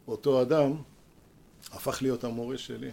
אותו 0.09 0.43
אדם 0.43 0.73
הפך 1.73 2.03
להיות 2.03 2.25
המורה 2.25 2.59
שלי. 2.59 2.91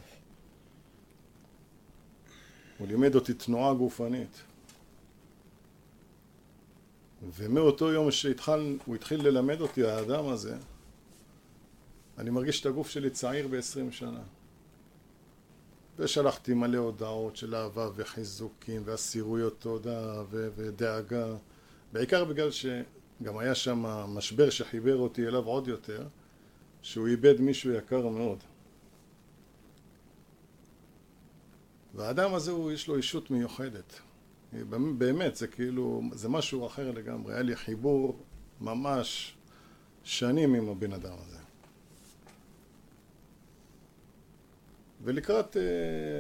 הוא 2.77 2.87
לימד 2.87 3.15
אותי 3.15 3.33
תנועה 3.33 3.73
גופנית. 3.73 4.41
ומאותו 7.35 7.91
יום 7.91 8.11
שהוא 8.11 8.95
התחיל 8.95 9.27
ללמד 9.27 9.61
אותי, 9.61 9.83
האדם 9.83 10.27
הזה, 10.27 10.57
אני 12.17 12.29
מרגיש 12.29 12.61
את 12.61 12.65
הגוף 12.65 12.89
שלי 12.89 13.09
צעיר 13.09 13.47
בעשרים 13.47 13.91
שנה. 13.91 14.21
ושלחתי 15.97 16.53
מלא 16.53 16.77
הודעות 16.77 17.35
של 17.35 17.55
אהבה 17.55 17.89
וחיזוקים 17.95 18.81
ואסירויות 18.85 19.59
תודה 19.59 20.23
ו- 20.29 20.49
ודאגה. 20.55 21.35
בעיקר 21.93 22.25
בגלל 22.25 22.51
שגם 22.51 23.37
היה 23.37 23.55
שם 23.55 23.79
משבר 24.07 24.49
שחיבר 24.49 24.97
אותי 24.97 25.27
אליו 25.27 25.45
עוד 25.45 25.67
יותר 25.67 26.07
שהוא 26.81 27.07
איבד 27.07 27.41
מישהו 27.41 27.71
יקר 27.71 28.07
מאוד. 28.07 28.37
והאדם 31.95 32.33
הזה 32.33 32.51
הוא 32.51 32.71
יש 32.71 32.87
לו 32.87 32.95
אישות 32.95 33.31
מיוחדת. 33.31 33.99
באמת 34.97 35.35
זה 35.35 35.47
כאילו 35.47 36.01
זה 36.13 36.29
משהו 36.29 36.67
אחר 36.67 36.91
לגמרי. 36.91 37.33
היה 37.33 37.41
לי 37.41 37.55
חיבור 37.55 38.19
ממש 38.61 39.35
שנים 40.03 40.53
עם 40.53 40.69
הבן 40.69 40.93
אדם 40.93 41.13
הזה 41.27 41.37
ולקראת, 45.03 45.57
אה, 45.57 45.61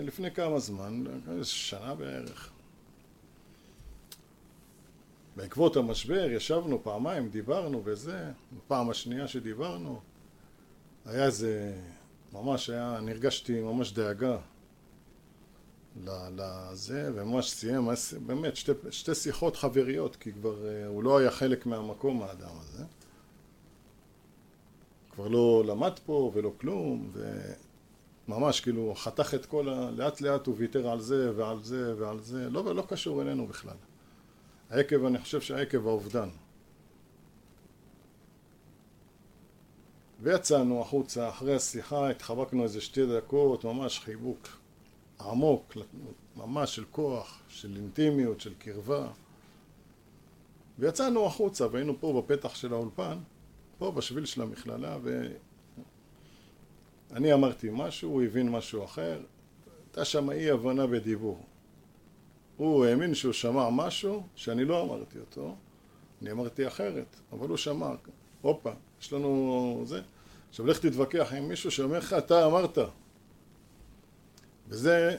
לפני 0.03 0.31
כמה 0.31 0.59
זמן, 0.59 1.03
שנה 1.43 1.95
בערך, 1.95 2.51
בעקבות 5.35 5.75
המשבר 5.75 6.31
ישבנו 6.31 6.83
פעמיים, 6.83 7.29
דיברנו 7.29 7.81
וזה, 7.85 8.31
בפעם 8.57 8.89
השנייה 8.89 9.27
שדיברנו 9.27 10.01
היה 11.05 11.25
איזה, 11.25 11.73
ממש 12.33 12.69
היה, 12.69 12.97
אני 12.97 13.11
הרגשתי 13.11 13.61
ממש 13.61 13.93
דאגה 13.93 14.37
לזה, 16.05 17.11
וממש 17.15 17.51
סיים, 17.51 17.89
באמת 18.25 18.55
שתי, 18.55 18.71
שתי 18.91 19.15
שיחות 19.15 19.55
חבריות, 19.55 20.15
כי 20.15 20.33
כבר 20.33 20.67
אה, 20.67 20.87
הוא 20.87 21.03
לא 21.03 21.17
היה 21.17 21.31
חלק 21.31 21.65
מהמקום 21.65 22.23
האדם 22.23 22.55
הזה. 22.59 22.83
כבר 25.11 25.27
לא 25.27 25.63
למד 25.67 25.99
פה 26.05 26.31
ולא 26.33 26.51
כלום, 26.57 27.09
ו... 27.13 27.41
ממש 28.27 28.61
כאילו 28.61 28.93
חתך 28.95 29.33
את 29.33 29.45
כל 29.45 29.69
ה... 29.69 29.91
לאט 29.91 30.21
לאט 30.21 30.47
הוא 30.47 30.55
ויתר 30.57 30.89
על 30.89 31.01
זה 31.01 31.31
ועל 31.37 31.63
זה 31.63 31.93
ועל 31.97 32.19
זה, 32.19 32.49
לא, 32.49 32.75
לא 32.75 32.83
קשור 32.89 33.21
אלינו 33.21 33.47
בכלל. 33.47 33.75
עקב, 34.69 35.05
אני 35.05 35.17
חושב 35.17 35.41
שעקב 35.41 35.87
האובדן. 35.87 36.29
ויצאנו 40.21 40.81
החוצה 40.81 41.29
אחרי 41.29 41.55
השיחה, 41.55 42.09
התחבקנו 42.09 42.63
איזה 42.63 42.81
שתי 42.81 43.17
דקות, 43.17 43.63
ממש 43.63 43.99
חיבוק 43.99 44.47
עמוק, 45.21 45.77
ממש 46.35 46.75
של 46.75 46.85
כוח, 46.91 47.39
של 47.49 47.75
אינטימיות, 47.75 48.41
של 48.41 48.53
קרבה. 48.53 49.07
ויצאנו 50.79 51.25
החוצה 51.25 51.67
והיינו 51.71 51.99
פה 51.99 52.21
בפתח 52.21 52.55
של 52.55 52.73
האולפן, 52.73 53.17
פה 53.77 53.91
בשביל 53.91 54.25
של 54.25 54.41
המכללה, 54.41 54.97
ו... 55.03 55.27
אני 57.13 57.33
אמרתי 57.33 57.69
משהו, 57.71 58.11
הוא 58.11 58.23
הבין 58.23 58.49
משהו 58.49 58.85
אחר, 58.85 59.19
הייתה 59.85 60.05
שם 60.05 60.31
אי 60.31 60.51
הבנה 60.51 60.87
בדיבור. 60.87 61.45
הוא 62.57 62.85
האמין 62.85 63.15
שהוא 63.15 63.33
שמע 63.33 63.69
משהו 63.69 64.23
שאני 64.35 64.65
לא 64.65 64.81
אמרתי 64.81 65.19
אותו, 65.19 65.55
אני 66.21 66.31
אמרתי 66.31 66.67
אחרת, 66.67 67.15
אבל 67.31 67.47
הוא 67.47 67.57
שמע, 67.57 67.89
הופה, 68.41 68.71
יש 69.01 69.13
לנו 69.13 69.83
זה. 69.85 70.01
עכשיו 70.49 70.65
לך 70.65 70.79
תתווכח 70.79 71.33
עם 71.37 71.47
מישהו 71.47 71.71
שאומר 71.71 71.97
לך, 71.97 72.13
אתה 72.13 72.45
אמרת. 72.45 72.77
וזה 74.67 75.17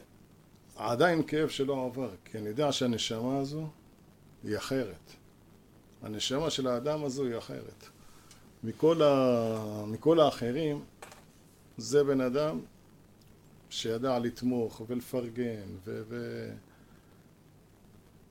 עדיין 0.76 1.22
כאב 1.22 1.49
שלא 1.49 1.86
עבר, 1.86 2.11
כי 2.24 2.38
אני 2.38 2.49
יודע 2.49 2.72
שהנשמה 2.72 3.38
הזו 3.38 3.66
היא 4.45 4.57
אחרת. 4.57 5.12
הנשמה 6.03 6.51
של 6.51 6.66
האדם 6.66 7.05
הזו 7.05 7.24
היא 7.24 7.38
אחרת. 7.38 7.86
מכל, 8.64 9.03
ה... 9.03 9.84
מכל 9.86 10.20
האחרים 10.20 10.84
זה 11.76 12.04
בן 12.04 12.20
אדם 12.20 12.60
שידע 13.70 14.18
לתמוך 14.18 14.82
ולפרגן 14.88 15.68
ו... 15.84 16.02
ו... 16.08 16.48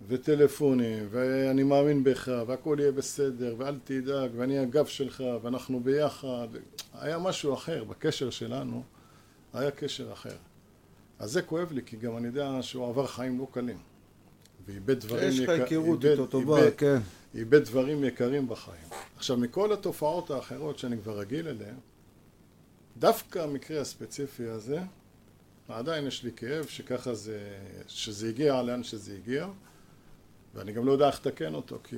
וטלפונים, 0.08 1.08
ואני 1.12 1.64
מאמין 1.64 2.04
בך, 2.04 2.32
והכל 2.48 2.78
יהיה 2.80 2.92
בסדר, 2.92 3.56
ואל 3.58 3.80
תדאג, 3.84 4.32
ואני 4.36 4.60
הגב 4.60 4.86
שלך, 4.86 5.24
ואנחנו 5.42 5.80
ביחד. 5.80 6.48
היה 6.94 7.18
משהו 7.18 7.54
אחר, 7.54 7.84
בקשר 7.84 8.30
שלנו 8.30 8.84
היה 9.54 9.72
קשר 9.72 10.14
אחר. 10.14 10.36
אז 11.20 11.32
זה 11.32 11.42
כואב 11.42 11.72
לי, 11.72 11.82
כי 11.86 11.98
גם 11.98 12.18
אני 12.18 12.28
יודע 12.28 12.58
שהוא 12.62 12.88
עבר 12.88 13.08
חיים 13.08 13.40
לא 13.40 13.48
קלים. 13.52 13.78
ואיבד 14.66 15.00
דברים 15.00 15.32
יקרים. 15.32 15.44
יש 15.44 15.50
לך 15.50 15.50
היכרות 15.50 16.06
איתו 16.06 16.26
טובה, 16.26 16.72
כן. 16.72 16.98
איבד 17.36 17.64
דברים 17.64 18.04
יקרים 18.04 18.48
בחיים. 18.48 18.88
עכשיו, 19.18 19.38
מכל 19.38 19.74
התופעות 19.74 20.32
האחרות 20.32 20.80
שאני 20.80 20.98
כבר 20.98 21.20
רגיל 21.20 21.48
אליהן, 21.48 21.76
דווקא 22.98 23.40
המקרה 23.40 23.82
הספציפי 23.82 24.48
הזה, 24.48 24.82
עדיין 25.68 26.08
יש 26.08 26.24
לי 26.24 26.32
כאב 26.32 26.66
שככה 26.66 27.14
זה, 27.14 27.58
שזה 27.88 28.30
הגיע 28.30 28.62
לאן 28.62 28.84
שזה 28.84 29.14
הגיע, 29.14 29.48
ואני 30.54 30.74
גם 30.74 30.86
לא 30.86 30.92
יודע 30.92 31.08
איך 31.08 31.20
לתקן 31.20 31.54
אותו, 31.54 31.80
כי 31.84 31.96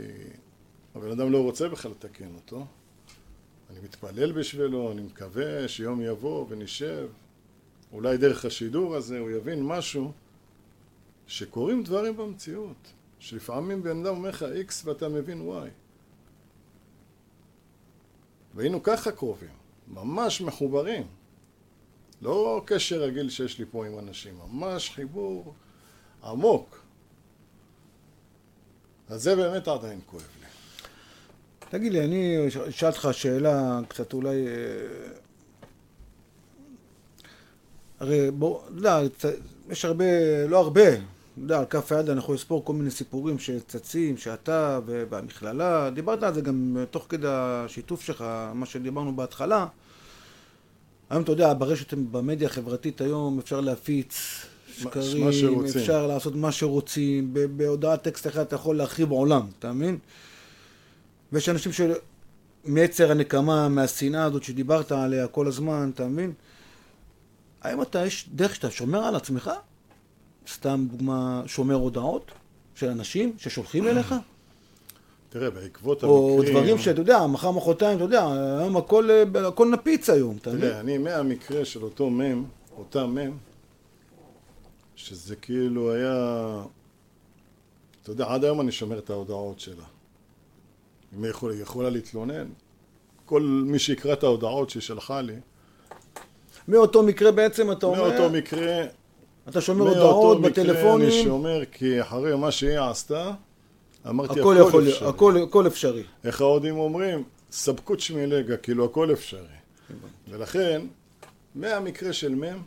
הבן 0.95 1.11
אדם 1.11 1.31
לא 1.31 1.43
רוצה 1.43 1.69
בכלל 1.69 1.91
לתקן 1.91 2.35
אותו. 2.35 2.65
אני 3.69 3.79
מתפלל 3.83 4.31
בשבילו, 4.31 4.91
אני 4.91 5.01
מקווה 5.01 5.67
שיום 5.67 6.01
יבוא 6.01 6.45
ונשב, 6.49 7.09
אולי 7.91 8.17
דרך 8.17 8.45
השידור 8.45 8.95
הזה 8.95 9.19
הוא 9.19 9.29
יבין 9.29 9.63
משהו, 9.63 10.11
שקורים 11.27 11.83
דברים 11.83 12.17
במציאות, 12.17 12.93
שלפעמים 13.19 13.83
בן 13.83 14.05
אדם 14.05 14.15
אומר 14.15 14.29
לך 14.29 14.45
X 14.67 14.73
ואתה 14.83 15.09
מבין 15.09 15.49
Y. 15.49 15.69
והיינו 18.55 18.83
ככה 18.83 19.11
קרובים, 19.11 19.62
ממש 19.87 20.41
מחוברים. 20.41 21.03
לא 22.21 22.61
קשר 22.65 23.01
רגיל 23.01 23.29
שיש 23.29 23.59
לי 23.59 23.65
פה 23.71 23.85
עם 23.85 23.99
אנשים, 23.99 24.33
ממש 24.47 24.89
חיבור 24.89 25.53
עמוק. 26.23 26.83
אז 29.09 29.23
זה 29.23 29.35
באמת 29.35 29.67
עדיין 29.67 29.99
כואב 30.05 30.21
לי. 30.41 30.47
תגיד 31.69 31.93
לי, 31.93 32.05
אני 32.05 32.47
אשאל 32.69 32.89
אותך 32.89 33.09
שאלה 33.11 33.79
קצת 33.87 34.13
אולי... 34.13 34.47
אה, 34.47 34.53
הרי 37.99 38.31
בוא, 38.31 38.61
יודע, 38.75 38.99
יש 39.69 39.85
הרבה, 39.85 40.05
לא 40.47 40.59
הרבה, 40.59 40.89
אתה 41.33 41.41
יודע, 41.41 41.59
על 41.59 41.65
כף 41.65 41.91
היד 41.91 42.09
אני 42.09 42.19
יכול 42.19 42.35
לספור 42.35 42.65
כל 42.65 42.73
מיני 42.73 42.91
סיפורים 42.91 43.39
שצצים, 43.39 44.17
שאתה 44.17 44.79
והמכללה, 45.09 45.89
דיברת 45.89 46.23
על 46.23 46.33
זה 46.33 46.41
גם 46.41 46.77
תוך 46.91 47.05
כדי 47.09 47.27
השיתוף 47.29 48.01
שלך, 48.01 48.25
מה 48.53 48.65
שדיברנו 48.65 49.15
בהתחלה. 49.15 49.67
היום 51.09 51.23
אתה 51.23 51.31
יודע, 51.31 51.53
ברשת, 51.53 51.93
במדיה 51.93 52.47
החברתית 52.47 53.01
היום 53.01 53.39
אפשר 53.39 53.61
להפיץ 53.61 54.45
שקרים, 54.67 55.65
אפשר 55.65 56.07
לעשות 56.07 56.35
מה 56.35 56.51
שרוצים, 56.51 57.33
בהודעת 57.57 58.03
טקסט 58.03 58.27
אחת 58.27 58.47
אתה 58.47 58.55
יכול 58.55 58.77
להרחיב 58.77 59.11
עולם, 59.11 59.47
אתה 59.59 59.73
מבין? 59.73 59.97
ויש 61.31 61.49
אנשים 61.49 61.71
שמעצר 62.65 63.11
הנקמה, 63.11 63.69
מהשנאה 63.69 64.23
הזאת 64.23 64.43
שדיברת 64.43 64.91
עליה 64.91 65.27
כל 65.27 65.47
הזמן, 65.47 65.91
אתה 65.93 66.07
מבין? 66.07 66.33
האם 67.61 67.81
אתה, 67.81 68.05
יש 68.05 68.29
דרך 68.33 68.55
שאתה 68.55 68.71
שומר 68.71 68.99
על 68.99 69.15
עצמך? 69.15 69.51
סתם 70.47 70.85
דוגמה, 70.91 71.43
שומר 71.45 71.75
הודעות 71.75 72.31
של 72.75 72.89
אנשים 72.89 73.33
ששולחים 73.37 73.87
אליך? 73.87 74.15
תראה, 75.29 75.49
בעקבות 75.49 76.03
המקרים... 76.03 76.19
או 76.19 76.43
דברים 76.51 76.77
שאתה 76.77 77.01
יודע, 77.01 77.27
מחר 77.27 77.51
מחרתיים, 77.51 77.95
אתה 77.95 78.03
יודע, 78.03 78.27
היום 78.59 78.77
הכל, 78.77 79.09
הכל 79.47 79.69
נפיץ 79.69 80.09
היום, 80.09 80.37
אתה 80.41 80.49
מבין? 80.49 80.61
תראה, 80.61 80.79
אני 80.79 80.97
מהמקרה 80.97 81.65
של 81.65 81.83
אותו 81.83 82.09
מם, 82.09 82.43
אותה 82.77 83.05
מם, 83.05 83.31
שזה 84.95 85.35
כאילו 85.35 85.93
היה... 85.93 86.63
אתה 88.03 88.11
יודע, 88.11 88.25
עד 88.27 88.43
היום 88.43 88.61
אני 88.61 88.71
שומר 88.71 88.99
את 88.99 89.09
ההודעות 89.09 89.59
שלה. 89.59 89.83
אם 91.17 91.23
היא 91.23 91.31
יכול, 91.31 91.53
יכולה 91.61 91.89
להתלונן, 91.89 92.47
כל 93.25 93.41
מי 93.41 93.79
שיקרא 93.79 94.13
את 94.13 94.23
ההודעות 94.23 94.69
שהיא 94.69 94.81
שלחה 94.81 95.21
לי... 95.21 95.35
מאותו 96.67 97.03
מקרה 97.03 97.31
בעצם 97.31 97.71
אתה 97.71 97.85
אומר... 97.85 98.09
מאותו 98.09 98.29
מקרה... 98.29 98.83
אתה 99.49 99.61
שומר 99.61 99.87
הודעות 99.87 100.41
בטלפונים? 100.41 101.07
אני 101.07 101.23
שומר, 101.23 101.65
כי 101.71 102.01
אחרי 102.01 102.35
מה 102.35 102.51
שהיא 102.51 102.79
עשתה... 102.79 103.31
אמרתי, 104.09 104.39
הכל, 104.39 104.57
הכל 104.57 104.67
יכול, 104.67 104.87
אפשרי. 104.89 105.09
הכל, 105.09 105.43
הכל 105.43 105.67
אפשרי. 105.67 106.03
איך 106.23 106.41
ההודים 106.41 106.77
אומרים? 106.77 107.23
סבקות 107.51 107.99
שמילגה, 107.99 108.57
כאילו 108.57 108.85
הכל 108.85 109.13
אפשרי. 109.13 109.55
ולכן, 110.29 110.81
מהמקרה 111.55 112.13
של 112.13 112.35
מ', 112.35 112.61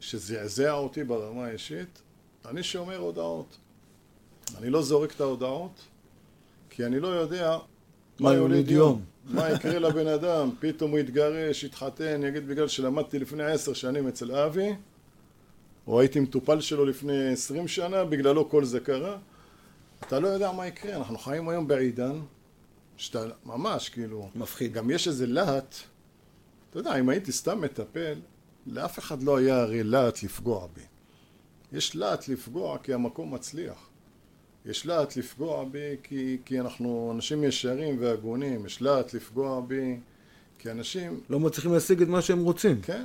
שזעזע 0.00 0.72
אותי 0.72 1.04
ברמה 1.04 1.46
האישית, 1.46 2.02
אני 2.48 2.62
שומר 2.62 2.96
הודעות. 2.96 3.56
אני 4.58 4.70
לא 4.70 4.82
זורק 4.82 5.12
את 5.12 5.20
ההודעות, 5.20 5.80
כי 6.70 6.84
אני 6.86 7.00
לא 7.00 7.08
יודע 7.08 7.58
מה 8.20 8.32
יוליד 8.34 8.70
יום. 8.70 9.00
מה 9.24 9.50
יקרה 9.50 9.78
לבן 9.78 10.06
אדם, 10.06 10.50
פתאום 10.60 10.90
הוא 10.90 10.98
יתגרש, 10.98 11.64
יתחתן, 11.64 12.22
יגיד 12.22 12.48
בגלל 12.48 12.68
שלמדתי 12.68 13.18
לפני 13.18 13.44
עשר 13.44 13.72
שנים 13.72 14.08
אצל 14.08 14.36
אבי, 14.36 14.74
או 15.86 16.00
הייתי 16.00 16.20
מטופל 16.20 16.60
שלו 16.60 16.84
לפני 16.84 17.32
עשרים 17.32 17.68
שנה, 17.68 18.04
בגללו 18.04 18.48
כל 18.48 18.64
זה 18.64 18.80
קרה. 18.80 19.18
אתה 20.00 20.20
לא 20.20 20.28
יודע 20.28 20.52
מה 20.52 20.66
יקרה, 20.66 20.96
אנחנו 20.96 21.18
חיים 21.18 21.48
היום 21.48 21.68
בעידן 21.68 22.20
שאתה 22.96 23.24
ממש 23.44 23.88
כאילו... 23.88 24.30
מפחיד. 24.34 24.72
גם 24.72 24.90
יש 24.90 25.08
איזה 25.08 25.26
להט, 25.26 25.74
אתה 26.70 26.78
יודע, 26.78 27.00
אם 27.00 27.08
הייתי 27.08 27.32
סתם 27.32 27.60
מטפל, 27.60 28.14
לאף 28.66 28.98
אחד 28.98 29.22
לא 29.22 29.36
היה 29.36 29.60
הרי 29.60 29.82
להט 29.82 30.22
לפגוע 30.22 30.66
בי. 30.74 30.82
יש 31.72 31.96
להט 31.96 32.28
לפגוע 32.28 32.78
כי 32.78 32.94
המקום 32.94 33.34
מצליח. 33.34 33.88
יש 34.66 34.86
להט 34.86 35.16
לפגוע 35.16 35.64
בי 35.64 35.96
כי, 36.02 36.38
כי 36.44 36.60
אנחנו 36.60 37.12
אנשים 37.14 37.44
ישרים 37.44 37.96
והגונים, 38.00 38.66
יש 38.66 38.82
להט 38.82 39.14
לפגוע 39.14 39.60
בי 39.60 39.98
כי 40.58 40.70
אנשים... 40.70 41.20
לא 41.30 41.40
מצליחים 41.40 41.72
להשיג 41.72 42.02
את 42.02 42.08
מה 42.08 42.22
שהם 42.22 42.44
רוצים. 42.44 42.80
כן. 42.82 43.04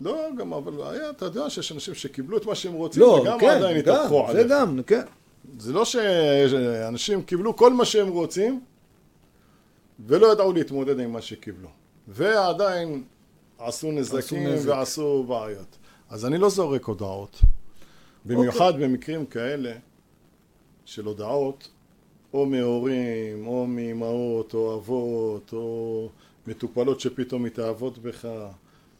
לא, 0.00 0.28
גם, 0.38 0.52
אבל 0.52 0.94
היה, 0.94 1.10
אתה 1.10 1.24
יודע 1.24 1.50
שיש 1.50 1.72
אנשים 1.72 1.94
שקיבלו 1.94 2.36
את 2.36 2.46
מה 2.46 2.54
שהם 2.54 2.72
רוצים, 2.72 3.02
לא, 3.02 3.06
וגם 3.22 3.40
כן, 3.40 3.48
עדיין 3.48 3.76
התהפכו 3.76 4.26
עליך. 4.26 4.42
זה 4.42 4.48
גם, 4.48 4.80
כן. 4.86 5.02
זה 5.58 5.72
לא 5.72 5.84
שאנשים 5.84 7.22
קיבלו 7.22 7.56
כל 7.56 7.72
מה 7.72 7.84
שהם 7.84 8.08
רוצים 8.08 8.60
ולא 10.06 10.32
ידעו 10.32 10.52
להתמודד 10.52 11.00
עם 11.00 11.12
מה 11.12 11.22
שקיבלו. 11.22 11.68
ועדיין 12.08 13.04
עשו 13.58 13.92
נזקים 13.92 14.46
עשו 14.46 14.68
ועשו 14.68 15.24
בעיות. 15.28 15.78
אז 16.10 16.26
אני 16.26 16.38
לא 16.38 16.48
זורק 16.48 16.84
הודעות. 16.84 17.40
במיוחד 18.24 18.70
okay. 18.70 18.74
אוקיי. 18.74 18.88
במקרים 18.88 19.26
כאלה 19.26 19.72
של 20.84 21.04
הודעות 21.04 21.68
או 22.34 22.46
מהורים, 22.46 23.46
או 23.46 23.66
מאמהות, 23.66 24.54
או 24.54 24.74
אבות, 24.74 25.52
או 25.52 26.08
מטופלות 26.46 27.00
שפתאום 27.00 27.42
מתאהבות 27.42 27.98
בך, 27.98 28.28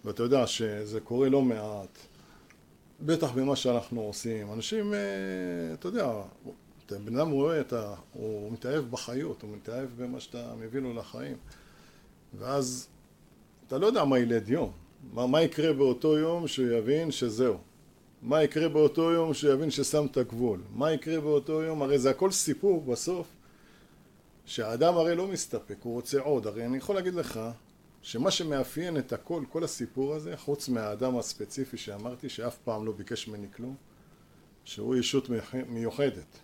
ואתה 0.04 0.22
יודע 0.22 0.46
שזה 0.46 1.00
קורה 1.00 1.28
לא 1.28 1.42
מעט. 1.42 1.98
בטח 3.00 3.30
במה 3.32 3.56
שאנחנו 3.56 4.00
עושים. 4.00 4.52
אנשים, 4.52 4.94
אה, 4.94 4.98
אתה 5.74 5.88
יודע, 5.88 6.12
בן 7.04 7.16
אדם 7.16 7.30
רואה, 7.30 7.60
את 7.60 7.72
ה... 7.72 7.94
הוא 8.12 8.52
מתאהב 8.52 8.84
בחיות, 8.90 9.42
הוא 9.42 9.50
מתאהב 9.56 9.88
במה 9.96 10.20
שאתה 10.20 10.52
מביא 10.58 10.80
לו 10.80 10.94
לחיים. 10.94 11.36
ואז 12.38 12.88
אתה 13.66 13.78
לא 13.78 13.86
יודע 13.86 14.04
מה 14.04 14.18
ילד 14.18 14.48
יום. 14.48 14.72
מה, 15.12 15.26
מה 15.26 15.42
יקרה 15.42 15.72
באותו 15.72 16.18
יום 16.18 16.48
שהוא 16.48 16.66
יבין 16.66 17.10
שזהו. 17.10 17.58
מה 18.22 18.42
יקרה 18.42 18.68
באותו 18.68 19.12
יום 19.12 19.34
שהוא 19.34 19.52
יבין 19.52 19.70
ששם 19.70 20.06
את 20.06 20.16
הגבול. 20.16 20.60
מה 20.74 20.92
יקרה 20.92 21.20
באותו 21.20 21.62
יום, 21.62 21.82
הרי 21.82 21.98
זה 21.98 22.10
הכל 22.10 22.30
סיפור 22.30 22.82
בסוף. 22.82 23.26
שהאדם 24.46 24.94
הרי 24.94 25.14
לא 25.14 25.26
מסתפק, 25.26 25.76
הוא 25.82 25.94
רוצה 25.94 26.20
עוד. 26.20 26.46
הרי 26.46 26.66
אני 26.66 26.76
יכול 26.76 26.94
להגיד 26.94 27.14
לך 27.14 27.40
שמה 28.04 28.30
שמאפיין 28.30 28.96
את 28.98 29.12
הכל, 29.12 29.44
כל 29.52 29.64
הסיפור 29.64 30.14
הזה, 30.14 30.36
חוץ 30.36 30.68
מהאדם 30.68 31.18
הספציפי 31.18 31.76
שאמרתי, 31.76 32.28
שאף 32.28 32.56
פעם 32.64 32.86
לא 32.86 32.92
ביקש 32.92 33.28
ממני 33.28 33.46
כלום, 33.56 33.74
שהוא 34.64 34.96
ישות 34.96 35.28
מיוחדת. 35.68 36.38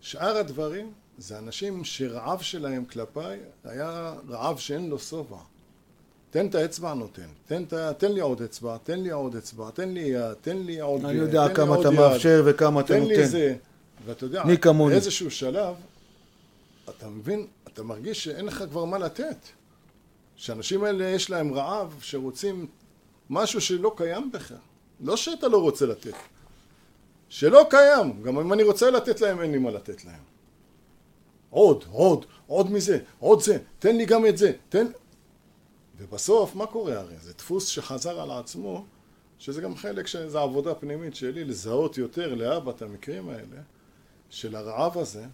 שאר 0.00 0.36
הדברים 0.36 0.92
זה 1.18 1.38
אנשים 1.38 1.84
שרעב 1.84 2.40
שלהם 2.40 2.84
כלפיי 2.84 3.40
היה 3.64 4.14
רעב 4.28 4.58
שאין 4.58 4.90
לו 4.90 4.98
שובע. 4.98 5.38
תן 6.30 6.46
את 6.46 6.54
האצבע 6.54 6.94
נותן, 6.94 7.28
תן, 7.46 7.64
תן 7.98 8.12
לי 8.12 8.20
עוד 8.20 8.42
אצבע, 8.42 8.76
תן 8.82 9.00
לי 9.00 9.10
עוד 9.10 9.36
אצבע, 9.36 9.70
תן 9.70 9.88
לי 9.88 10.00
יד, 10.00 10.32
תן 10.40 10.56
לי 10.56 10.80
עוד 10.80 11.00
יד, 11.00 11.06
אני 11.06 11.18
יודע 11.18 11.54
כמה 11.54 11.80
אתה 11.80 11.90
מאפשר 11.90 12.42
וכמה 12.46 12.80
אתה 12.80 12.98
נותן. 12.98 13.14
תן 13.14 13.20
לי 13.20 13.26
זה, 13.26 13.56
ואתה 14.06 14.24
יודע, 14.24 14.44
באיזשהו 14.88 15.30
שלב, 15.30 15.74
אתה 16.88 17.08
מבין, 17.08 17.46
אתה 17.68 17.82
מרגיש 17.82 18.24
שאין 18.24 18.44
לך 18.44 18.64
כבר 18.70 18.84
מה 18.84 18.98
לתת. 18.98 19.36
שאנשים 20.36 20.84
האלה 20.84 21.04
יש 21.04 21.30
להם 21.30 21.54
רעב 21.54 21.98
שרוצים 22.00 22.66
משהו 23.30 23.60
שלא 23.60 23.94
קיים 23.96 24.32
בך. 24.32 24.52
לא 25.00 25.16
שאתה 25.16 25.48
לא 25.48 25.62
רוצה 25.62 25.86
לתת. 25.86 26.14
שלא 27.28 27.66
קיים. 27.70 28.22
גם 28.22 28.38
אם 28.38 28.52
אני 28.52 28.62
רוצה 28.62 28.90
לתת 28.90 29.20
להם, 29.20 29.40
אין 29.40 29.52
לי 29.52 29.58
מה 29.58 29.70
לתת 29.70 30.04
להם. 30.04 30.22
עוד, 31.50 31.84
עוד, 31.90 32.26
עוד 32.46 32.70
מזה, 32.70 32.98
עוד 33.18 33.40
זה, 33.40 33.58
תן 33.78 33.96
לי 33.96 34.06
גם 34.06 34.26
את 34.26 34.38
זה, 34.38 34.52
תן... 34.68 34.86
ובסוף, 35.98 36.54
מה 36.54 36.66
קורה 36.66 36.98
הרי? 36.98 37.16
זה 37.20 37.32
דפוס 37.32 37.66
שחזר 37.66 38.20
על 38.20 38.30
עצמו, 38.30 38.84
שזה 39.38 39.60
גם 39.60 39.76
חלק 39.76 40.06
שזה 40.06 40.40
עבודה 40.40 40.74
פנימית 40.74 41.14
שלי, 41.14 41.44
לזהות 41.44 41.98
יותר 41.98 42.34
לאבא 42.34 42.70
את 42.70 42.82
המקרים 42.82 43.28
האלה, 43.28 43.62
של 44.30 44.56
הרעב 44.56 44.98
הזה, 44.98 45.24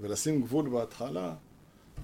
ולשים 0.00 0.42
גבול 0.42 0.68
בהתחלה, 0.68 1.34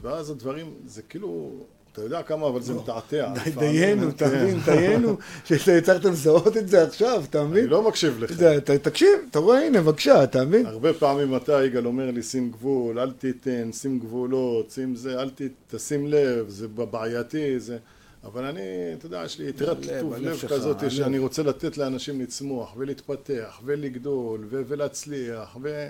ואז 0.00 0.30
הדברים, 0.30 0.74
זה 0.86 1.02
כאילו, 1.02 1.50
אתה 1.94 2.02
יודע 2.02 2.22
כמה, 2.22 2.48
אבל 2.48 2.62
זה 2.62 2.74
לא. 2.74 2.82
מתעתע. 2.82 3.32
דיינו, 3.58 4.08
אתה 4.08 4.26
מבין, 4.26 4.60
דיינו, 4.64 5.16
שהצלחת 5.44 6.04
לזהות 6.04 6.56
את 6.56 6.68
זה 6.68 6.82
עכשיו, 6.82 7.22
אתה 7.30 7.44
מבין? 7.44 7.62
אני 7.62 7.70
לא 7.70 7.88
מקשיב 7.88 8.18
לך. 8.18 8.42
תקשיב, 8.82 9.08
אתה 9.30 9.38
רואה, 9.38 9.66
הנה, 9.66 9.80
בבקשה, 9.82 10.24
אתה 10.24 10.44
מבין? 10.44 10.66
הרבה 10.66 10.92
פעמים 10.92 11.36
אתה, 11.36 11.64
יגאל, 11.64 11.86
אומר 11.86 12.10
לי, 12.10 12.22
שים 12.22 12.50
גבול, 12.50 12.98
אל 12.98 13.10
תיתן, 13.10 13.72
שים 13.72 13.98
גבולות, 13.98 14.70
שים 14.70 14.96
זה, 14.96 15.20
אל 15.22 15.30
תשים 15.68 16.06
לב, 16.06 16.48
זה 16.48 16.68
בעייתי, 16.68 17.60
זה... 17.60 17.78
אבל 18.24 18.44
אני, 18.44 18.60
אתה 18.98 19.06
יודע, 19.06 19.22
יש 19.24 19.38
לי 19.38 19.48
יתרת 19.48 19.76
טוב 20.00 20.14
לב 20.14 20.44
כזאת. 20.48 20.90
שאני 20.90 21.18
רוצה 21.18 21.42
לתת 21.42 21.78
לאנשים 21.78 22.20
לצמוח 22.20 22.74
ולהתפתח 22.76 23.60
ולגדול 23.64 24.46
ולהצליח 24.50 25.56
ו... 25.62 25.88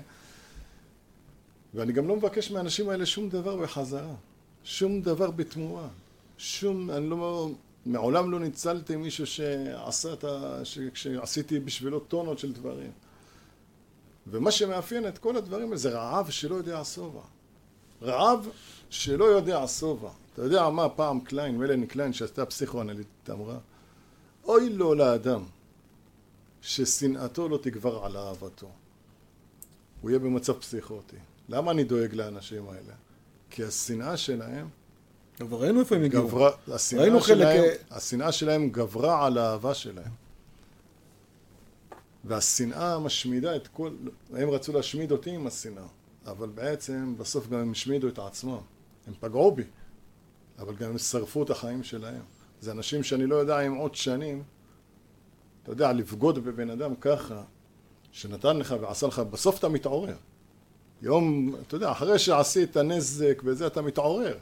ואני 1.74 1.92
גם 1.92 2.08
לא 2.08 2.16
מבקש 2.16 2.50
מהאנשים 2.50 2.88
האלה 2.88 3.06
שום 3.06 3.28
דבר 3.28 3.56
בחזרה, 3.56 4.14
שום 4.64 5.00
דבר 5.02 5.30
בתמורה, 5.30 5.88
שום, 6.38 6.90
אני 6.90 7.10
לא, 7.10 7.50
מעולם 7.86 8.30
לא 8.30 8.40
ניצלתי 8.40 8.96
מישהו 8.96 9.26
שעשה 9.26 10.12
את 10.12 10.24
ה... 10.24 10.60
ש- 10.64 10.78
שעשיתי 10.94 11.58
בשבילו 11.60 12.00
טונות 12.00 12.38
של 12.38 12.52
דברים. 12.52 12.90
ומה 14.26 14.50
שמאפיין 14.50 15.08
את 15.08 15.18
כל 15.18 15.36
הדברים 15.36 15.66
האלה 15.66 15.76
זה 15.76 15.90
רעב 15.90 16.30
שלא 16.30 16.54
יודע 16.54 16.84
שובע. 16.84 17.20
רעב 18.02 18.48
שלא 18.90 19.24
יודע 19.24 19.66
שובע. 19.66 20.10
אתה 20.34 20.42
יודע 20.42 20.68
מה 20.68 20.88
פעם 20.88 21.20
קליין, 21.20 21.58
מלני 21.58 21.86
קליין, 21.86 22.12
שעשתה 22.12 22.46
פסיכואנליטית, 22.46 23.30
אמרה? 23.30 23.58
אוי 24.44 24.70
לו 24.70 24.94
לאדם 24.94 25.42
ששנאתו 26.62 27.48
לא 27.48 27.58
תגבר 27.62 28.04
על 28.04 28.16
אהבתו. 28.16 28.68
הוא 30.00 30.10
יהיה 30.10 30.18
במצב 30.18 30.52
פסיכוטי. 30.52 31.16
למה 31.48 31.70
אני 31.70 31.84
דואג 31.84 32.14
לאנשים 32.14 32.68
האלה? 32.68 32.94
כי 33.54 33.64
השנאה 33.64 34.16
שלהם 34.16 34.68
אבל 35.40 35.56
ראינו 35.56 35.80
איפה 35.80 35.96
הם 35.96 36.04
הגיעו. 36.04 36.28
גברה, 36.28 36.50
ראינו 36.96 37.20
חלק, 37.20 37.36
שלהם, 37.36 37.64
אה, 37.64 37.96
השנאה 37.96 38.32
שלהם 38.32 38.70
גברה 38.70 39.26
על 39.26 39.38
האהבה 39.38 39.74
שלהם. 39.74 40.10
והשנאה 42.24 42.98
משמידה 42.98 43.56
את 43.56 43.68
כל... 43.68 43.90
הם 44.32 44.50
רצו 44.50 44.72
להשמיד 44.72 45.12
אותי 45.12 45.30
עם 45.30 45.46
השנאה, 45.46 45.86
אבל 46.26 46.48
בעצם 46.48 47.14
בסוף 47.18 47.48
גם 47.48 47.58
הם 47.58 47.70
השמידו 47.70 48.08
את 48.08 48.18
עצמם. 48.18 48.58
הם 49.06 49.14
פגעו 49.20 49.52
בי, 49.52 49.64
אבל 50.58 50.74
גם 50.74 50.90
הם 50.90 50.98
שרפו 50.98 51.42
את 51.42 51.50
החיים 51.50 51.82
שלהם. 51.82 52.22
זה 52.60 52.72
אנשים 52.72 53.02
שאני 53.02 53.26
לא 53.26 53.36
יודע 53.36 53.60
אם 53.60 53.74
עוד 53.74 53.94
שנים, 53.94 54.42
אתה 55.62 55.72
יודע, 55.72 55.92
לבגוד 55.92 56.44
בבן 56.44 56.70
אדם 56.70 56.94
ככה, 57.00 57.42
שנתן 58.12 58.56
לך 58.56 58.74
ועשה 58.80 59.06
לך, 59.06 59.18
בסוף 59.18 59.58
אתה 59.58 59.68
מתעורר. 59.68 60.16
יום, 61.02 61.54
אתה 61.66 61.74
יודע, 61.76 61.90
אחרי 61.90 62.18
שעשית 62.18 62.76
נזק 62.76 63.42
וזה, 63.44 63.66
אתה 63.66 63.82
מתעורר. 63.82 64.36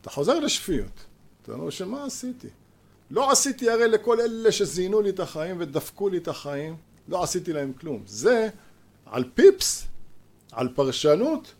אתה 0.00 0.10
חוזר 0.10 0.40
לשפיות. 0.40 1.04
אתה 1.42 1.52
אומר, 1.52 1.70
שמה 1.70 2.04
עשיתי? 2.04 2.48
לא 3.10 3.32
עשיתי 3.32 3.70
הרי 3.70 3.88
לכל 3.88 4.20
אלה 4.20 4.52
שזיינו 4.52 5.00
לי 5.00 5.10
את 5.10 5.20
החיים 5.20 5.56
ודפקו 5.58 6.08
לי 6.08 6.18
את 6.18 6.28
החיים, 6.28 6.76
לא 7.08 7.22
עשיתי 7.22 7.52
להם 7.52 7.72
כלום. 7.80 8.02
זה 8.06 8.48
על 9.06 9.24
פיפס, 9.34 9.86
על 10.52 10.68
פרשנות, 10.74 11.54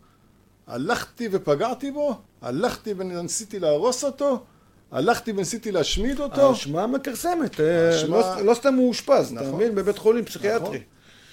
הלכתי 0.67 1.29
ופגעתי 1.31 1.91
בו, 1.91 2.17
הלכתי 2.41 2.93
וניסיתי 2.97 3.59
להרוס 3.59 4.03
אותו, 4.03 4.43
הלכתי 4.91 5.31
וניסיתי 5.31 5.71
להשמיד 5.71 6.19
אותו. 6.19 6.49
האשמה 6.49 6.87
מכרסמת, 6.87 7.59
אה, 7.59 7.89
האשמה- 7.89 8.17
לא- 8.35 8.41
לא 8.41 8.53
סתם 8.53 8.73
הוא 8.73 8.87
אושפז, 8.89 9.31
אתה 9.31 9.41
נכון. 9.41 9.53
מבין? 9.55 9.75
בבית 9.75 9.97
חולים 9.97 10.23
נכון? 10.23 10.31
פסיכיאטרי. 10.39 10.81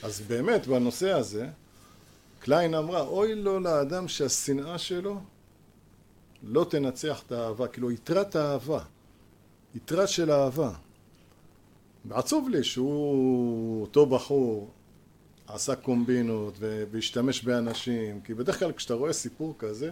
אז 0.02 0.20
באמת 0.20 0.66
בנושא 0.66 1.12
הזה, 1.12 1.46
קליין 2.47 2.74
אמרה, 2.74 3.01
אוי 3.01 3.34
לו 3.34 3.61
לאדם 3.61 4.09
שהשנאה 4.09 4.78
שלו 4.78 5.20
לא 6.42 6.66
תנצח 6.70 7.22
את 7.26 7.32
האהבה, 7.32 7.68
כאילו 7.68 7.90
יתרת 7.90 8.36
האהבה, 8.36 8.80
יתרה 9.74 10.07
של 10.07 10.30
אהבה. 10.30 10.72
ועצוב 12.05 12.49
לי 12.49 12.64
שהוא, 12.64 13.82
אותו 13.82 14.07
בחור, 14.07 14.70
עשה 15.47 15.76
קומבינות 15.76 16.55
והשתמש 16.61 17.42
באנשים, 17.42 18.20
כי 18.20 18.34
בדרך 18.34 18.59
כלל 18.59 18.72
כשאתה 18.72 18.94
רואה 18.94 19.12
סיפור 19.12 19.55
כזה, 19.59 19.90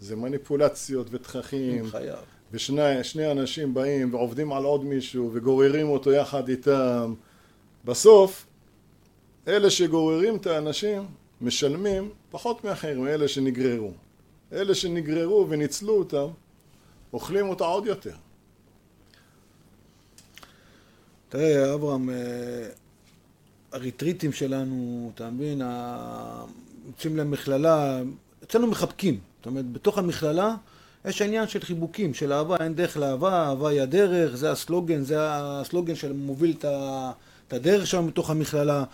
זה 0.00 0.16
מניפולציות 0.16 1.06
ותככים, 1.10 1.86
חייב. 1.86 2.18
ושני 2.52 3.04
שני 3.04 3.30
אנשים 3.30 3.74
באים 3.74 4.14
ועובדים 4.14 4.52
על 4.52 4.64
עוד 4.64 4.84
מישהו 4.84 5.30
וגוררים 5.32 5.88
אותו 5.88 6.12
יחד 6.12 6.48
איתם. 6.48 7.14
בסוף, 7.84 8.46
אלה 9.48 9.70
שגוררים 9.70 10.36
את 10.36 10.46
האנשים 10.46 11.21
משלמים 11.42 12.10
פחות 12.30 12.64
מאחרים 12.64 13.04
מאלה 13.04 13.28
שנגררו. 13.28 13.90
אלה 14.52 14.74
שנגררו 14.74 15.46
וניצלו 15.48 15.98
אותם, 15.98 16.26
אוכלים 17.12 17.48
אותה 17.48 17.64
עוד 17.64 17.86
יותר. 17.86 18.14
תראה, 21.28 21.74
אברהם, 21.74 22.10
אה, 22.10 22.68
הריטריטים 23.72 24.32
שלנו, 24.32 25.10
אתה 25.14 25.30
מבין, 25.30 25.62
יוצאים 26.86 27.16
למכללה, 27.16 28.00
אצלנו 28.44 28.66
מחבקים. 28.66 29.20
זאת 29.36 29.46
אומרת, 29.46 29.72
בתוך 29.72 29.98
המכללה 29.98 30.54
יש 31.04 31.22
עניין 31.22 31.48
של 31.48 31.60
חיבוקים, 31.60 32.14
של 32.14 32.32
אהבה, 32.32 32.56
אין 32.60 32.74
דרך 32.74 32.96
לאהבה, 32.96 33.48
אהבה 33.48 33.68
היא 33.68 33.80
הדרך, 33.80 34.36
זה 34.36 34.52
הסלוגן, 34.52 35.02
זה 35.02 35.16
הסלוגן 35.20 35.94
שמוביל 35.94 36.56
את 37.48 37.52
הדרך 37.52 37.86
שם 37.86 38.06
בתוך 38.06 38.30
המכללה. 38.30 38.84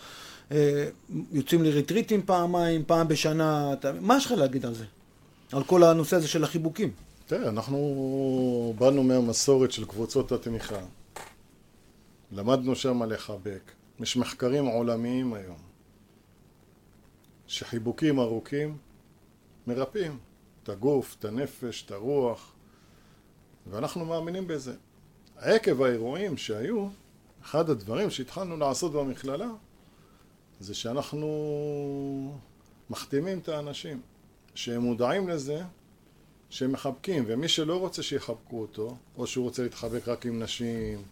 אה, 0.53 0.89
יוצאים 1.33 1.63
לריטריטים 1.63 2.23
פעמיים, 2.23 2.85
פעם 2.87 3.09
בשנה, 3.09 3.73
אתה... 3.73 3.93
מה 3.93 4.17
יש 4.17 4.27
לך 4.27 4.33
להגיד 4.33 4.67
על 4.67 4.75
זה? 4.75 4.85
על 5.53 5.65
כל 5.65 5.83
הנושא 5.83 6.17
הזה 6.17 6.29
של 6.29 6.45
החיבוקים. 6.45 6.93
תראה, 7.27 7.49
אנחנו 7.49 8.75
באנו 8.79 9.03
מהמסורת 9.03 9.73
של 9.73 9.85
קבוצות 9.85 10.33
התמיכה. 10.33 10.81
למדנו 12.33 12.77
שם 12.77 13.03
לחבק. 13.03 13.73
יש 14.01 14.17
מחקרים 14.17 14.67
עולמיים 14.67 15.35
היום, 15.35 15.57
שחיבוקים 17.47 18.21
ארוכים 18.21 18.77
מרפאים 19.67 20.19
את 20.63 20.69
הגוף, 20.69 21.17
את 21.19 21.25
הנפש, 21.25 21.83
את 21.87 21.91
הרוח, 21.91 22.53
ואנחנו 23.67 24.05
מאמינים 24.05 24.47
בזה. 24.47 24.75
עקב 25.37 25.83
האירועים 25.83 26.37
שהיו, 26.37 26.89
אחד 27.45 27.71
הדברים 27.71 28.11
שהתחלנו 28.11 28.57
לעשות 28.57 28.93
במכללה 28.93 29.49
זה 30.61 30.75
שאנחנו 30.75 32.39
מחתימים 32.91 33.39
את 33.39 33.49
האנשים 33.49 34.01
שהם 34.55 34.83
מודעים 34.83 35.29
לזה 35.29 35.63
שהם 36.51 36.73
מחבקים, 36.73 37.25
ומי 37.27 37.49
שלא 37.49 37.81
רוצה 37.81 38.03
שיחבקו 38.03 38.61
אותו, 38.61 38.97
או 39.17 39.27
שהוא 39.27 39.45
רוצה 39.45 39.63
להתחבק 39.63 40.09
רק 40.09 40.27
עם 40.27 40.43
נשים, 40.43 41.03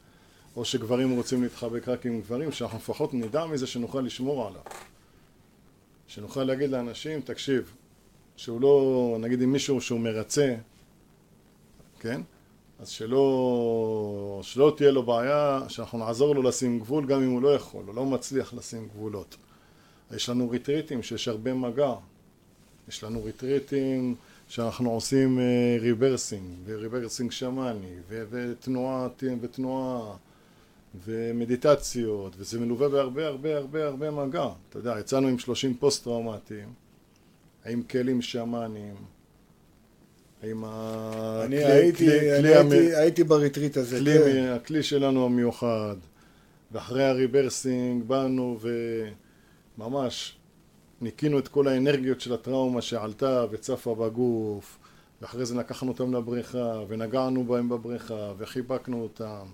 או 0.57 0.65
שגברים 0.65 1.17
רוצים 1.17 1.43
להתחבק 1.43 1.89
רק 1.89 2.07
עם 2.07 2.21
גברים, 2.21 2.53
שאנחנו 2.53 2.79
לפחות 2.79 3.15
נדע 3.15 3.47
מזה 3.47 3.67
שנוכל 3.67 4.01
לשמור 4.01 4.47
עליו. 4.47 4.63
שנוכל 6.07 6.45
להגיד 6.45 6.71
לאנשים, 6.71 7.21
תקשיב, 7.21 7.73
שהוא 8.37 8.61
לא, 8.61 9.17
נגיד 9.21 9.43
עם 9.43 9.53
מישהו 9.53 9.81
שהוא 9.81 10.01
מרצה, 10.01 10.57
כן? 12.01 12.21
אז 12.79 12.89
שלא, 12.89 14.41
שלא 14.43 14.75
תהיה 14.77 14.91
לו 14.91 15.03
בעיה, 15.03 15.61
שאנחנו 15.69 15.99
נעזור 15.99 16.35
לו 16.35 16.43
לשים 16.43 16.79
גבול 16.79 17.07
גם 17.07 17.23
אם 17.23 17.31
הוא 17.31 17.43
לא 17.43 17.55
יכול, 17.55 17.85
הוא 17.87 17.95
לא 17.95 18.07
מצליח 18.07 18.55
לשים 18.55 18.89
גבולות. 18.89 19.37
יש 20.15 20.29
לנו 20.29 20.51
ריטריטים 20.51 21.03
שיש 21.03 21.29
הרבה 21.29 21.55
מגע, 21.55 21.95
יש 22.89 23.05
לנו 23.05 23.25
ריטריטים 23.25 24.15
שאנחנו 24.49 24.91
עושים 24.91 25.39
rebirthing, 25.81 26.51
ו 26.65 26.71
rebirthing 26.71 27.33
שמאני, 27.33 27.95
ו- 28.09 28.25
ותנועה, 28.31 29.09
ותנועה, 29.41 30.17
ומדיטציות, 31.05 32.33
וזה 32.39 32.61
מלווה 32.61 32.89
בהרבה 32.89 33.27
הרבה 33.27 33.57
הרבה 33.57 33.87
הרבה 33.87 34.11
מגע. 34.11 34.49
אתה 34.69 34.79
יודע, 34.79 35.01
יצאנו 35.01 35.29
עם 35.29 35.39
30 35.39 35.75
פוסט-טראומטיים, 35.75 36.69
עם 37.67 37.83
כלים 37.83 38.23
שמאניים, 38.23 38.95
עם 40.51 40.65
ה... 40.67 41.41
אני 41.45 41.57
כלי- 41.57 41.65
הייתי, 41.73 42.07
כלי- 42.07 42.33
אני 42.33 42.43
כלי 42.43 42.55
המ- 42.57 42.71
הייתי, 42.73 42.97
הייתי 42.97 43.25
בריטריט 43.25 43.77
הזה. 43.77 43.97
הכלי, 43.97 44.19
כן. 44.19 44.53
הכלי 44.57 44.83
שלנו 44.83 45.25
המיוחד, 45.25 45.97
ואחרי 46.73 47.05
ה 47.05 47.13
rebirthing 47.13 48.03
באנו 48.05 48.59
וממש 49.79 50.37
ניקינו 51.01 51.39
את 51.39 51.49
כל 51.49 51.69
האנרגיות 51.69 52.21
של 52.21 52.35
הטראומה 52.35 52.83
שעלתה 52.83 53.45
וצפה 53.51 53.95
בגוף, 53.95 54.79
ואחרי 55.23 55.47
זה 55.47 55.55
לקחנו 55.55 55.93
אותם 55.93 56.15
לבריכה, 56.15 56.81
ונגענו 56.89 57.45
בהם 57.45 57.69
בבריכה, 57.69 58.33
וחיבקנו 58.39 59.03
אותם. 59.03 59.47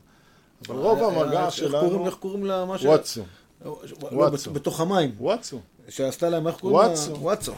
אבל 0.69 0.77
רוב 0.77 0.99
אה, 0.99 1.07
המגע 1.07 1.47
איך 1.47 1.55
קוראים- 1.61 1.91
שלנו, 1.91 2.07
איך 2.07 2.15
קוראים 2.15 2.45
למה 2.45 2.79
ש... 2.79 2.85
וואטסו, 2.85 3.23
לא, 3.65 3.79
וואטסו. 4.13 4.51
בתוך 4.53 4.81
המים. 4.81 5.11
וואטסו. 5.19 5.61
שעשתה 5.89 6.31
להם, 6.31 6.47
איך 6.47 6.57
קוראים 6.57 6.91
לה? 7.11 7.15
וואטסו. 7.19 7.53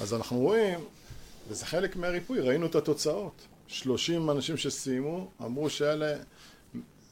אז 0.00 0.14
אנחנו 0.14 0.38
רואים, 0.38 0.78
וזה 1.48 1.66
חלק 1.66 1.96
מהריפוי, 1.96 2.40
ראינו 2.40 2.66
את 2.66 2.74
התוצאות. 2.74 3.32
30 3.66 4.30
אנשים 4.30 4.56
שסיימו, 4.56 5.30
אמרו 5.42 5.70
שהיה 5.70 5.94
לה- 5.94 6.16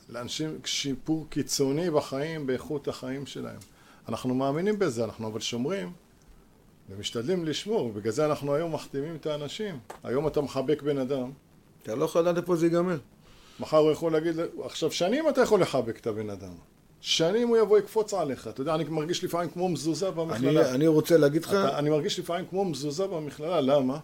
לאנשים 0.08 0.58
שיפור 0.64 1.26
קיצוני 1.30 1.90
בחיים, 1.90 2.46
באיכות 2.46 2.88
החיים 2.88 3.26
שלהם. 3.26 3.58
אנחנו 4.08 4.34
מאמינים 4.34 4.78
בזה, 4.78 5.04
אנחנו 5.04 5.28
אבל 5.28 5.40
שומרים 5.40 5.92
ומשתדלים 6.90 7.44
לשמור, 7.44 7.86
ובגלל 7.86 8.12
זה 8.12 8.26
אנחנו 8.26 8.54
היום 8.54 8.74
מחתימים 8.74 9.16
את 9.16 9.26
האנשים. 9.26 9.78
היום 10.04 10.26
אתה 10.26 10.40
מחבק 10.40 10.82
בן 10.82 10.98
אדם, 10.98 11.30
אתה 11.82 11.94
לא 11.94 12.04
יכול 12.04 12.20
לדעת 12.22 12.36
איפה 12.36 12.56
זה 12.56 12.66
ייגמר. 12.66 12.98
מחר 13.60 13.76
הוא 13.76 13.92
יכול 13.92 14.12
להגיד, 14.12 14.34
עכשיו 14.64 14.92
שנים 14.92 15.28
אתה 15.28 15.40
יכול 15.40 15.60
לחבק 15.60 15.98
את 16.00 16.06
הבן 16.06 16.30
אדם. 16.30 16.52
שנים 17.00 17.48
הוא 17.48 17.56
יבוא 17.56 17.78
יקפוץ 17.78 18.14
עליך. 18.14 18.48
אתה 18.48 18.60
יודע, 18.60 18.74
אני 18.74 18.84
מרגיש 18.84 19.24
לפעמים 19.24 19.50
כמו 19.50 19.68
מזוזה 19.68 20.06
אני, 20.08 20.14
במכללה. 20.14 20.74
אני 20.74 20.86
רוצה 20.86 21.16
להגיד 21.16 21.44
לך, 21.44 21.50
אתה, 21.50 21.78
אני 21.78 21.90
מרגיש 21.90 22.18
לפעמים 22.18 22.46
כמו 22.50 22.64
מזוזה 22.64 23.06
במכללה, 23.06 23.60
למה? 23.60 23.98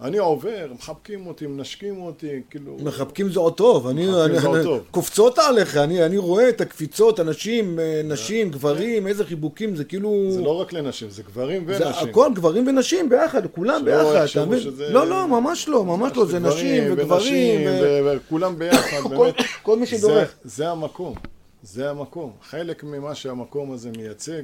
אני 0.00 0.18
עובר, 0.18 0.66
מחבקים 0.74 1.26
אותי, 1.26 1.46
מנשקים 1.46 2.02
אותי, 2.02 2.42
כאילו... 2.50 2.76
מחבקים 2.82 3.30
זה 3.32 3.40
עוד 3.40 3.54
טוב, 3.54 3.86
אני, 3.86 4.06
מחבקים 4.06 4.24
אני, 4.30 4.40
זה 4.40 4.46
עוד 4.46 4.56
אני, 4.56 4.64
טוב. 4.64 4.84
קופצות 4.90 5.38
עליך, 5.38 5.76
אני, 5.76 6.04
אני 6.06 6.16
רואה 6.16 6.48
את 6.48 6.60
הקפיצות, 6.60 7.20
אנשים, 7.20 7.80
אה, 7.80 8.00
נשים, 8.04 8.50
גברים, 8.50 9.06
איזה 9.06 9.24
חיבוקים, 9.24 9.76
זה 9.76 9.84
כאילו... 9.84 10.26
זה 10.30 10.40
לא 10.42 10.60
רק 10.60 10.72
לנשים, 10.72 11.10
זה 11.10 11.22
גברים 11.22 11.66
זה 11.66 11.86
ונשים. 11.86 12.08
הכל 12.08 12.28
גברים 12.34 12.66
ונשים 12.66 13.08
ביחד, 13.08 13.46
כולם 13.46 13.84
ביחד? 13.84 14.26
שזה- 14.26 14.88
לא, 14.92 15.06
לא, 15.06 15.28
ממש 15.28 15.68
לא, 15.68 15.84
ממש 15.84 16.12
לא, 16.16 16.26
זה 16.26 16.38
נשים 16.38 16.84
וגברים, 16.92 17.60
ו- 17.66 17.80
ו- 18.04 18.16
וכולם 18.26 18.58
ביחד, 18.58 19.00
כל- 19.02 19.08
באמת. 19.08 19.34
כל 19.62 19.78
מי 19.78 19.86
זה- 19.86 19.98
שדורך. 19.98 20.34
זה 20.44 20.68
המקום, 20.70 21.14
זה 21.62 21.90
המקום. 21.90 22.32
חלק 22.42 22.84
ממה 22.84 23.14
שהמקום 23.14 23.72
הזה 23.72 23.90
מייצג, 23.96 24.42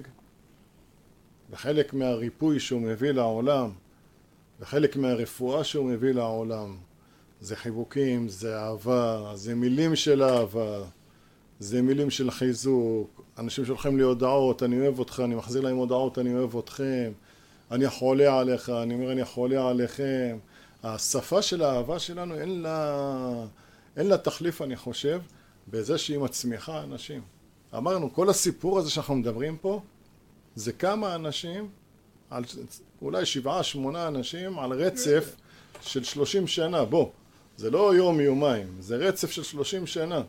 וחלק 1.53 1.95
מהריפוי 1.95 2.61
שהוא 2.61 2.81
מביא 2.81 3.11
לעולם, 3.11 3.71
וחלק 4.61 4.97
מהרפואה 4.97 5.65
שהוא 5.65 5.87
מביא 5.87 6.13
לעולם, 6.13 6.77
זה 7.41 7.57
חיבוקים, 7.57 8.29
זה 8.29 8.59
אהבה, 8.59 9.33
זה 9.35 9.55
מילים 9.55 9.97
של 9.97 10.23
אהבה, 10.23 10.85
זה 11.59 11.83
מילים 11.83 12.11
של 12.11 12.31
חיזוק, 12.31 13.23
אנשים 13.39 13.65
שולחים 13.65 13.97
לי 13.97 14.03
הודעות, 14.03 14.63
אני 14.63 14.81
אוהב 14.81 14.99
אותך, 14.99 15.23
אני 15.25 15.35
מחזיר 15.35 15.63
להם 15.63 15.77
הודעות, 15.77 16.19
אני 16.19 16.35
אוהב 16.35 16.57
אתכם, 16.57 17.13
אני 17.71 17.89
חולה 17.89 18.39
עליך, 18.39 18.71
אני 18.71 18.95
אומר 18.95 19.13
אני 19.13 19.25
חולה 19.25 19.69
עליכם. 19.69 20.39
השפה 20.83 21.43
של 21.43 21.63
האהבה 21.63 21.99
שלנו 21.99 22.35
אין 22.35 22.63
לה, 22.63 23.47
אין 23.97 24.07
לה 24.07 24.19
תחליף 24.19 24.63
אני 24.63 24.77
חושב 24.77 25.21
בזה 25.69 25.99
שהיא 25.99 26.19
מצמיחה 26.19 26.83
אנשים. 26.83 27.23
אמרנו 27.77 28.13
כל 28.13 28.31
הסיפור 28.31 28.79
הזה 28.79 28.91
שאנחנו 28.91 29.15
מדברים 29.15 29.57
פה 29.57 29.83
זה 30.55 30.73
כמה 30.73 31.15
אנשים, 31.15 31.69
על, 32.31 32.45
אולי 33.05 33.27
שבעה 33.27 33.63
שמונה 33.63 34.09
אנשים 34.09 34.59
על 34.59 34.73
רצף 34.73 35.37
של 35.81 36.05
שלושים 36.05 36.47
שנה, 36.47 36.85
בוא, 36.85 37.11
זה 37.57 37.71
לא 37.71 37.95
יום 37.95 38.21
יומיים, 38.21 38.77
זה 38.81 38.97
רצף 38.97 39.31
של 39.31 39.43
שלושים 39.43 39.87
שנה 39.87 40.23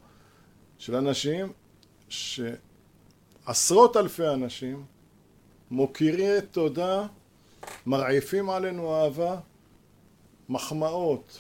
של 0.78 0.96
אנשים 0.96 1.52
שעשרות 2.10 3.98
אלפי 3.98 4.28
אנשים 4.28 4.84
מוקירי 5.72 6.42
תודה, 6.52 7.08
מרעיפים 7.86 8.50
עלינו 8.50 8.96
אהבה, 8.96 9.38
מחמאות, 10.50 11.40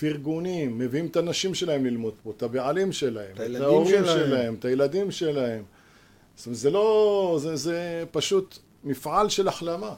פרגונים, 0.00 0.78
מביאים 0.78 1.06
את 1.06 1.16
הנשים 1.16 1.54
שלהם 1.54 1.84
ללמוד 1.84 2.14
פה, 2.22 2.30
את 2.36 2.42
הבעלים 2.42 2.92
שלהם, 2.92 3.32
את 3.32 3.60
ההורים 3.60 4.04
שלהם. 4.04 4.28
שלהם, 4.28 4.54
את 4.54 4.64
הילדים 4.64 5.10
שלהם. 5.10 5.62
זאת 6.36 6.46
אומרת, 6.46 6.58
זה 6.58 6.70
לא, 6.70 7.38
זה, 7.42 7.56
זה 7.56 8.04
פשוט 8.10 8.58
מפעל 8.84 9.28
של 9.28 9.48
החלמה. 9.48 9.94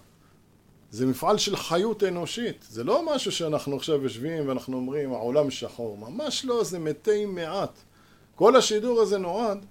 זה 0.91 1.07
מפעל 1.07 1.39
של 1.39 1.57
חיות 1.57 2.05
אנושית. 2.05 2.65
זה 2.69 2.85
לא 2.85 3.15
משהו 3.15 3.33
שאנחנו 3.33 3.77
עכשיו 3.77 4.03
יושבים 4.03 4.49
ואנחנו 4.49 4.77
אומרים, 4.77 5.13
העולם 5.13 5.51
שחור. 5.51 5.99
ממש 5.99 6.45
לא, 6.45 6.65
זה 6.65 6.79
מתי 6.79 7.27
מעט. 7.27 7.79
כל 8.35 8.57
השידור 8.57 9.01
הזה 9.01 9.19
נועד 9.19 9.67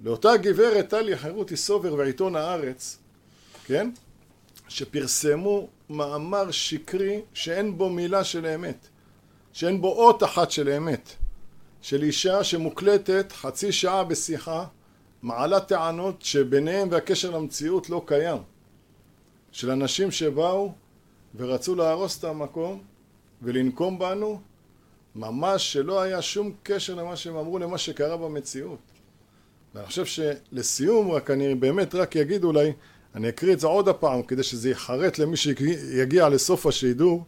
לאותה 0.00 0.36
גברת 0.36 0.88
טליה 0.88 1.18
חירותי 1.18 1.56
סובר 1.56 1.94
ועיתון 1.94 2.36
הארץ, 2.36 2.98
כן? 3.66 3.90
שפרסמו 4.68 5.68
מאמר 5.90 6.50
שקרי 6.50 7.20
שאין 7.34 7.78
בו 7.78 7.90
מילה 7.90 8.24
של 8.24 8.46
אמת, 8.46 8.88
שאין 9.52 9.80
בו 9.80 9.88
אות 9.88 10.22
אחת 10.22 10.50
של 10.50 10.68
אמת, 10.68 11.08
של 11.82 12.02
אישה 12.02 12.44
שמוקלטת 12.44 13.32
חצי 13.32 13.72
שעה 13.72 14.04
בשיחה, 14.04 14.64
מעלה 15.22 15.60
טענות 15.60 16.22
שביניהם 16.22 16.88
והקשר 16.90 17.30
למציאות 17.30 17.90
לא 17.90 18.02
קיים, 18.06 18.38
של 19.54 19.70
אנשים 19.70 20.10
שבאו 20.10 20.72
ורצו 21.36 21.74
להרוס 21.74 22.18
את 22.18 22.24
המקום 22.24 22.82
ולנקום 23.42 23.98
בנו, 23.98 24.40
ממש 25.14 25.72
שלא 25.72 26.00
היה 26.02 26.22
שום 26.22 26.52
קשר 26.62 26.94
למה 26.94 27.16
שהם 27.16 27.36
אמרו 27.36 27.58
למה 27.58 27.78
שקרה 27.78 28.16
במציאות. 28.16 28.78
ואני 29.74 29.86
חושב 29.86 30.04
שלסיום 30.04 31.10
רק 31.10 31.30
אני 31.30 31.54
באמת 31.54 31.94
רק 31.94 32.16
אגיד 32.16 32.44
אולי 32.44 32.72
אני 33.14 33.28
אקריא 33.28 33.52
את 33.52 33.60
זה 33.60 33.66
עוד 33.66 33.88
הפעם 33.88 34.22
כדי 34.22 34.42
שזה 34.42 34.68
ייחרט 34.68 35.18
למי 35.18 35.36
שיגיע 35.36 36.28
לסוף 36.28 36.66
השידור, 36.66 37.24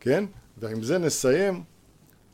כן? 0.00 0.24
ועם 0.58 0.82
זה 0.82 0.98
נסיים. 0.98 1.62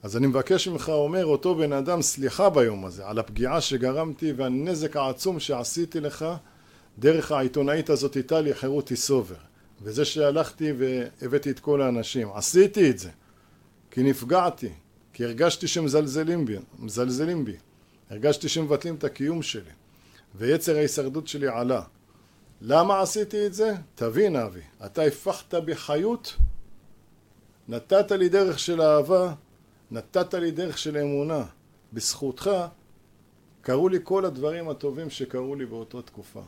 אז 0.02 0.16
אני 0.16 0.26
מבקש 0.26 0.68
ממך, 0.68 0.88
אומר 0.88 1.26
אותו 1.26 1.54
בן 1.54 1.72
אדם, 1.72 2.02
סליחה 2.02 2.50
ביום 2.50 2.84
הזה 2.84 3.06
על 3.06 3.18
הפגיעה 3.18 3.60
שגרמתי 3.60 4.32
והנזק 4.32 4.96
העצום 4.96 5.40
שעשיתי 5.40 6.00
לך 6.00 6.24
דרך 6.98 7.32
העיתונאית 7.32 7.90
הזאת 7.90 8.16
טליה 8.26 8.54
חירותי 8.54 8.96
סובר. 8.96 9.36
וזה 9.82 10.04
שהלכתי 10.04 10.72
והבאתי 10.78 11.50
את 11.50 11.60
כל 11.60 11.82
האנשים. 11.82 12.32
עשיתי 12.32 12.90
את 12.90 12.98
זה 12.98 13.10
כי 13.90 14.02
נפגעתי, 14.02 14.72
כי 15.12 15.24
הרגשתי 15.24 15.68
שמזלזלים 15.68 16.44
בי, 16.44 16.56
מזלזלים 16.78 17.44
בי. 17.44 17.56
הרגשתי 18.10 18.48
שמבטלים 18.48 18.94
את 18.94 19.04
הקיום 19.04 19.42
שלי. 19.42 19.70
ויצר 20.34 20.76
ההישרדות 20.76 21.28
שלי 21.28 21.48
עלה. 21.48 21.82
למה 22.60 23.00
עשיתי 23.00 23.46
את 23.46 23.54
זה? 23.54 23.74
תבין 23.94 24.36
אבי, 24.36 24.60
אתה 24.84 25.02
הפכת 25.02 25.54
בי 25.54 25.74
חיות, 25.74 26.36
נתת 27.68 28.12
לי 28.12 28.28
דרך 28.28 28.58
של 28.58 28.82
אהבה, 28.82 29.34
נתת 29.90 30.34
לי 30.34 30.50
דרך 30.50 30.78
של 30.78 30.96
אמונה. 30.96 31.44
בזכותך 31.92 32.50
קרו 33.60 33.88
לי 33.88 33.98
כל 34.02 34.24
הדברים 34.24 34.68
הטובים 34.68 35.10
שקרו 35.10 35.54
לי 35.54 35.66
באותה 35.66 36.02
תקופה. 36.02 36.42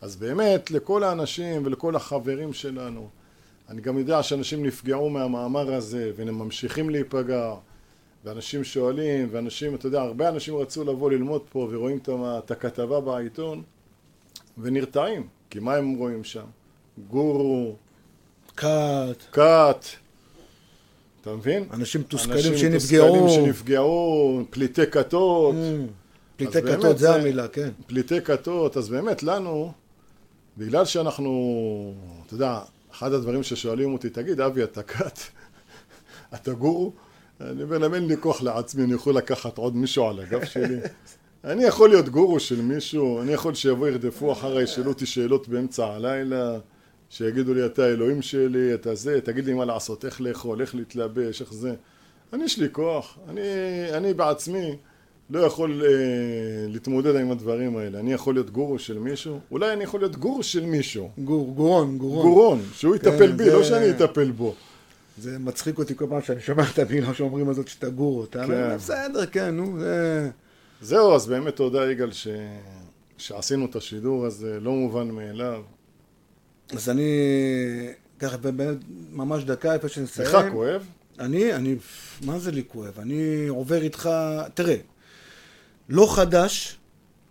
אז 0.00 0.16
באמת, 0.16 0.70
לכל 0.70 1.04
האנשים 1.04 1.62
ולכל 1.66 1.96
החברים 1.96 2.52
שלנו, 2.52 3.08
אני 3.68 3.80
גם 3.80 3.98
יודע 3.98 4.22
שאנשים 4.22 4.66
נפגעו 4.66 5.10
מהמאמר 5.10 5.74
הזה 5.74 6.10
והם 6.16 6.34
ממשיכים 6.38 6.90
להיפגע 6.90 7.54
ואנשים 8.24 8.64
שואלים 8.64 9.28
ואנשים, 9.32 9.74
אתה 9.74 9.86
יודע, 9.86 10.00
הרבה 10.02 10.28
אנשים 10.28 10.56
רצו 10.56 10.84
לבוא 10.84 11.10
ללמוד 11.10 11.42
פה 11.52 11.68
ורואים 11.72 11.98
את 12.08 12.50
הכתבה 12.50 13.00
בעיתון 13.00 13.62
ונרתעים, 14.58 15.26
כי 15.50 15.58
מה 15.58 15.74
הם 15.74 15.94
רואים 15.94 16.24
שם? 16.24 16.44
גורו, 17.08 17.74
קאט, 18.54 19.16
כת, 19.32 19.84
אתה 21.20 21.30
מבין? 21.34 21.64
אנשים 21.72 22.00
מתוסכלים 22.00 22.36
אנשים 22.36 22.56
שנפגעו, 22.58 23.16
מתוסכלים 23.16 23.44
שנפגעו, 23.46 24.42
פליטי 24.50 24.86
כתות, 24.86 25.54
Mm, 25.54 25.90
פליטי 26.36 26.62
כתות, 26.62 26.98
זה- 26.98 27.14
המילה, 27.14 27.48
כן. 27.48 27.70
פליטי 27.86 28.20
כתות, 28.20 28.76
אז 28.76 28.88
באמת 28.88 29.22
לנו, 29.22 29.72
בגלל 30.58 30.84
שאנחנו, 30.84 31.94
אתה 32.26 32.34
יודע, 32.34 32.60
אחד 32.92 33.12
הדברים 33.12 33.42
ששואלים 33.42 33.92
אותי, 33.92 34.10
תגיד 34.10 34.40
אבי 34.40 34.64
אתה 34.64 34.82
כת, 34.82 35.18
אתה 36.34 36.52
גורו? 36.52 36.92
אני 37.40 37.62
אומר 37.62 37.78
להם 37.78 37.94
אין 37.94 38.06
לי 38.06 38.16
כוח 38.16 38.42
לעצמי, 38.42 38.84
אני 38.84 38.94
יכול 38.94 39.16
לקחת 39.16 39.58
עוד 39.58 39.76
מישהו 39.76 40.08
על 40.08 40.20
הגב 40.20 40.44
שלי. 40.44 40.76
אני 41.44 41.64
יכול 41.64 41.88
להיות 41.88 42.08
גורו 42.08 42.40
של 42.40 42.62
מישהו, 42.62 43.22
אני 43.22 43.32
יכול 43.32 43.54
שיבואו 43.54 43.88
ירדפו 43.88 44.32
אחריי, 44.32 44.62
ישאלו 44.62 44.88
אותי 44.88 45.06
שאלות 45.06 45.48
באמצע 45.48 45.86
הלילה, 45.86 46.58
שיגידו 47.10 47.54
לי 47.54 47.66
אתה 47.66 47.84
האלוהים 47.84 48.22
שלי, 48.22 48.74
אתה 48.74 48.94
זה, 48.94 49.20
תגיד 49.20 49.44
לי 49.44 49.52
מה 49.52 49.64
לעשות, 49.64 50.04
איך 50.04 50.20
לאכול, 50.20 50.60
איך 50.60 50.74
להתלבש, 50.74 51.40
איך 51.40 51.52
זה. 51.52 51.74
אני 52.32 52.44
יש 52.44 52.58
לי 52.58 52.68
כוח, 52.72 53.18
אני, 53.28 53.40
אני 53.92 54.14
בעצמי 54.14 54.76
לא 55.30 55.40
יכול 55.40 55.82
אה, 55.84 55.88
להתמודד 56.68 57.16
עם 57.16 57.30
הדברים 57.30 57.76
האלה. 57.76 57.98
אני 58.00 58.12
יכול 58.12 58.34
להיות 58.34 58.50
גורו 58.50 58.78
של 58.78 58.98
מישהו, 58.98 59.40
אולי 59.50 59.72
אני 59.72 59.84
יכול 59.84 60.00
להיות 60.00 60.16
גורו 60.16 60.42
של 60.42 60.66
מישהו. 60.66 61.10
גור, 61.18 61.54
גורון, 61.54 61.98
גורון. 61.98 62.22
גורון, 62.26 62.60
שהוא 62.74 62.96
יטפל 62.96 63.26
כן, 63.30 63.36
בי, 63.36 63.44
זה- 63.44 63.52
לא 63.52 63.64
שאני 63.64 63.90
אטפל 63.90 64.30
בו. 64.30 64.54
זה 65.18 65.38
מצחיק 65.38 65.78
אותי 65.78 65.94
כל 65.96 66.06
פעם 66.08 66.22
שאני 66.22 66.40
שומע 66.40 66.62
את 66.74 66.78
המילה 66.78 67.14
שאומרים 67.14 67.48
הזאת 67.48 67.68
שאתה 67.68 67.88
גורו. 67.88 68.24
אתה 68.24 68.44
אומר, 68.44 68.70
כן. 68.70 68.76
בסדר, 68.76 69.26
כן, 69.26 69.54
נו, 69.56 69.78
זה... 69.80 70.30
זהו, 70.80 71.14
אז 71.14 71.26
באמת 71.26 71.56
תודה 71.56 71.90
יגאל 71.92 72.12
ש... 72.12 72.28
שעשינו 73.18 73.66
את 73.66 73.76
השידור 73.76 74.26
הזה, 74.26 74.58
לא 74.60 74.72
מובן 74.72 75.08
מאליו. 75.10 75.62
אז 76.72 76.88
אני, 76.90 77.02
ככה 78.18 78.36
באמת, 78.36 78.76
ממש 79.12 79.44
דקה 79.44 79.74
לפני 79.74 79.90
שנסיים. 79.90 80.28
לך 80.28 80.36
כואב? 80.52 80.82
אני, 81.18 81.54
אני, 81.54 81.76
מה 82.24 82.38
זה 82.38 82.50
לי 82.50 82.62
כואב? 82.68 82.98
אני 82.98 83.46
עובר 83.48 83.82
איתך, 83.82 84.10
תראה, 84.54 84.76
לא 85.90 86.14
חדש 86.14 86.76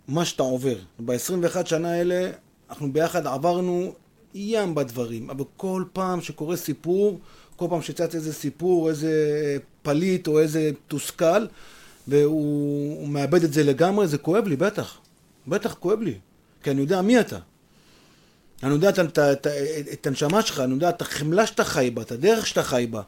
מה 0.08 0.26
שאתה 0.26 0.44
עובר. 0.44 0.76
ב-21 1.00 1.66
שנה 1.66 1.92
האלה, 1.92 2.32
אנחנו 2.70 2.94
ביחד 2.94 3.28
עברנו 3.28 3.94
ים 4.34 4.76
בדברים, 4.76 5.30
אבל 5.30 5.44
כל 5.58 5.84
פעם 5.94 6.22
שקורה 6.22 6.58
סיפור, 6.58 7.20
כל 7.56 7.66
פעם 7.70 7.82
שצץ 7.82 8.16
איזה 8.16 8.34
סיפור, 8.34 8.90
איזה 8.90 9.14
פליט 9.82 10.28
או 10.28 10.40
איזה 10.40 10.72
תוסכל, 10.88 11.46
והוא 12.08 13.00
הוא 13.00 13.08
מאבד 13.08 13.44
את 13.44 13.54
זה 13.54 13.64
לגמרי, 13.64 14.08
זה 14.08 14.18
כואב 14.18 14.48
לי, 14.48 14.56
בטח. 14.56 14.98
בטח 15.48 15.74
כואב 15.74 16.02
לי. 16.02 16.14
כי 16.64 16.72
אני 16.72 16.82
יודע 16.82 17.02
מי 17.02 17.20
אתה. 17.20 17.38
אני 18.64 18.72
יודע 18.74 18.90
את, 18.90 19.00
את, 19.00 19.20
את, 19.20 19.48
את 19.94 20.08
הנשמה 20.08 20.42
שלך, 20.42 20.60
אני 20.60 20.74
יודע 20.74 20.90
את 20.90 21.02
החמלה 21.02 21.48
שאתה 21.48 21.64
חי 21.64 21.90
בה, 21.94 22.02
את 22.02 22.12
הדרך 22.12 22.48
שאתה 22.48 22.64
חי 22.64 22.88
בה. 22.90 23.02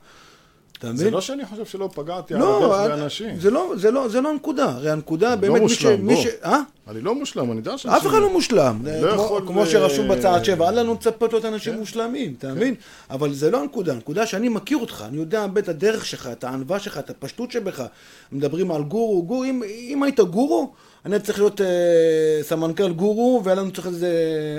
אתה 0.82 0.90
מבין? 0.90 0.98
זה 1.06 1.12
לא 1.12 1.22
שאני 1.22 1.46
חושב 1.46 1.66
שלא 1.66 1.90
פגעתי 1.94 2.34
על 2.34 2.40
לא, 2.40 2.58
הדרך 2.58 2.92
אה, 2.92 2.98
באנשים. 2.98 3.40
זה 3.40 3.52
לא, 3.52 3.74
זה 3.76 3.92
לא, 3.92 4.08
זה 4.08 4.22
לא 4.22 4.30
הנקודה, 4.30 4.66
הרי 4.66 4.92
הנקודה 4.92 5.36
באמת 5.36 5.54
מי 5.54 5.60
מושלם, 5.60 6.06
מי 6.06 6.14
בוא. 6.16 6.24
אה? 6.46 6.60
אני 6.88 7.02
לא 7.02 7.16
מושלם, 7.16 7.52
אני 7.52 7.60
יודע 7.60 7.78
שאנשים... 7.78 7.92
אף 7.92 8.08
אחד 8.08 8.20
לא 8.22 8.34
מושלם, 8.34 8.80
לא 8.86 9.12
כמו- 9.14 9.24
יכול, 9.24 9.44
כמו 9.48 9.62
אה, 9.62 9.66
שרשום 9.66 10.08
בצעד 10.08 10.46
שבע, 10.46 10.70
אל 10.70 10.80
לנו 10.80 10.94
לצפות 10.94 11.34
להיות 11.34 11.46
אנשים 11.46 11.74
כן. 11.74 11.80
מושלמים, 11.80 12.34
אתה 12.38 12.54
מבין? 12.54 12.76
אבל 13.10 13.34
זה 13.34 13.52
לא 13.52 13.62
הנקודה, 13.62 13.94
הנקודה 13.94 14.26
שאני 14.26 14.50
מכיר 14.50 14.78
אותך, 14.78 15.04
אני 15.08 15.18
יודע 15.18 15.46
את 15.60 15.70
הדרך 15.70 16.06
שלך, 16.06 16.30
את 16.32 16.44
הענווה 16.44 16.80
שלך, 16.80 16.98
את 16.98 17.10
הפשטות 17.10 17.52
שבך, 17.52 17.84
מדברים 18.32 18.72
על 18.72 18.84
גורו, 18.84 19.24
גורו, 19.24 19.44
אם- 19.44 19.64
אם 19.68 20.04
היית 20.04 20.20
גורו, 20.20 20.72
אני 21.06 21.20
צריך 21.20 21.40
להיות 21.40 21.62
אה, 21.62 21.68
סמנכ"ל 22.42 22.92
גורו, 22.92 23.42
והיה 23.44 23.56
לנו 23.56 23.72
צריך 23.72 23.88
איזה, 23.88 24.10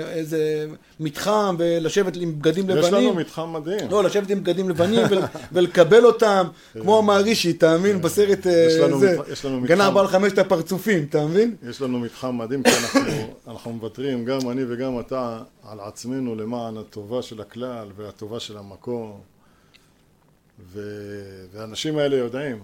איזה 0.09 0.67
מתחם, 0.99 1.55
ולשבת 1.59 2.15
עם 2.15 2.39
בגדים 2.39 2.69
לבנים. 2.69 2.83
יש 2.85 2.93
לנו 2.93 3.13
מתחם 3.13 3.53
מדהים. 3.53 3.89
לא, 3.91 4.03
לשבת 4.03 4.29
עם 4.29 4.39
בגדים 4.43 4.69
לבנים 4.69 5.01
ול, 5.09 5.19
ולקבל 5.53 6.05
אותם, 6.05 6.47
כמו 6.73 6.97
המערישי, 6.99 7.51
אתה 7.51 7.77
מבין? 7.77 8.01
בסרט 8.01 8.47
אה, 8.47 8.65
יש 8.67 8.73
לנו 8.73 8.99
זה, 8.99 9.17
מת- 9.19 9.27
יש 9.31 9.45
לנו 9.45 9.61
גנב 9.61 9.81
מתחם. 9.81 9.93
בעל 9.93 10.07
חמשת 10.07 10.37
הפרצופים, 10.37 11.05
אתה 11.09 11.25
מבין? 11.25 11.55
יש 11.69 11.81
לנו 11.81 11.99
מתחם 11.99 12.37
מדהים, 12.37 12.63
כי 12.63 12.69
אנחנו, 12.69 13.01
אנחנו 13.47 13.71
מוותרים, 13.73 14.25
גם 14.25 14.49
אני 14.51 14.61
וגם 14.67 14.99
אתה, 14.99 15.39
על 15.69 15.79
עצמנו 15.79 16.35
למען 16.35 16.77
הטובה 16.77 17.21
של 17.21 17.41
הכלל 17.41 17.87
והטובה 17.97 18.39
של 18.39 18.57
המקום. 18.57 19.19
ו... 20.73 20.81
והאנשים 21.53 21.97
האלה 21.97 22.15
יודעים 22.15 22.59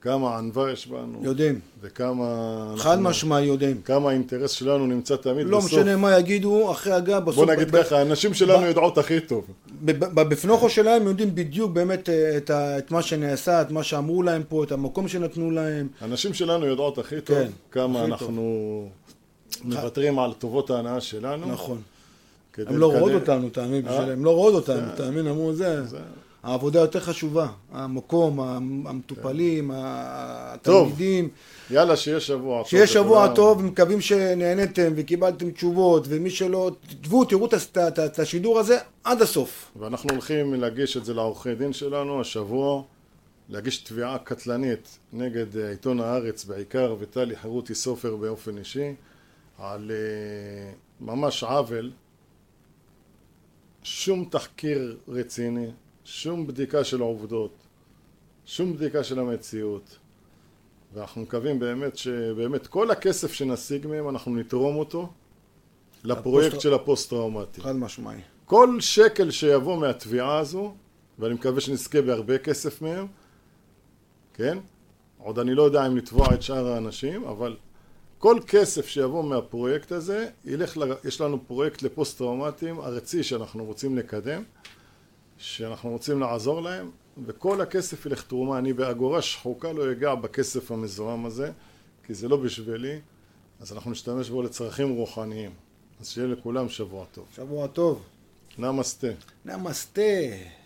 כמה 0.00 0.38
ענווה 0.38 0.72
יש 0.72 0.86
בנו, 0.86 1.20
יודעים, 1.22 1.60
וכמה... 1.80 2.26
חד 2.76 3.00
משמעי 3.00 3.44
יודעים. 3.44 3.80
כמה 3.84 4.10
האינטרס 4.10 4.50
שלנו 4.50 4.86
נמצא 4.86 5.16
תמיד 5.16 5.46
לא 5.46 5.58
בסוף. 5.58 5.72
משנה 5.72 5.96
מה 5.96 6.18
יגידו, 6.18 6.70
אחרי 6.72 6.92
הגב, 6.92 7.24
בסוף... 7.24 7.34
בוא 7.36 7.54
נגיד 7.54 7.70
ב- 7.70 7.82
ככה, 7.82 8.00
הנשים 8.00 8.34
שלנו 8.34 8.62
ב- 8.62 8.66
יודעות 8.68 8.98
הכי 8.98 9.20
טוב. 9.20 9.44
בפנוכו 9.84 10.70
שלהם 10.70 11.06
יודעים 11.06 11.34
בדיוק 11.34 11.70
באמת 11.72 12.08
אה, 12.08 12.36
את, 12.36 12.50
ה, 12.50 12.78
את 12.78 12.90
מה 12.90 13.02
שנעשה, 13.02 13.62
את 13.62 13.70
מה 13.70 13.82
שאמרו 13.82 14.22
להם 14.22 14.42
פה, 14.48 14.64
את 14.64 14.72
המקום 14.72 15.08
שנתנו 15.08 15.50
להם. 15.50 15.88
הנשים 16.00 16.34
שלנו 16.34 16.66
יודעות 16.66 16.98
הכי 16.98 17.20
טוב 17.20 17.36
כן, 17.36 17.48
כמה 17.70 18.00
הכי 18.02 18.10
אנחנו 18.12 18.88
מוותרים 19.64 20.18
על 20.18 20.32
טובות 20.32 20.70
ההנאה 20.70 21.00
שלנו. 21.00 21.46
נכון. 21.52 21.80
הם 22.58 22.76
לא 22.76 22.86
רואות 22.86 23.12
לקדם- 23.12 23.14
אותנו, 23.20 23.48
תאמין, 23.48 23.88
אה? 23.88 24.12
הם 24.12 24.24
לא 24.24 24.30
רואות 24.30 24.54
אותנו, 24.54 24.86
תאמין, 24.96 25.26
אמרו 25.26 25.52
זה. 25.54 25.82
העבודה 26.42 26.78
יותר 26.78 27.00
חשובה, 27.00 27.48
המקום, 27.72 28.40
המטופלים, 28.86 29.70
טוב. 30.62 30.86
התלמידים. 30.86 31.28
יאללה, 31.70 31.96
שיהיה 31.96 32.20
שבוע 32.20 32.58
טוב. 32.58 32.68
שיהיה 32.68 32.86
שבוע. 32.86 33.34
טוב, 33.34 33.62
מקווים 33.64 34.00
שנהניתם 34.00 34.92
וקיבלתם 34.96 35.50
תשובות, 35.50 36.04
ומי 36.08 36.30
שלא, 36.30 36.70
תתבעו, 36.88 37.24
תראו 37.24 37.48
את 38.06 38.18
השידור 38.18 38.58
הזה 38.58 38.78
עד 39.04 39.22
הסוף. 39.22 39.72
ואנחנו 39.76 40.10
הולכים 40.10 40.54
להגיש 40.54 40.96
את 40.96 41.04
זה 41.04 41.14
לעורכי 41.14 41.54
דין 41.54 41.72
שלנו 41.72 42.20
השבוע, 42.20 42.82
להגיש 43.48 43.78
תביעה 43.78 44.18
קטלנית 44.18 44.98
נגד 45.12 45.56
אה, 45.56 45.70
עיתון 45.70 46.00
הארץ 46.00 46.44
בעיקר, 46.44 46.96
וטלי 46.98 47.36
חרותי 47.36 47.74
סופר 47.74 48.16
באופן 48.16 48.58
אישי, 48.58 48.94
על 49.58 49.90
אה, 49.90 50.72
ממש 51.00 51.42
עוול, 51.44 51.90
שום 53.82 54.24
תחקיר 54.30 54.96
רציני, 55.08 55.66
שום 56.10 56.46
בדיקה 56.46 56.84
של 56.84 57.00
העובדות, 57.00 57.52
שום 58.46 58.76
בדיקה 58.76 59.04
של 59.04 59.18
המציאות. 59.18 59.98
ואנחנו 60.94 61.22
מקווים 61.22 61.58
באמת 61.58 61.96
שבאמת 61.96 62.66
כל 62.66 62.90
הכסף 62.90 63.32
שנשיג 63.32 63.86
מהם 63.86 64.08
אנחנו 64.08 64.36
נתרום 64.36 64.76
אותו 64.76 65.08
לפרויקט 66.04 66.54
לפוסט- 66.54 66.60
של 66.60 66.74
הפוסט-טראומטי. 66.74 67.60
חד 67.60 67.76
משמעי. 67.76 68.20
כל 68.44 68.80
שקל 68.80 69.30
שיבוא 69.30 69.76
מהתביעה 69.80 70.38
הזו, 70.38 70.74
ואני 71.18 71.34
מקווה 71.34 71.60
שנזכה 71.60 72.02
בהרבה 72.02 72.38
כסף 72.38 72.82
מהם, 72.82 73.06
כן? 74.34 74.58
עוד 75.18 75.38
אני 75.38 75.54
לא 75.54 75.62
יודע 75.62 75.86
אם 75.86 75.96
לתבוע 75.96 76.34
את 76.34 76.42
שאר 76.42 76.68
האנשים, 76.68 77.24
אבל 77.24 77.56
כל 78.18 78.38
כסף 78.46 78.86
שיבוא 78.86 79.24
מהפרויקט 79.24 79.92
הזה, 79.92 80.28
ילך, 80.44 80.76
ל... 80.76 80.82
יש 81.04 81.20
לנו 81.20 81.46
פרויקט 81.46 81.82
לפוסט-טראומטיים 81.82 82.80
ארצי 82.80 83.22
שאנחנו 83.22 83.64
רוצים 83.64 83.98
לקדם, 83.98 84.42
שאנחנו 85.38 85.90
רוצים 85.90 86.20
לעזור 86.20 86.62
להם, 86.62 86.90
וכל 87.26 87.60
הכסף 87.60 88.06
ילך 88.06 88.22
תרומה. 88.22 88.58
אני 88.58 88.72
באגורה 88.72 89.22
שחוקה 89.22 89.72
לא 89.72 89.92
אגע 89.92 90.14
בכסף 90.14 90.70
המזוהם 90.70 91.26
הזה, 91.26 91.52
כי 92.04 92.14
זה 92.14 92.28
לא 92.28 92.36
בשבילי, 92.36 93.00
אז 93.60 93.72
אנחנו 93.72 93.90
נשתמש 93.90 94.30
בו 94.30 94.42
לצרכים 94.42 94.90
רוחניים. 94.90 95.50
אז 96.00 96.08
שיהיה 96.08 96.28
לכולם 96.28 96.68
שבוע 96.68 97.04
טוב. 97.12 97.26
שבוע 97.36 97.66
טוב. 97.66 98.02
נמסטה. 98.58 99.08
נמסטה. 99.44 100.02